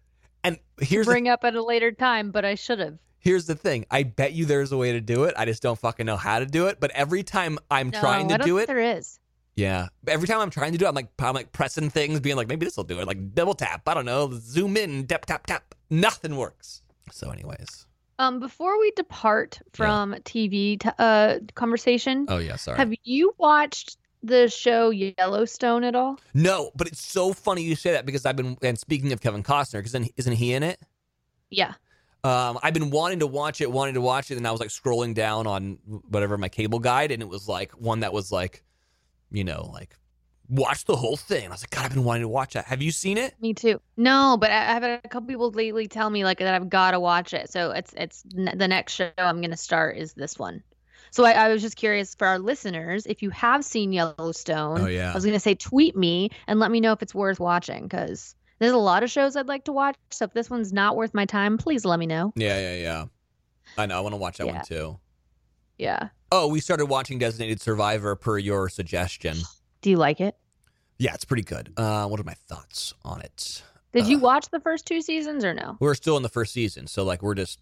And 0.44 0.58
here's 0.80 1.04
the 1.06 1.12
bring 1.12 1.28
up 1.28 1.44
at 1.44 1.54
a 1.54 1.62
later 1.62 1.92
time, 1.92 2.30
but 2.30 2.44
I 2.44 2.54
should 2.54 2.78
have. 2.78 2.96
Here's 3.18 3.44
the 3.46 3.54
thing. 3.54 3.84
I 3.90 4.04
bet 4.04 4.32
you 4.32 4.46
there's 4.46 4.72
a 4.72 4.76
way 4.78 4.92
to 4.92 5.00
do 5.00 5.24
it. 5.24 5.34
I 5.36 5.44
just 5.44 5.62
don't 5.62 5.78
fucking 5.78 6.06
know 6.06 6.16
how 6.16 6.38
to 6.38 6.46
do 6.46 6.68
it. 6.68 6.78
But 6.80 6.90
every 6.92 7.22
time 7.22 7.58
I'm 7.70 7.90
trying 7.90 8.28
to 8.28 8.38
do 8.38 8.58
it, 8.58 8.66
There 8.66 8.78
is. 8.96 9.18
Yeah. 9.56 9.88
Every 10.06 10.26
time 10.28 10.40
I'm 10.40 10.50
trying 10.50 10.72
to 10.72 10.78
do 10.78 10.84
it, 10.86 10.88
I'm 10.88 10.94
like 10.94 11.08
I'm 11.18 11.34
like 11.34 11.52
pressing 11.52 11.90
things, 11.90 12.20
being 12.20 12.36
like, 12.36 12.48
maybe 12.48 12.64
this 12.64 12.76
will 12.76 12.84
do 12.84 12.98
it. 13.00 13.06
Like 13.06 13.34
double 13.34 13.54
tap. 13.54 13.88
I 13.88 13.94
don't 13.94 14.06
know. 14.06 14.30
Zoom 14.34 14.76
in. 14.76 15.06
Tap 15.06 15.26
tap 15.26 15.46
tap. 15.46 15.74
Nothing 15.90 16.36
works. 16.36 16.82
So, 17.10 17.30
anyways. 17.30 17.86
Um, 18.18 18.40
before 18.40 18.78
we 18.78 18.90
depart 18.92 19.60
from 19.72 20.14
TV 20.24 20.78
t- 20.80 20.88
uh 20.98 21.38
conversation, 21.54 22.26
Oh 22.28 22.38
yeah. 22.38 22.56
Sorry. 22.56 22.76
have 22.78 22.92
you 23.04 23.34
watched 23.38 23.96
the 24.22 24.48
show 24.48 24.90
Yellowstone 24.90 25.82
at 25.82 25.94
all? 25.96 26.18
no, 26.32 26.70
but 26.76 26.86
it's 26.86 27.04
so 27.04 27.32
funny 27.32 27.62
you 27.62 27.74
say 27.74 27.92
that 27.92 28.06
because 28.06 28.24
I've 28.24 28.36
been 28.36 28.56
and 28.62 28.78
speaking 28.78 29.12
of 29.12 29.20
Kevin 29.20 29.42
Costner, 29.42 29.82
because 29.82 29.94
isn't 30.16 30.34
he 30.34 30.52
in 30.54 30.62
it? 30.62 30.78
Yeah. 31.50 31.74
Um, 32.24 32.58
I've 32.62 32.72
been 32.74 32.90
wanting 32.90 33.18
to 33.18 33.26
watch 33.26 33.60
it, 33.60 33.70
wanting 33.72 33.94
to 33.94 34.00
watch 34.00 34.30
it, 34.30 34.36
and 34.36 34.46
I 34.46 34.52
was 34.52 34.60
like 34.60 34.68
scrolling 34.68 35.12
down 35.12 35.48
on 35.48 35.78
whatever 36.08 36.38
my 36.38 36.48
cable 36.48 36.78
guide, 36.78 37.10
and 37.10 37.20
it 37.20 37.28
was 37.28 37.48
like 37.48 37.72
one 37.72 38.00
that 38.00 38.12
was 38.12 38.30
like, 38.30 38.62
you 39.32 39.44
know, 39.44 39.70
like 39.72 39.96
watch 40.48 40.84
the 40.84 40.96
whole 40.96 41.16
thing. 41.16 41.46
I 41.46 41.50
was 41.50 41.62
like, 41.62 41.70
God, 41.70 41.86
I've 41.86 41.94
been 41.94 42.04
wanting 42.04 42.22
to 42.22 42.28
watch 42.28 42.52
that. 42.54 42.66
Have 42.66 42.82
you 42.82 42.90
seen 42.92 43.16
it? 43.16 43.34
Me 43.40 43.54
too. 43.54 43.80
No, 43.96 44.36
but 44.38 44.50
I- 44.50 44.76
I've 44.76 44.82
had 44.82 45.00
a 45.04 45.08
couple 45.08 45.28
people 45.28 45.50
lately 45.50 45.88
tell 45.88 46.10
me 46.10 46.24
like 46.24 46.38
that 46.38 46.54
I've 46.54 46.68
got 46.68 46.90
to 46.92 47.00
watch 47.00 47.32
it. 47.32 47.50
So 47.50 47.70
it's 47.70 47.92
it's 47.96 48.22
the 48.34 48.68
next 48.68 48.92
show 48.94 49.10
I'm 49.16 49.40
gonna 49.40 49.56
start 49.56 49.96
is 49.96 50.12
this 50.12 50.38
one. 50.38 50.62
So 51.10 51.24
I, 51.24 51.32
I 51.32 51.48
was 51.48 51.60
just 51.62 51.76
curious 51.76 52.14
for 52.14 52.26
our 52.26 52.38
listeners 52.38 53.06
if 53.06 53.22
you 53.22 53.30
have 53.30 53.64
seen 53.64 53.92
Yellowstone. 53.92 54.80
Oh, 54.80 54.86
yeah. 54.86 55.10
I 55.10 55.14
was 55.14 55.24
gonna 55.24 55.40
say 55.40 55.54
tweet 55.54 55.96
me 55.96 56.30
and 56.46 56.58
let 56.60 56.70
me 56.70 56.80
know 56.80 56.92
if 56.92 57.02
it's 57.02 57.14
worth 57.14 57.40
watching 57.40 57.84
because 57.84 58.34
there's 58.58 58.72
a 58.72 58.78
lot 58.78 59.02
of 59.02 59.10
shows 59.10 59.36
I'd 59.36 59.48
like 59.48 59.64
to 59.64 59.72
watch. 59.72 59.96
So 60.10 60.24
if 60.26 60.32
this 60.32 60.48
one's 60.50 60.72
not 60.72 60.96
worth 60.96 61.14
my 61.14 61.24
time, 61.26 61.58
please 61.58 61.84
let 61.84 61.98
me 61.98 62.06
know. 62.06 62.32
Yeah, 62.36 62.58
yeah, 62.60 62.76
yeah. 62.76 63.04
I 63.78 63.86
know. 63.86 63.96
I 63.96 64.00
want 64.00 64.12
to 64.12 64.16
watch 64.18 64.36
that 64.38 64.46
Yeah. 64.46 64.52
one 64.56 64.64
too. 64.64 64.98
Yeah. 65.82 66.08
Oh, 66.30 66.46
we 66.48 66.60
started 66.60 66.86
watching 66.86 67.18
Designated 67.18 67.60
Survivor 67.60 68.14
per 68.14 68.38
your 68.38 68.68
suggestion. 68.68 69.36
Do 69.82 69.90
you 69.90 69.96
like 69.96 70.20
it? 70.20 70.36
Yeah, 70.98 71.12
it's 71.14 71.24
pretty 71.24 71.42
good. 71.42 71.72
Uh, 71.76 72.06
what 72.06 72.20
are 72.20 72.24
my 72.24 72.34
thoughts 72.48 72.94
on 73.04 73.20
it? 73.20 73.62
Did 73.92 74.06
you 74.06 74.18
Uh. 74.18 74.20
watch 74.20 74.48
the 74.50 74.60
first 74.60 74.86
two 74.86 75.02
seasons 75.02 75.44
or 75.44 75.52
no? 75.52 75.76
We're 75.80 75.94
still 75.96 76.16
in 76.16 76.22
the 76.22 76.28
first 76.28 76.52
season, 76.52 76.86
so 76.86 77.02
like 77.04 77.20
we're 77.22 77.34
just 77.34 77.58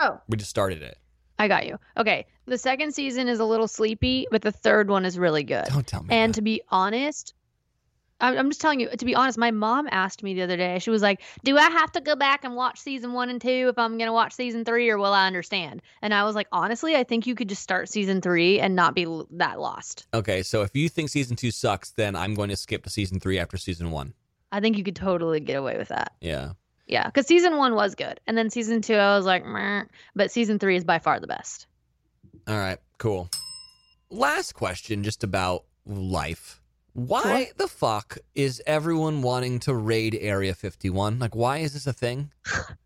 Oh. 0.00 0.20
we 0.28 0.36
just 0.36 0.50
started 0.50 0.82
it. 0.82 0.98
I 1.38 1.46
got 1.48 1.66
you. 1.66 1.78
Okay. 1.96 2.26
The 2.46 2.58
second 2.58 2.92
season 2.94 3.28
is 3.28 3.38
a 3.40 3.44
little 3.44 3.68
sleepy, 3.68 4.26
but 4.30 4.42
the 4.42 4.52
third 4.52 4.88
one 4.90 5.04
is 5.04 5.18
really 5.18 5.44
good. 5.44 5.64
Don't 5.66 5.86
tell 5.86 6.02
me. 6.02 6.08
And 6.14 6.32
that. 6.32 6.36
to 6.36 6.42
be 6.42 6.62
honest, 6.70 7.34
I'm 8.20 8.38
I'm 8.38 8.48
just 8.50 8.60
telling 8.60 8.80
you, 8.80 8.88
to 8.88 9.04
be 9.04 9.14
honest, 9.14 9.36
my 9.38 9.50
mom 9.50 9.88
asked 9.90 10.22
me 10.22 10.34
the 10.34 10.42
other 10.42 10.56
day, 10.56 10.78
she 10.78 10.90
was 10.90 11.02
like, 11.02 11.20
Do 11.42 11.56
I 11.58 11.68
have 11.70 11.90
to 11.92 12.00
go 12.00 12.14
back 12.16 12.44
and 12.44 12.54
watch 12.54 12.78
season 12.78 13.12
one 13.12 13.28
and 13.28 13.40
two 13.40 13.66
if 13.68 13.78
I'm 13.78 13.98
going 13.98 14.08
to 14.08 14.12
watch 14.12 14.32
season 14.34 14.64
three, 14.64 14.88
or 14.88 14.98
will 14.98 15.12
I 15.12 15.26
understand? 15.26 15.82
And 16.00 16.14
I 16.14 16.24
was 16.24 16.34
like, 16.34 16.46
Honestly, 16.52 16.94
I 16.96 17.04
think 17.04 17.26
you 17.26 17.34
could 17.34 17.48
just 17.48 17.62
start 17.62 17.88
season 17.88 18.20
three 18.20 18.60
and 18.60 18.76
not 18.76 18.94
be 18.94 19.04
l- 19.04 19.26
that 19.32 19.58
lost. 19.60 20.06
okay, 20.14 20.42
so 20.42 20.62
if 20.62 20.74
you 20.76 20.88
think 20.88 21.10
season 21.10 21.36
two 21.36 21.50
sucks, 21.50 21.90
then 21.90 22.14
I'm 22.14 22.34
going 22.34 22.50
to 22.50 22.56
skip 22.56 22.84
to 22.84 22.90
season 22.90 23.20
three 23.20 23.38
after 23.38 23.56
season 23.56 23.90
one. 23.90 24.14
I 24.52 24.60
think 24.60 24.78
you 24.78 24.84
could 24.84 24.96
totally 24.96 25.40
get 25.40 25.54
away 25.56 25.76
with 25.76 25.88
that. 25.88 26.12
Yeah. 26.20 26.52
Yeah. 26.86 27.06
Because 27.06 27.26
season 27.26 27.56
one 27.56 27.74
was 27.74 27.96
good. 27.96 28.20
And 28.26 28.38
then 28.38 28.50
season 28.50 28.82
two, 28.82 28.94
I 28.94 29.16
was 29.16 29.26
like, 29.26 29.44
Meh. 29.44 29.84
But 30.14 30.30
season 30.30 30.58
three 30.60 30.76
is 30.76 30.84
by 30.84 31.00
far 31.00 31.18
the 31.18 31.26
best. 31.26 31.66
All 32.46 32.56
right, 32.56 32.78
cool. 32.98 33.28
Last 34.10 34.52
question 34.52 35.02
just 35.02 35.24
about 35.24 35.64
life. 35.86 36.60
Why 36.94 37.50
the 37.56 37.66
fuck 37.68 38.18
is 38.34 38.62
everyone 38.66 39.20
wanting 39.22 39.58
to 39.60 39.74
raid 39.74 40.16
Area 40.20 40.54
51? 40.54 41.18
Like, 41.18 41.34
why 41.34 41.58
is 41.58 41.72
this 41.74 41.86
a 41.86 41.92
thing? 41.92 42.30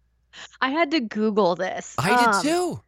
I 0.61 0.71
had 0.71 0.91
to 0.93 1.01
Google 1.01 1.55
this. 1.57 1.95
I 1.99 2.11
Um, 2.11 2.43
did 2.43 2.49
too. 2.49 2.81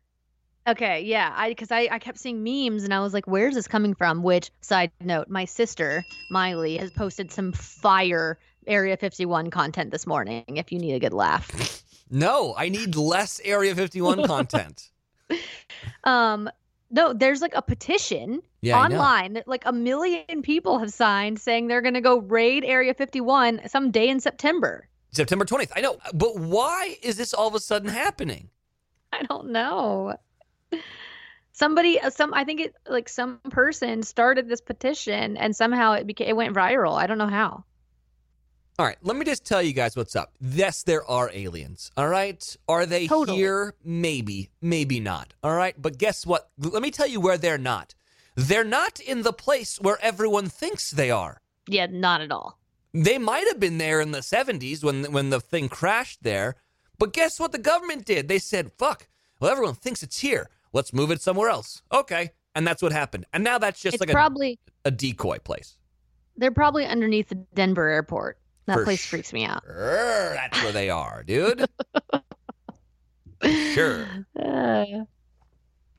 Okay, 0.66 1.02
yeah, 1.02 1.32
I 1.36 1.48
because 1.50 1.70
I, 1.70 1.88
I 1.90 1.98
kept 1.98 2.18
seeing 2.18 2.42
memes 2.42 2.84
and 2.84 2.92
I 2.94 3.00
was 3.00 3.12
like, 3.12 3.26
where's 3.26 3.54
this 3.54 3.66
coming 3.66 3.94
from? 3.94 4.22
Which 4.22 4.50
side 4.60 4.92
note, 5.00 5.28
my 5.28 5.44
sister 5.46 6.04
Miley 6.30 6.76
has 6.78 6.90
posted 6.90 7.32
some 7.32 7.52
fire 7.52 8.38
Area 8.66 8.96
51 8.96 9.50
content 9.50 9.90
this 9.90 10.06
morning. 10.06 10.44
If 10.48 10.70
you 10.72 10.78
need 10.78 10.94
a 10.94 11.00
good 11.00 11.14
laugh, 11.14 11.82
No, 12.10 12.54
I 12.56 12.68
need 12.68 12.94
less 12.96 13.40
Area 13.44 13.74
51 13.74 14.22
content. 14.26 14.90
um, 16.04 16.50
no, 16.90 17.12
there's 17.12 17.40
like 17.40 17.54
a 17.54 17.62
petition 17.62 18.42
Yeah, 18.60 18.78
online 18.78 19.34
that 19.34 19.46
like 19.46 19.62
a 19.66 19.72
million 19.72 20.42
people 20.42 20.78
have 20.78 20.92
signed 20.92 21.40
saying 21.40 21.68
they're 21.68 21.82
gonna 21.82 22.00
go 22.00 22.18
raid 22.18 22.64
Area 22.64 22.94
51 22.94 23.68
some 23.68 23.90
day 23.90 24.08
in 24.08 24.20
September. 24.20 24.88
September 25.12 25.44
20th. 25.44 25.72
I 25.74 25.80
know. 25.80 25.98
But 26.14 26.36
why 26.38 26.96
is 27.02 27.16
this 27.16 27.34
all 27.34 27.48
of 27.48 27.54
a 27.54 27.60
sudden 27.60 27.88
happening? 27.88 28.50
I 29.12 29.22
don't 29.24 29.50
know. 29.50 30.14
Somebody, 31.52 32.00
uh, 32.00 32.10
some 32.10 32.32
I 32.32 32.44
think 32.44 32.60
it 32.60 32.74
like 32.88 33.08
some 33.08 33.38
person 33.50 34.02
started 34.02 34.48
this 34.48 34.60
petition 34.60 35.36
and 35.36 35.54
somehow 35.54 35.92
it 35.92 36.06
became 36.06 36.28
it 36.28 36.36
went 36.36 36.54
viral. 36.54 36.96
I 36.96 37.06
don't 37.06 37.18
know 37.18 37.26
how. 37.26 37.64
All 38.80 38.86
right, 38.86 38.96
let 39.02 39.14
me 39.18 39.26
just 39.26 39.44
tell 39.44 39.60
you 39.60 39.74
guys 39.74 39.94
what's 39.94 40.16
up. 40.16 40.32
Yes, 40.40 40.84
there 40.84 41.04
are 41.04 41.30
aliens. 41.34 41.90
All 41.98 42.08
right. 42.08 42.56
Are 42.66 42.86
they 42.86 43.08
Totally. 43.08 43.36
here? 43.36 43.74
Maybe, 43.84 44.48
maybe 44.62 45.00
not. 45.00 45.34
All 45.42 45.54
right. 45.54 45.74
But 45.76 45.98
guess 45.98 46.24
what? 46.24 46.48
Let 46.56 46.80
me 46.80 46.90
tell 46.90 47.06
you 47.06 47.20
where 47.20 47.36
they're 47.36 47.58
not. 47.58 47.94
They're 48.36 48.64
not 48.64 48.98
in 48.98 49.20
the 49.20 49.34
place 49.34 49.76
where 49.82 49.98
everyone 50.00 50.48
thinks 50.48 50.90
they 50.90 51.10
are. 51.10 51.42
Yeah, 51.68 51.88
not 51.90 52.22
at 52.22 52.32
all. 52.32 52.58
They 52.94 53.18
might 53.18 53.46
have 53.48 53.60
been 53.60 53.76
there 53.76 54.00
in 54.00 54.12
the 54.12 54.20
70s 54.20 54.82
when 54.82 55.12
when 55.12 55.28
the 55.28 55.40
thing 55.40 55.68
crashed 55.68 56.22
there. 56.22 56.56
But 56.98 57.12
guess 57.12 57.38
what 57.38 57.52
the 57.52 57.58
government 57.58 58.06
did? 58.06 58.28
They 58.28 58.38
said, 58.38 58.72
"Fuck. 58.78 59.08
Well, 59.40 59.50
everyone 59.50 59.74
thinks 59.74 60.02
it's 60.02 60.20
here. 60.20 60.48
Let's 60.72 60.94
move 60.94 61.10
it 61.10 61.20
somewhere 61.20 61.50
else." 61.50 61.82
Okay. 61.92 62.30
And 62.54 62.66
that's 62.66 62.80
what 62.80 62.92
happened. 62.92 63.26
And 63.34 63.44
now 63.44 63.58
that's 63.58 63.82
just 63.82 63.96
it's 63.96 64.00
like 64.00 64.10
probably 64.10 64.58
a 64.86 64.90
decoy 64.90 65.36
place. 65.36 65.76
They're 66.38 66.50
probably 66.50 66.86
underneath 66.86 67.28
the 67.28 67.34
Denver 67.54 67.86
airport. 67.86 68.39
That 68.66 68.74
For 68.74 68.84
place 68.84 69.04
freaks 69.04 69.32
me 69.32 69.44
out. 69.44 69.62
Sure, 69.64 70.34
that's 70.34 70.62
where 70.62 70.72
they 70.72 70.90
are, 70.90 71.22
dude. 71.26 71.66
sure. 73.74 74.06
Uh, 74.40 75.04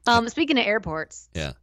um, 0.07 0.27
speaking 0.29 0.57
of 0.57 0.65
airports, 0.65 1.29
Yeah. 1.33 1.53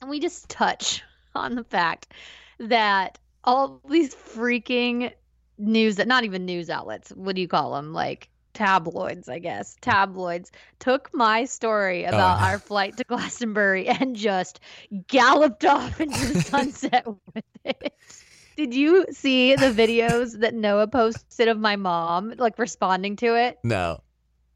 And 0.00 0.08
we 0.08 0.20
just 0.20 0.48
touch 0.48 1.02
on 1.34 1.56
the 1.56 1.64
fact 1.64 2.12
that 2.58 3.18
all 3.44 3.80
these 3.88 4.14
freaking 4.14 5.12
news 5.58 5.96
that 5.96 6.08
not 6.08 6.24
even 6.24 6.46
news 6.46 6.70
outlets, 6.70 7.10
what 7.10 7.34
do 7.34 7.42
you 7.42 7.48
call 7.48 7.74
them? 7.74 7.92
Like 7.92 8.28
tabloids, 8.54 9.28
I 9.28 9.38
guess. 9.38 9.76
Tabloids 9.80 10.50
took 10.78 11.10
my 11.12 11.44
story 11.44 12.04
about 12.04 12.40
yeah. 12.40 12.46
our 12.46 12.58
flight 12.58 12.96
to 12.96 13.04
Glastonbury 13.04 13.88
and 13.88 14.16
just 14.16 14.60
galloped 15.06 15.64
off 15.64 16.00
into 16.00 16.32
the 16.32 16.40
sunset 16.42 17.06
with 17.06 17.44
it. 17.64 17.94
Did 18.60 18.74
you 18.74 19.06
see 19.10 19.54
the 19.54 19.70
videos 19.72 20.38
that 20.40 20.52
Noah 20.52 20.86
posted 20.86 21.48
of 21.48 21.58
my 21.58 21.76
mom 21.76 22.34
like 22.36 22.58
responding 22.58 23.16
to 23.16 23.34
it? 23.34 23.58
No. 23.64 24.02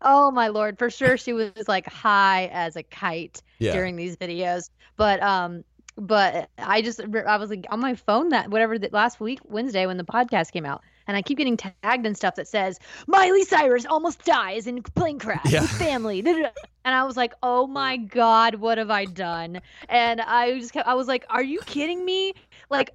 Oh 0.03 0.31
my 0.31 0.49
lord, 0.49 0.79
for 0.79 0.91
sure 0.91 1.17
she 1.17 1.33
was 1.33 1.53
like 1.69 1.87
high 1.91 2.51
as 2.53 2.77
a 2.77 2.83
kite 2.83 3.41
Yeah. 3.61 3.73
during 3.73 3.97
these 3.97 4.19
videos. 4.19 4.69
But 4.99 5.23
um 5.23 5.65
but 5.97 6.51
I 6.59 6.83
just 6.83 7.01
I 7.01 7.37
was 7.39 7.49
like 7.49 7.65
on 7.71 7.81
my 7.81 7.95
phone 7.95 8.29
that 8.29 8.51
whatever 8.51 8.79
that 8.79 8.93
last 8.93 9.21
week 9.21 9.41
Wednesday 9.45 9.87
when 9.87 9.97
the 9.97 10.05
podcast 10.05 10.53
came 10.53 10.67
out 10.67 10.83
and 11.07 11.17
I 11.17 11.23
keep 11.23 11.39
getting 11.39 11.57
tagged 11.57 12.05
and 12.05 12.15
stuff 12.15 12.35
that 12.35 12.47
says 12.47 12.79
Miley 13.07 13.45
Cyrus 13.45 13.87
almost 13.87 14.23
dies 14.27 14.67
in 14.67 14.83
plane 14.83 15.19
crash 15.19 15.51
Yeah. 15.51 15.63
with 15.63 15.71
family. 15.71 16.23
And 16.27 16.95
I 16.95 17.05
was 17.05 17.17
like, 17.17 17.33
"Oh 17.43 17.67
my 17.67 17.97
god, 17.97 18.57
what 18.57 18.77
have 18.77 18.91
I 18.91 19.07
done?" 19.07 19.63
And 19.89 20.21
I 20.21 20.59
just 20.59 20.75
kept, 20.75 20.87
I 20.87 20.93
was 20.93 21.09
like, 21.09 21.25
"Are 21.31 21.43
you 21.43 21.61
kidding 21.61 22.05
me?" 22.05 22.35
Like 22.69 22.91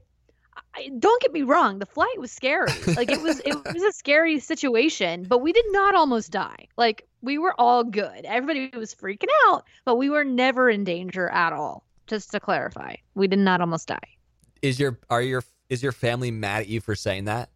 I, 0.76 0.90
don't 1.00 1.22
get 1.22 1.34
me 1.34 1.42
wrong, 1.42 1.80
the 1.80 1.86
flight 1.86 2.20
was 2.20 2.32
scary. 2.32 2.72
Like 2.96 3.12
it 3.12 3.22
was 3.22 3.40
it 3.46 3.56
was 3.74 3.84
a 3.84 3.92
scary 3.92 4.40
situation, 4.40 5.26
but 5.28 5.40
we 5.40 5.52
did 5.52 5.66
not 5.70 5.96
almost 5.96 6.32
die. 6.32 6.68
Like 6.78 7.08
we 7.22 7.38
were 7.38 7.54
all 7.60 7.84
good. 7.84 8.26
Everybody 8.26 8.70
was 8.78 8.94
freaking 8.94 9.30
out, 9.48 9.66
but 9.86 9.96
we 9.96 10.10
were 10.10 10.24
never 10.24 10.70
in 10.70 10.84
danger 10.84 11.30
at 11.30 11.54
all. 11.54 11.84
Just 12.08 12.32
to 12.32 12.40
clarify, 12.40 12.96
we 13.14 13.28
did 13.28 13.40
not 13.40 13.62
almost 13.62 13.88
die. 13.88 13.98
Is 14.62 14.80
your 14.80 15.00
are 15.10 15.22
your 15.22 15.44
is 15.70 15.84
your 15.84 15.92
family 15.92 16.32
mad 16.32 16.62
at 16.62 16.68
you 16.68 16.82
for 16.82 16.96
saying 16.96 17.26
that? 17.26 17.50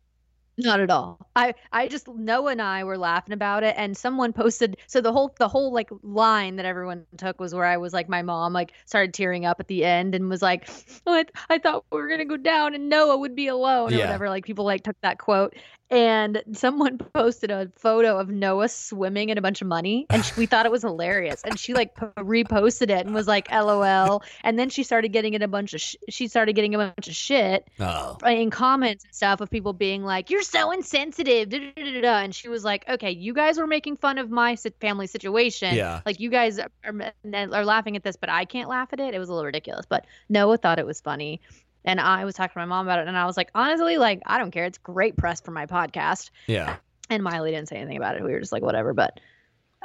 Not 0.58 0.80
at 0.82 0.92
all. 0.92 1.18
I 1.36 1.56
I 1.72 1.88
just 1.88 2.08
Noah 2.08 2.52
and 2.52 2.62
I 2.62 2.84
were 2.84 2.98
laughing 2.98 3.34
about 3.34 3.64
it, 3.64 3.74
and 3.76 3.98
someone 3.98 4.34
posted. 4.34 4.78
So 4.86 5.02
the 5.02 5.12
whole 5.12 5.34
the 5.40 5.48
whole 5.48 5.74
like 5.74 5.90
line 6.04 6.58
that 6.58 6.66
everyone 6.66 7.08
took 7.18 7.40
was 7.40 7.56
where 7.56 7.66
I 7.66 7.78
was 7.78 7.92
like, 7.92 8.08
my 8.08 8.22
mom 8.22 8.54
like 8.54 8.72
started 8.86 9.16
tearing 9.16 9.46
up 9.46 9.60
at 9.60 9.68
the 9.68 9.84
end 9.84 10.14
and 10.14 10.30
was 10.30 10.44
like, 10.44 10.70
oh, 11.08 11.14
I, 11.16 11.26
I 11.50 11.58
thought 11.58 11.86
we 11.92 11.98
were 12.00 12.08
gonna 12.08 12.26
go 12.26 12.38
down 12.38 12.76
and 12.76 12.88
Noah 12.88 13.18
would 13.18 13.36
be 13.36 13.48
alone 13.48 13.96
or 13.96 13.98
Yeah. 13.98 14.02
whatever. 14.02 14.30
Like 14.30 14.46
people 14.46 14.64
like 14.66 14.84
took 14.84 14.96
that 15.02 15.18
quote, 15.18 15.56
and 15.94 16.42
someone 16.54 16.98
posted 17.14 17.52
a 17.52 17.72
photo 17.76 18.18
of 18.18 18.28
Noah 18.30 18.68
swimming 18.68 19.30
in 19.30 19.38
a 19.38 19.42
bunch 19.42 19.62
of 19.62 19.68
money, 19.68 20.08
and 20.10 20.26
she, 20.26 20.34
we 20.38 20.46
thought 20.48 20.66
it 20.66 20.72
was 20.72 20.82
hilarious, 20.82 21.42
and 21.44 21.60
she 21.60 21.74
like 21.76 21.94
po- 21.94 22.12
reposted 22.18 22.90
it 22.90 23.06
and 23.06 23.14
was 23.14 23.28
like, 23.28 23.50
LOL, 23.52 24.24
and 24.44 24.58
then 24.58 24.70
she 24.70 24.82
started 24.82 25.10
getting 25.10 25.36
in 25.36 25.44
a 25.44 25.48
bunch 25.48 25.74
of 25.76 25.82
sh- 25.82 25.96
she 26.10 26.28
started 26.28 26.54
getting 26.54 26.74
a 26.74 26.80
bunch 26.80 27.08
of 27.08 27.16
shit 27.16 27.70
Oh. 27.80 28.18
Uh, 28.26 28.30
in 28.30 28.50
comments 28.50 29.04
and 29.04 29.14
stuff 29.14 29.40
of 29.40 29.50
people 29.52 29.74
being 29.74 30.04
like, 30.04 30.30
"You're 30.32 30.42
so 30.42 30.72
insensitive," 30.72 31.50
da, 31.50 31.72
da, 31.76 32.02
da, 32.02 32.20
and 32.20 32.34
she 32.34 32.50
was 32.50 32.64
like, 32.64 32.90
"Okay, 32.90 33.12
you 33.12 33.34
guys 33.34 33.60
were 33.60 33.68
making 33.68 33.98
fun 33.98 34.18
of 34.18 34.32
my 34.32 34.56
family 34.82 35.06
situation. 35.06 35.76
Yeah. 35.76 36.02
Like 36.06 36.20
you 36.20 36.30
guys 36.30 36.60
are, 36.60 37.14
are 37.34 37.66
laughing 37.66 37.96
at 37.96 38.04
this, 38.04 38.16
but 38.16 38.30
I 38.30 38.46
can't 38.46 38.68
laugh 38.68 38.90
at 38.94 39.00
it. 39.00 39.14
It 39.14 39.20
was 39.20 39.30
a 39.30 39.34
little 39.34 39.46
ridiculous." 39.46 39.86
But 39.88 40.06
Noah 40.28 40.58
thought 40.58 40.80
it 40.80 40.86
was 40.88 41.02
funny, 41.02 41.40
and 41.86 42.00
I 42.00 42.26
was 42.26 42.36
talking 42.36 42.54
to 42.54 42.60
my 42.60 42.66
mom 42.66 42.88
about 42.88 43.00
it, 43.00 43.08
and 43.08 43.18
I 43.18 43.26
was 43.26 43.38
like, 43.38 43.50
honestly, 43.56 43.98
like 43.98 44.22
I 44.26 44.38
don't 44.38 44.52
care. 44.52 44.66
It's 44.66 44.78
great 44.78 45.18
press 45.18 45.42
for 45.42 45.52
my 45.52 45.66
podcast. 45.66 46.30
Yeah. 46.48 46.78
And 47.10 47.24
Miley 47.24 47.52
didn't 47.52 47.68
say 47.68 47.78
anything 47.78 47.98
about 47.98 48.16
it. 48.16 48.24
We 48.24 48.32
were 48.32 48.40
just 48.40 48.52
like, 48.52 48.64
whatever. 48.64 48.94
But 48.94 49.20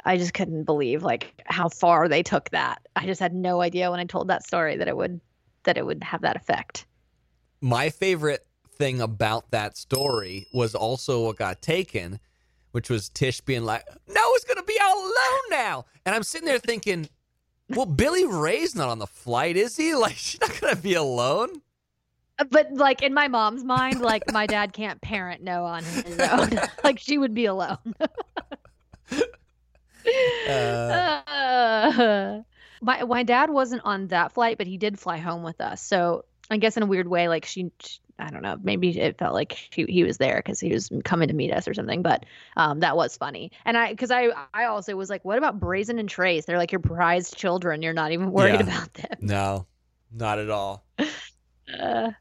I 0.05 0.17
just 0.17 0.33
couldn't 0.33 0.63
believe 0.63 1.03
like 1.03 1.33
how 1.45 1.69
far 1.69 2.07
they 2.07 2.23
took 2.23 2.49
that. 2.51 2.87
I 2.95 3.05
just 3.05 3.19
had 3.19 3.33
no 3.33 3.61
idea 3.61 3.91
when 3.91 3.99
I 3.99 4.05
told 4.05 4.27
that 4.29 4.45
story 4.45 4.77
that 4.77 4.87
it 4.87 4.95
would 4.95 5.19
that 5.63 5.77
it 5.77 5.85
would 5.85 6.03
have 6.03 6.21
that 6.21 6.35
effect. 6.35 6.85
My 7.61 7.89
favorite 7.89 8.45
thing 8.77 9.01
about 9.01 9.51
that 9.51 9.77
story 9.77 10.47
was 10.53 10.73
also 10.73 11.25
what 11.25 11.35
got 11.35 11.61
taken, 11.61 12.19
which 12.71 12.89
was 12.89 13.09
Tish 13.09 13.41
being 13.41 13.63
like, 13.63 13.85
Noah's 14.07 14.45
going 14.45 14.57
to 14.57 14.63
be 14.63 14.79
all 14.81 14.97
alone 14.97 15.49
now. 15.51 15.85
And 16.05 16.15
I'm 16.15 16.23
sitting 16.23 16.47
there 16.47 16.59
thinking, 16.59 17.09
well, 17.69 17.85
Billy 17.85 18.25
Ray's 18.25 18.75
not 18.75 18.87
on 18.87 18.99
the 18.99 19.07
flight, 19.07 19.57
is 19.57 19.75
he? 19.75 19.93
Like, 19.99 20.15
she's 20.15 20.39
not 20.39 20.59
going 20.61 20.75
to 20.75 20.81
be 20.81 20.93
alone. 20.93 21.61
Uh, 22.39 22.45
But 22.49 22.73
like 22.73 23.01
in 23.03 23.13
my 23.13 23.27
mom's 23.27 23.63
mind, 23.63 24.01
like 24.01 24.23
my 24.31 24.47
dad 24.47 24.73
can't 24.73 24.99
parent 25.01 25.43
Noah 25.43 25.67
on 25.71 25.83
his 25.83 26.19
own. 26.31 26.49
like 26.83 26.99
she 26.99 27.17
would 27.17 27.33
be 27.33 27.45
alone. 27.45 27.77
Uh, 30.47 31.21
Uh, 31.29 32.41
my 32.81 33.03
my 33.03 33.23
dad 33.23 33.49
wasn't 33.49 33.81
on 33.85 34.07
that 34.07 34.31
flight, 34.31 34.57
but 34.57 34.67
he 34.67 34.77
did 34.77 34.97
fly 34.99 35.17
home 35.17 35.43
with 35.43 35.59
us. 35.61 35.81
So 35.81 36.25
I 36.49 36.57
guess 36.57 36.77
in 36.77 36.83
a 36.83 36.85
weird 36.85 37.07
way, 37.07 37.27
like 37.27 37.45
she, 37.45 37.71
she- 37.79 37.99
I 38.17 38.29
don't 38.31 38.41
know, 38.41 38.57
maybe 38.61 38.89
it 38.99 39.17
felt 39.17 39.33
like 39.33 39.53
he, 39.71 39.85
he 39.85 40.03
was 40.03 40.17
there 40.17 40.37
because 40.37 40.59
he 40.59 40.73
was 40.73 40.89
coming 41.05 41.29
to 41.29 41.33
meet 41.33 41.51
us 41.53 41.67
or 41.69 41.73
something. 41.73 42.01
But 42.01 42.25
um, 42.57 42.81
that 42.81 42.97
was 42.97 43.15
funny. 43.15 43.51
And 43.65 43.77
I, 43.77 43.91
because 43.91 44.11
I, 44.11 44.29
I 44.53 44.65
also 44.65 44.93
was 44.97 45.09
like, 45.09 45.23
what 45.23 45.37
about 45.37 45.57
Braison 45.59 45.99
and 45.99 46.09
Trace? 46.09 46.43
They're 46.45 46.57
like 46.57 46.71
your 46.73 46.81
prized 46.81 47.37
children. 47.37 47.81
You're 47.81 47.93
not 47.93 48.11
even 48.11 48.31
worried 48.31 48.55
Yeah. 48.59 48.63
about 48.63 48.93
them. 48.95 49.17
no, 49.21 49.65
not 50.11 50.37
at 50.39 50.49
all. 50.49 50.83
Uh, 51.81 52.11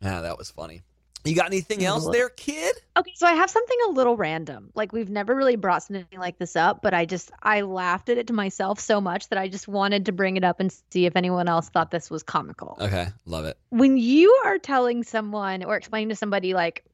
Yeah, 0.00 0.20
that 0.20 0.38
was 0.38 0.50
funny. 0.50 0.82
You 1.24 1.34
got 1.34 1.46
anything 1.46 1.84
else 1.84 2.04
well- 2.04 2.12
there, 2.12 2.28
kid? 2.28 2.76
Okay, 2.96 3.12
so 3.16 3.26
I 3.26 3.32
have 3.32 3.50
something 3.50 3.76
a 3.88 3.90
little 3.90 4.16
random. 4.16 4.70
Like 4.74 4.92
we've 4.92 5.10
never 5.10 5.34
really 5.34 5.56
brought 5.56 5.82
something 5.82 6.06
like 6.18 6.38
this 6.38 6.56
up, 6.56 6.80
but 6.82 6.94
I 6.94 7.04
just 7.04 7.30
I 7.42 7.62
laughed 7.62 8.08
at 8.08 8.18
it 8.18 8.28
to 8.28 8.32
myself 8.32 8.80
so 8.80 9.00
much 9.00 9.28
that 9.28 9.38
I 9.38 9.48
just 9.48 9.68
wanted 9.68 10.06
to 10.06 10.12
bring 10.12 10.36
it 10.36 10.44
up 10.44 10.60
and 10.60 10.72
see 10.90 11.06
if 11.06 11.16
anyone 11.16 11.48
else 11.48 11.68
thought 11.68 11.90
this 11.90 12.10
was 12.10 12.22
comical. 12.22 12.78
Okay, 12.80 13.08
love 13.26 13.44
it. 13.44 13.58
When 13.70 13.98
you 13.98 14.30
are 14.44 14.58
telling 14.58 15.02
someone 15.02 15.64
or 15.64 15.76
explaining 15.76 16.08
to 16.10 16.16
somebody 16.16 16.54
like 16.54 16.84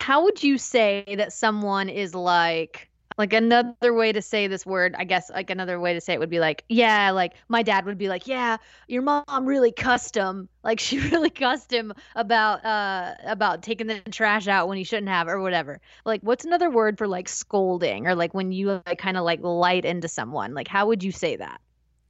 how 0.00 0.24
would 0.24 0.42
you 0.42 0.58
say 0.58 1.04
that 1.16 1.32
someone 1.32 1.88
is 1.88 2.14
like 2.14 2.90
like 3.18 3.32
another 3.32 3.92
way 3.94 4.12
to 4.12 4.22
say 4.22 4.46
this 4.46 4.64
word, 4.64 4.94
I 4.98 5.04
guess 5.04 5.30
like 5.30 5.50
another 5.50 5.78
way 5.78 5.94
to 5.94 6.00
say 6.00 6.14
it 6.14 6.20
would 6.20 6.30
be 6.30 6.40
like, 6.40 6.64
yeah, 6.68 7.10
like 7.10 7.34
my 7.48 7.62
dad 7.62 7.84
would 7.86 7.98
be 7.98 8.08
like, 8.08 8.26
yeah, 8.26 8.56
your 8.88 9.02
mom 9.02 9.46
really 9.46 9.72
custom, 9.72 10.48
like 10.62 10.80
she 10.86 10.98
really 11.10 11.30
cussed 11.30 11.72
him 11.72 11.92
about 12.16 12.64
uh 12.64 13.14
about 13.24 13.62
taking 13.62 13.86
the 13.86 14.00
trash 14.10 14.48
out 14.48 14.68
when 14.68 14.78
he 14.78 14.84
shouldn't 14.84 15.08
have 15.08 15.28
or 15.28 15.40
whatever. 15.40 15.80
Like 16.04 16.20
what's 16.22 16.44
another 16.44 16.70
word 16.70 16.98
for 16.98 17.06
like 17.06 17.28
scolding 17.28 18.06
or 18.06 18.14
like 18.14 18.34
when 18.34 18.52
you 18.52 18.82
like 18.86 18.98
kind 18.98 19.16
of 19.16 19.24
like 19.24 19.40
light 19.42 19.84
into 19.84 20.08
someone? 20.08 20.54
Like 20.54 20.68
how 20.68 20.86
would 20.86 21.02
you 21.02 21.12
say 21.12 21.36
that? 21.36 21.60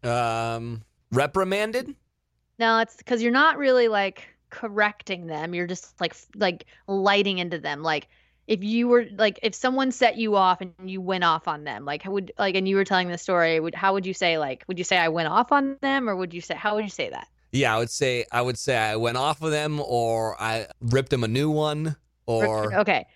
Um, 0.09 0.83
reprimanded? 1.11 1.95
No, 2.59 2.79
it's 2.79 2.97
because 2.97 3.23
you're 3.23 3.33
not 3.33 3.59
really 3.59 3.89
like 3.89 4.29
correcting 4.51 5.27
them. 5.27 5.55
You're 5.55 5.67
just 5.67 6.01
like 6.01 6.15
like 6.37 6.67
lighting 6.87 7.39
into 7.39 7.59
them. 7.59 7.83
Like 7.83 8.09
if 8.47 8.63
you 8.63 8.89
were 8.89 9.07
like 9.17 9.39
if 9.43 9.55
someone 9.55 9.93
set 9.93 10.17
you 10.17 10.37
off 10.37 10.61
and 10.61 10.73
you 10.85 11.01
went 11.01 11.25
off 11.25 11.47
on 11.49 11.65
them, 11.65 11.85
like 11.85 12.05
would 12.05 12.33
like 12.39 12.55
and 12.55 12.69
you 12.69 12.77
were 12.77 12.85
telling 12.85 13.09
the 13.09 13.19
story, 13.19 13.61
would 13.61 13.75
how 13.75 13.93
would 13.93 14.05
you 14.07 14.15
say 14.15 14.39
like 14.39 14.65
would 14.69 14.79
you 14.79 14.85
say 14.85 14.99
I 14.99 15.09
went 15.09 15.29
off 15.29 15.53
on 15.53 15.77
them 15.81 16.09
or 16.09 16.17
would 16.17 16.35
you 16.35 16.41
say 16.41 16.55
how 16.55 16.75
would 16.75 16.85
you 16.85 16.91
say 16.91 17.11
that? 17.11 17.29
Yeah, 17.53 17.75
I 17.75 17.79
would 17.79 17.91
say 17.91 18.25
I 18.33 18.43
would 18.43 18.59
say 18.59 18.77
I 18.77 18.97
went 18.97 19.17
off 19.19 19.43
of 19.43 19.51
them, 19.51 19.81
or 19.81 20.41
I 20.41 20.67
ripped 20.81 21.11
them 21.11 21.23
a 21.23 21.29
new 21.29 21.51
one, 21.51 21.97
or 22.27 22.75
okay, 22.81 23.07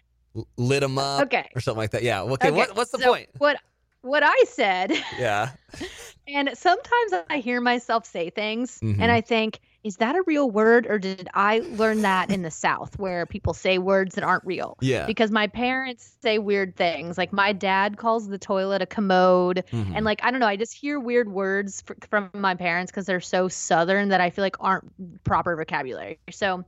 lit 0.58 0.80
them 0.80 0.98
up, 0.98 1.22
okay, 1.22 1.48
or 1.54 1.60
something 1.62 1.78
like 1.78 1.90
that. 1.92 2.02
Yeah. 2.02 2.22
Okay. 2.22 2.32
okay. 2.32 2.50
What, 2.50 2.76
what's 2.76 2.90
the 2.90 2.98
So 2.98 3.08
point? 3.08 3.30
What 3.38 3.56
what 4.02 4.22
I 4.22 4.44
said, 4.46 4.92
Yeah. 5.18 5.50
and 6.28 6.50
sometimes 6.54 7.12
I 7.30 7.38
hear 7.38 7.60
myself 7.60 8.04
say 8.06 8.30
things, 8.30 8.78
Mhm. 8.80 9.00
and 9.00 9.10
I 9.10 9.20
think. 9.22 9.60
Is 9.86 9.98
that 9.98 10.16
a 10.16 10.22
real 10.26 10.50
word, 10.50 10.84
or 10.88 10.98
did 10.98 11.28
I 11.32 11.60
learn 11.60 12.02
that 12.02 12.28
in 12.28 12.42
the 12.42 12.50
South, 12.50 12.98
where 12.98 13.24
people 13.24 13.54
say 13.54 13.78
words 13.78 14.16
that 14.16 14.24
aren't 14.24 14.44
real? 14.44 14.76
Yeah. 14.80 15.06
because 15.06 15.30
my 15.30 15.46
parents 15.46 16.16
say 16.20 16.38
weird 16.38 16.74
things. 16.74 17.16
Like 17.16 17.32
my 17.32 17.52
dad 17.52 17.96
calls 17.96 18.26
the 18.26 18.36
toilet 18.38 18.82
a 18.82 18.86
commode, 18.86 19.62
Mhm. 19.70 19.92
and 19.94 20.04
like 20.04 20.18
I 20.24 20.32
don't 20.32 20.40
know, 20.40 20.46
I 20.48 20.56
just 20.56 20.74
hear 20.74 20.98
weird 20.98 21.28
words 21.30 21.82
fr- 21.82 21.92
from 22.10 22.30
my 22.34 22.56
parents 22.56 22.90
because 22.90 23.06
they're 23.06 23.20
so 23.20 23.46
southern 23.46 24.08
that 24.08 24.20
I 24.20 24.30
feel 24.30 24.42
like 24.44 24.56
aren't 24.58 24.90
proper 25.22 25.54
vocabulary. 25.54 26.18
So. 26.32 26.64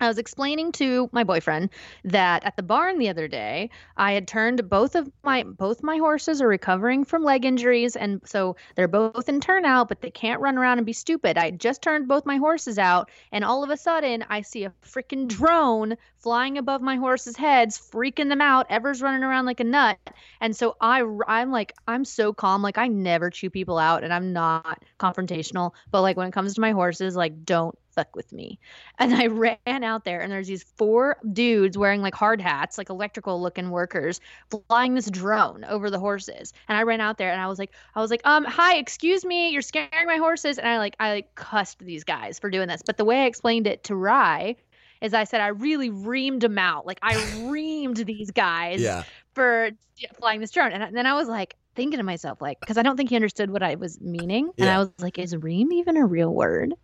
I 0.00 0.08
was 0.08 0.18
explaining 0.18 0.72
to 0.72 1.10
my 1.12 1.24
boyfriend 1.24 1.70
that 2.04 2.44
at 2.44 2.56
the 2.56 2.62
barn 2.62 2.98
the 2.98 3.08
other 3.10 3.28
day, 3.28 3.70
I 3.96 4.12
had 4.12 4.26
turned 4.26 4.68
both 4.68 4.94
of 4.94 5.10
my 5.22 5.42
both 5.42 5.82
my 5.82 5.98
horses 5.98 6.40
are 6.40 6.48
recovering 6.48 7.04
from 7.04 7.22
leg 7.22 7.44
injuries, 7.44 7.96
and 7.96 8.20
so 8.24 8.56
they're 8.76 8.88
both 8.88 9.28
in 9.28 9.40
turnout, 9.40 9.88
but 9.88 10.00
they 10.00 10.10
can't 10.10 10.40
run 10.40 10.56
around 10.56 10.78
and 10.78 10.86
be 10.86 10.92
stupid. 10.94 11.36
I 11.36 11.50
just 11.50 11.82
turned 11.82 12.08
both 12.08 12.24
my 12.24 12.38
horses 12.38 12.78
out, 12.78 13.10
and 13.30 13.44
all 13.44 13.62
of 13.62 13.70
a 13.70 13.76
sudden, 13.76 14.24
I 14.30 14.40
see 14.40 14.64
a 14.64 14.72
freaking 14.82 15.28
drone 15.28 15.96
flying 16.20 16.58
above 16.58 16.82
my 16.82 16.96
horse's 16.96 17.36
heads, 17.36 17.78
freaking 17.78 18.28
them 18.28 18.40
out. 18.40 18.66
Ever's 18.68 19.02
running 19.02 19.24
around 19.24 19.46
like 19.46 19.60
a 19.60 19.64
nut. 19.64 19.98
And 20.40 20.54
so 20.54 20.76
I, 20.80 21.02
I'm 21.26 21.50
like, 21.50 21.72
I'm 21.88 22.04
so 22.04 22.32
calm. 22.32 22.62
Like 22.62 22.78
I 22.78 22.88
never 22.88 23.30
chew 23.30 23.50
people 23.50 23.78
out 23.78 24.04
and 24.04 24.12
I'm 24.12 24.32
not 24.32 24.84
confrontational. 24.98 25.72
But 25.90 26.02
like 26.02 26.16
when 26.16 26.28
it 26.28 26.32
comes 26.32 26.54
to 26.54 26.60
my 26.60 26.72
horses, 26.72 27.16
like 27.16 27.44
don't 27.44 27.76
fuck 27.94 28.14
with 28.14 28.32
me. 28.32 28.58
And 28.98 29.14
I 29.14 29.26
ran 29.66 29.84
out 29.84 30.04
there 30.04 30.20
and 30.20 30.30
there's 30.30 30.46
these 30.46 30.62
four 30.76 31.16
dudes 31.32 31.76
wearing 31.76 32.02
like 32.02 32.14
hard 32.14 32.40
hats, 32.40 32.78
like 32.78 32.90
electrical 32.90 33.40
looking 33.40 33.70
workers, 33.70 34.20
flying 34.68 34.94
this 34.94 35.10
drone 35.10 35.64
over 35.64 35.90
the 35.90 35.98
horses. 35.98 36.52
And 36.68 36.76
I 36.76 36.82
ran 36.82 37.00
out 37.00 37.18
there 37.18 37.32
and 37.32 37.40
I 37.40 37.46
was 37.46 37.58
like, 37.58 37.72
I 37.94 38.00
was 38.00 38.10
like, 38.10 38.22
um, 38.24 38.44
hi, 38.44 38.76
excuse 38.76 39.24
me, 39.24 39.50
you're 39.50 39.62
scaring 39.62 40.06
my 40.06 40.16
horses. 40.16 40.58
And 40.58 40.68
I 40.68 40.78
like, 40.78 40.96
I 41.00 41.10
like 41.12 41.34
cussed 41.34 41.78
these 41.78 42.04
guys 42.04 42.38
for 42.38 42.50
doing 42.50 42.68
this. 42.68 42.82
But 42.84 42.96
the 42.96 43.04
way 43.04 43.22
I 43.22 43.26
explained 43.26 43.66
it 43.66 43.84
to 43.84 43.96
Rye 43.96 44.56
is 45.00 45.14
I 45.14 45.24
said 45.24 45.40
I 45.40 45.48
really 45.48 45.90
reamed 45.90 46.40
them 46.40 46.58
out. 46.58 46.86
Like 46.86 46.98
I 47.02 47.14
reamed 47.48 48.04
these 48.04 48.30
guys 48.30 48.80
Yeah. 48.80 49.04
for 49.34 49.70
flying 50.18 50.40
this 50.40 50.50
drone. 50.50 50.72
And 50.72 50.96
then 50.96 51.06
I 51.06 51.14
was 51.14 51.28
like 51.28 51.56
thinking 51.74 51.98
to 51.98 52.02
myself, 52.04 52.40
like, 52.42 52.60
because 52.60 52.76
I 52.78 52.82
don't 52.82 52.96
think 52.96 53.10
he 53.10 53.16
understood 53.16 53.50
what 53.50 53.62
I 53.62 53.76
was 53.76 54.00
meaning. 54.00 54.50
And 54.58 54.68
I 54.68 54.78
was 54.78 54.90
like, 54.98 55.18
is 55.18 55.36
ream 55.36 55.72
even 55.72 55.96
a 55.96 56.04
real 56.04 56.32
word? 56.32 56.74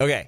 Okay. 0.00 0.26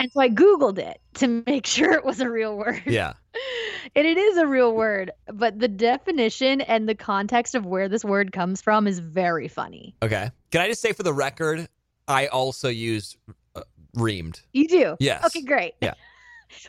And 0.00 0.12
so 0.12 0.20
I 0.20 0.28
Googled 0.28 0.78
it 0.78 1.00
to 1.14 1.42
make 1.46 1.66
sure 1.76 1.92
it 1.92 2.04
was 2.04 2.20
a 2.20 2.28
real 2.28 2.56
word. 2.56 2.82
Yeah. 2.86 3.14
and 3.96 4.06
it 4.06 4.16
is 4.16 4.36
a 4.36 4.46
real 4.46 4.72
word, 4.74 5.10
but 5.32 5.58
the 5.58 5.68
definition 5.68 6.60
and 6.60 6.88
the 6.88 6.94
context 6.94 7.54
of 7.54 7.66
where 7.66 7.88
this 7.88 8.04
word 8.04 8.32
comes 8.32 8.60
from 8.60 8.86
is 8.86 8.98
very 8.98 9.48
funny. 9.48 9.94
Okay. 10.02 10.30
Can 10.50 10.60
I 10.60 10.68
just 10.68 10.82
say 10.82 10.92
for 10.92 11.02
the 11.02 11.12
record, 11.12 11.68
I 12.06 12.26
also 12.26 12.68
use 12.68 13.16
uh, 13.56 13.62
reamed. 13.96 14.40
You 14.52 14.68
do? 14.68 14.96
Yes. 15.00 15.24
Okay, 15.26 15.42
great. 15.42 15.74
Yeah. 15.80 15.94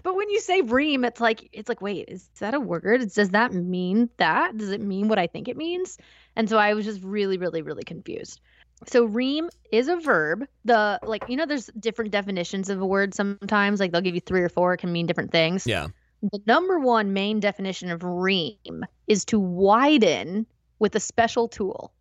But 0.04 0.16
when 0.16 0.30
you 0.30 0.40
say 0.40 0.62
ream, 0.62 1.06
it's 1.06 1.22
like 1.22 1.50
it's 1.54 1.70
like, 1.70 1.82
wait, 1.82 2.06
is 2.08 2.30
that 2.40 2.54
a 2.54 2.60
word? 2.60 3.12
Does 3.14 3.30
that 3.30 3.54
mean 3.54 4.10
that? 4.18 4.58
Does 4.58 4.72
it 4.72 4.82
mean 4.82 5.08
what 5.08 5.20
I 5.20 5.28
think 5.28 5.48
it 5.48 5.58
means? 5.58 5.98
And 6.36 6.50
so 6.50 6.58
I 6.58 6.74
was 6.74 6.86
just 6.86 7.04
really, 7.04 7.38
really, 7.38 7.62
really 7.62 7.84
confused. 7.84 8.42
So 8.88 9.06
ream 9.06 9.50
is 9.72 9.88
a 9.88 9.98
verb. 9.98 10.46
The 10.66 11.00
like, 11.04 11.26
you 11.28 11.36
know, 11.36 11.46
there's 11.46 11.70
different 11.80 12.12
definitions 12.12 12.70
of 12.70 12.82
a 12.82 12.86
word 12.86 13.14
sometimes. 13.14 13.80
Like 13.80 13.92
they'll 13.92 14.02
give 14.02 14.16
you 14.16 14.22
three 14.22 14.42
or 14.42 14.50
four, 14.50 14.74
it 14.74 14.78
can 14.78 14.92
mean 14.92 15.06
different 15.06 15.32
things. 15.32 15.68
Yeah. 15.68 15.88
The 16.22 16.42
number 16.46 16.80
one 16.80 17.14
main 17.14 17.40
definition 17.40 17.92
of 17.92 18.04
ream 18.04 18.86
is 19.08 19.26
to 19.26 19.40
widen 19.40 20.46
with 20.80 20.96
a 20.96 21.00
special 21.00 21.48
tool. 21.48 21.94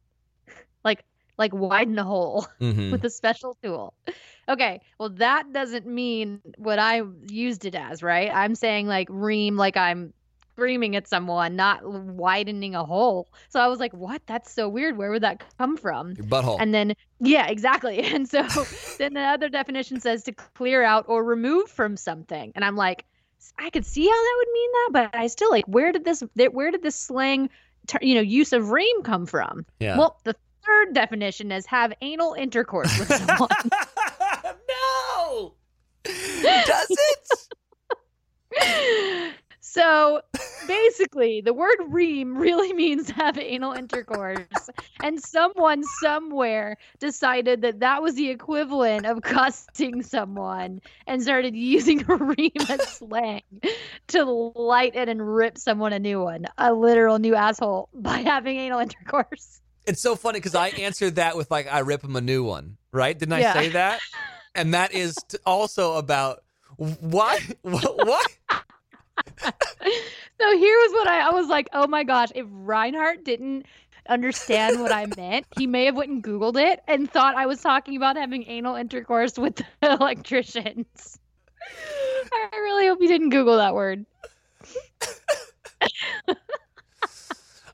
Like 1.39 1.53
widen 1.55 1.99
a 1.99 2.05
hole 2.05 2.47
hmm 2.59 2.91
with 2.91 3.05
a 3.05 3.11
special 3.11 3.57
tool. 3.63 3.95
Okay, 4.49 4.81
well 4.99 5.11
that 5.11 5.53
doesn't 5.53 5.87
mean 5.87 6.41
what 6.57 6.79
I 6.79 7.03
used 7.31 7.65
it 7.65 7.75
as, 7.75 8.03
right? 8.03 8.31
I'm 8.33 8.55
saying 8.55 8.87
like 8.87 9.09
ream 9.11 9.57
like 9.57 9.77
I'm 9.77 10.13
screaming 10.55 10.97
at 10.97 11.07
someone, 11.07 11.55
not 11.55 11.89
widening 11.89 12.75
a 12.75 12.85
hole. 12.85 13.29
So 13.49 13.61
I 13.61 13.69
was 13.69 13.79
like, 13.79 13.93
what? 13.93 14.21
That's 14.27 14.53
so 14.53 14.69
weird. 14.69 14.97
Where 14.97 15.11
would 15.11 15.23
that 15.23 15.45
come 15.57 15.77
from? 15.77 16.15
Your 16.17 16.27
butthole. 16.27 16.57
And 16.61 16.75
then, 16.75 16.95
yeah, 17.21 17.47
exactly. 17.47 18.01
And 18.13 18.29
so 18.29 18.43
then 18.99 19.15
the 19.15 19.21
other 19.21 19.49
definition 19.49 20.01
says 20.01 20.25
to 20.25 20.33
clear 20.33 20.83
out 20.83 21.05
or 21.09 21.23
remove 21.23 21.71
from 21.71 21.97
something. 21.97 22.53
And 22.57 22.65
I'm 22.65 22.75
like, 22.77 23.05
I 23.59 23.71
could 23.71 23.87
see 23.87 24.05
how 24.05 24.11
that 24.11 24.35
would 24.39 24.53
mean 24.53 24.71
that, 24.73 24.89
but 24.93 25.15
I 25.19 25.27
still 25.29 25.51
like, 25.51 25.65
where 25.67 25.93
did 25.93 26.05
this, 26.05 26.23
where 26.51 26.71
did 26.73 26.83
this 26.83 26.97
slang, 26.97 27.51
you 28.01 28.15
know, 28.17 28.21
use 28.21 28.53
of 28.53 28.71
ream 28.71 29.03
come 29.03 29.27
from? 29.27 29.65
yeah. 29.79 29.97
Well, 29.97 30.19
the 30.25 30.35
third 30.69 30.95
definition 30.95 31.51
is 31.51 31.67
have 31.67 31.93
anal 32.03 32.35
intercourse 32.35 32.97
with 32.99 33.09
someone. 33.27 33.49
no. 35.25 35.55
Does 36.05 36.87
it? 36.91 37.49
so 39.61 40.21
basically, 40.67 41.41
the 41.41 41.55
word 41.55 41.77
ream 41.89 42.37
really 42.37 42.73
means 42.73 43.11
have 43.11 43.39
anal 43.39 43.73
intercourse. 43.73 44.47
and 45.03 45.23
someone 45.23 45.83
somewhere 46.01 46.77
decided 46.99 47.63
that 47.63 47.81
that 47.81 48.03
was 48.03 48.15
the 48.15 48.31
equivalent 48.31 49.07
of 49.07 49.23
cussing 49.23 50.03
someone 50.03 50.81
and 51.07 51.23
started 51.23 51.55
using 51.57 51.99
ream 52.07 52.53
as 52.69 52.87
slang 52.89 53.43
to 54.09 54.25
light 54.25 54.97
it 54.97 55.09
and 55.09 55.35
rip 55.35 55.59
someone 55.59 55.93
a 55.93 55.99
new 55.99 56.23
one, 56.23 56.47
a 56.59 56.73
literal 56.73 57.19
new 57.19 57.35
asshole, 57.35 57.89
by 57.95 58.19
having 58.19 58.59
anal 58.59 58.81
intercourse. 58.81 59.61
It's 59.89 60.03
so 60.03 60.15
funny 60.17 60.39
because 60.39 60.55
I 60.55 60.69
answered 60.69 61.15
that 61.17 61.37
with 61.37 61.51
like 61.51 61.67
I 61.67 61.79
rip 61.81 62.05
him 62.05 62.15
a 62.15 62.21
new 62.21 62.45
one, 62.45 62.77
right? 62.93 63.19
Didn't 63.19 63.33
I 63.33 63.41
Yeah. 63.41 63.53
say 63.55 63.71
that? 63.71 64.01
And 64.55 64.75
that 64.75 64.93
is 64.93 65.23
t- 65.23 65.39
also 65.47 65.97
about 65.97 66.45
why 66.77 67.39
What? 67.63 67.99
what? 67.99 68.27
So 70.41 70.57
here 70.57 70.77
was 70.77 70.93
what 70.93 71.09
I, 71.09 71.29
I 71.29 71.31
was 71.31 71.49
like, 71.49 71.69
oh 71.73 71.87
my 71.89 72.05
gosh, 72.05 72.29
if 72.35 72.47
Reinhardt 72.51 73.25
didn't 73.25 73.67
understand 74.09 74.81
what 74.81 74.93
I 74.93 75.07
meant, 75.07 75.47
he 75.51 75.67
may 75.67 75.87
have 75.87 75.97
went 75.97 76.11
and 76.11 76.23
Googled 76.23 76.61
it 76.61 76.81
and 76.87 77.11
thought 77.11 77.35
I 77.35 77.47
was 77.47 77.61
talking 77.61 77.97
about 77.97 78.17
having 78.17 78.45
anal 78.47 78.77
intercourse 78.77 79.37
with 79.37 79.57
the 79.57 79.65
electricians. 80.01 81.19
I 82.33 82.57
really 82.57 82.87
hope 82.87 83.01
he 83.01 83.09
didn't 83.09 83.31
Google 83.31 83.57
that 83.57 83.75
word. 83.75 84.07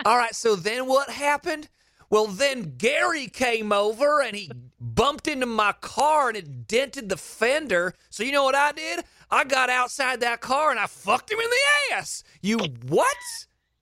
All 0.05 0.17
right. 0.17 0.35
So 0.35 0.57
then 0.57 0.87
what 0.87 1.11
happened? 1.11 1.69
Well, 2.11 2.27
then 2.27 2.75
Gary 2.79 3.27
came 3.27 3.73
over 3.73 4.21
and 4.23 4.37
he 4.37 4.51
bumped 4.81 5.27
into 5.29 5.47
my 5.47 5.73
car 5.81 6.29
and 6.29 6.37
it 6.37 6.67
dented 6.69 7.09
the 7.09 7.17
fender. 7.17 7.95
So 8.11 8.23
you 8.23 8.33
know 8.33 8.45
what 8.45 8.55
I 8.55 8.73
did? 8.73 9.05
I 9.31 9.45
got 9.45 9.71
outside 9.71 10.21
that 10.21 10.41
car 10.41 10.71
and 10.71 10.79
I 10.79 10.87
fucked 10.87 11.31
him 11.33 11.41
in 11.41 11.51
the 11.51 11.95
ass. 11.97 12.23
You 12.43 12.59
what? 12.87 13.17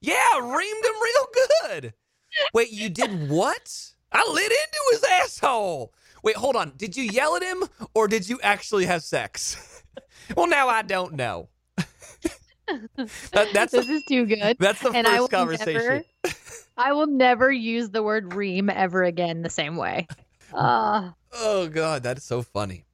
Yeah, 0.01 0.15
reamed 0.35 0.85
him 0.85 0.95
real 1.03 1.27
good. 1.69 1.93
Wait, 2.53 2.71
you 2.71 2.89
did 2.89 3.29
what? 3.29 3.93
I 4.11 4.27
lit 4.31 4.51
into 4.51 4.79
his 4.91 5.03
asshole. 5.21 5.93
Wait, 6.23 6.35
hold 6.35 6.55
on. 6.55 6.73
Did 6.77 6.95
you 6.97 7.03
yell 7.03 7.35
at 7.35 7.43
him 7.43 7.63
or 7.93 8.07
did 8.07 8.27
you 8.29 8.39
actually 8.41 8.85
have 8.85 9.03
sex? 9.03 9.83
well, 10.35 10.47
now 10.47 10.67
I 10.69 10.81
don't 10.81 11.13
know. 11.13 11.49
That- 13.33 13.53
that's 13.53 13.73
this 13.73 13.87
the, 13.87 13.93
is 13.93 14.03
too 14.05 14.25
good. 14.25 14.57
that's 14.59 14.81
the 14.81 14.89
and 14.91 15.05
first 15.05 15.29
conversation. 15.29 15.73
never, 15.73 16.03
I 16.77 16.93
will 16.93 17.07
never 17.07 17.51
use 17.51 17.89
the 17.91 18.01
word 18.03 18.33
ream 18.33 18.69
ever 18.69 19.03
again 19.03 19.41
the 19.41 19.49
same 19.49 19.75
way. 19.77 20.07
Uh, 20.53 21.11
Oh 21.35 21.67
god, 21.67 22.03
that's 22.03 22.23
so 22.23 22.41
funny. 22.43 22.85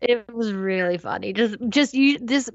it 0.00 0.24
was 0.32 0.52
really 0.52 0.96
funny. 0.96 1.32
Just, 1.32 1.56
just 1.68 1.92
you, 1.92 2.18
this, 2.20 2.48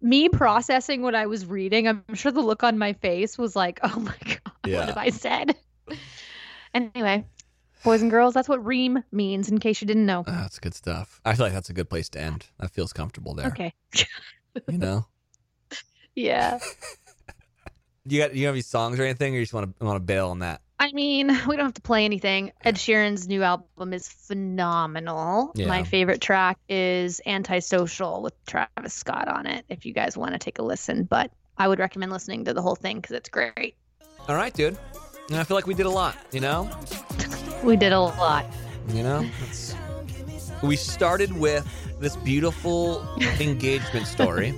me 0.00 0.28
processing 0.30 1.02
what 1.02 1.14
I 1.14 1.26
was 1.26 1.44
reading. 1.44 1.86
I'm 1.86 2.02
sure 2.14 2.32
the 2.32 2.40
look 2.40 2.62
on 2.64 2.78
my 2.78 2.94
face 2.94 3.36
was 3.36 3.54
like, 3.54 3.80
"Oh 3.84 4.00
my 4.00 4.16
god, 4.24 4.52
Yeah. 4.66 4.78
what 4.78 4.88
have 4.88 4.96
I 4.96 5.10
said?" 5.10 5.54
anyway, 6.74 7.26
boys 7.84 8.00
and 8.00 8.10
girls, 8.10 8.32
that's 8.32 8.48
what 8.48 8.64
ream 8.64 9.04
means. 9.12 9.50
In 9.50 9.58
case 9.58 9.80
you 9.82 9.86
didn't 9.86 10.06
know. 10.06 10.24
Oh, 10.26 10.30
that's 10.32 10.58
good 10.58 10.74
stuff. 10.74 11.20
I 11.24 11.34
feel 11.34 11.44
like 11.46 11.52
that's 11.52 11.68
a 11.70 11.74
good 11.74 11.90
place 11.90 12.08
to 12.10 12.20
end. 12.20 12.46
That 12.58 12.70
feels 12.70 12.92
comfortable 12.94 13.34
there. 13.34 13.48
Okay. 13.48 13.74
You 14.68 14.78
know, 14.78 15.06
Yeah. 16.14 16.58
You 18.10 18.20
got 18.20 18.34
you 18.34 18.46
have 18.46 18.54
any 18.54 18.62
songs 18.62 18.98
or 18.98 19.04
anything, 19.04 19.34
or 19.34 19.38
you 19.38 19.42
just 19.42 19.54
want 19.54 19.78
to 19.78 19.84
want 19.84 19.96
to 19.96 20.00
bail 20.04 20.28
on 20.30 20.40
that? 20.40 20.60
I 20.80 20.92
mean, 20.92 21.28
we 21.48 21.56
don't 21.56 21.66
have 21.66 21.74
to 21.74 21.80
play 21.82 22.04
anything. 22.04 22.52
Ed 22.64 22.76
Sheeran's 22.76 23.26
new 23.28 23.42
album 23.42 23.92
is 23.92 24.08
phenomenal. 24.08 25.52
Yeah. 25.54 25.66
My 25.66 25.82
favorite 25.84 26.20
track 26.20 26.58
is 26.68 27.20
Antisocial 27.26 28.22
with 28.22 28.34
Travis 28.46 28.94
Scott 28.94 29.28
on 29.28 29.46
it, 29.46 29.64
if 29.68 29.84
you 29.84 29.92
guys 29.92 30.16
want 30.16 30.32
to 30.32 30.38
take 30.38 30.58
a 30.58 30.62
listen. 30.62 31.04
But 31.04 31.30
I 31.56 31.66
would 31.68 31.78
recommend 31.78 32.12
listening 32.12 32.44
to 32.44 32.54
the 32.54 32.62
whole 32.62 32.76
thing 32.76 32.96
because 33.00 33.16
it's 33.16 33.28
great. 33.28 33.74
All 34.28 34.36
right, 34.36 34.52
dude. 34.54 34.78
And 35.30 35.38
I 35.38 35.44
feel 35.44 35.56
like 35.56 35.66
we 35.66 35.74
did 35.74 35.86
a 35.86 35.90
lot. 35.90 36.16
You 36.32 36.40
know, 36.40 36.70
We 37.64 37.76
did 37.76 37.92
a 37.92 38.00
lot. 38.00 38.46
you 38.88 39.02
know. 39.02 39.28
We 40.62 40.76
started 40.76 41.32
with 41.38 41.66
this 42.00 42.16
beautiful 42.16 43.06
engagement 43.40 44.06
story, 44.06 44.54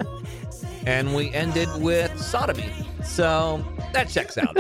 and 0.87 1.15
we 1.15 1.31
ended 1.33 1.69
with 1.81 2.19
sodomy. 2.21 2.71
So 3.05 3.65
that 3.93 4.09
checks 4.09 4.39
out. 4.39 4.57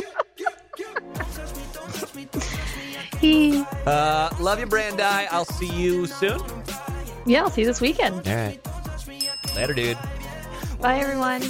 He, 3.21 3.65
Uh, 3.87 4.31
love 4.41 4.59
you, 4.61 4.67
Brandi. 4.67 5.27
I'll 5.31 5.45
see 5.45 5.71
you 5.73 6.07
soon. 6.07 6.41
yeah, 7.27 7.43
I'll 7.43 7.51
see 7.51 7.63
you 7.63 7.67
this 7.67 7.81
weekend. 7.81 8.27
All 8.27 8.35
right. 8.35 8.61
Later, 9.57 9.75
dude. 9.75 9.99
Bye, 10.81 10.99
everyone. 11.01 11.41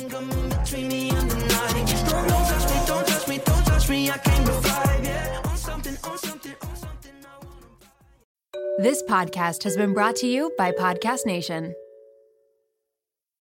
This 8.79 9.03
podcast 9.03 9.63
has 9.65 9.77
been 9.77 9.93
brought 9.93 10.17
to 10.17 10.27
you 10.27 10.53
by 10.57 10.73
Podcast 10.73 11.27
Nation. 11.27 11.75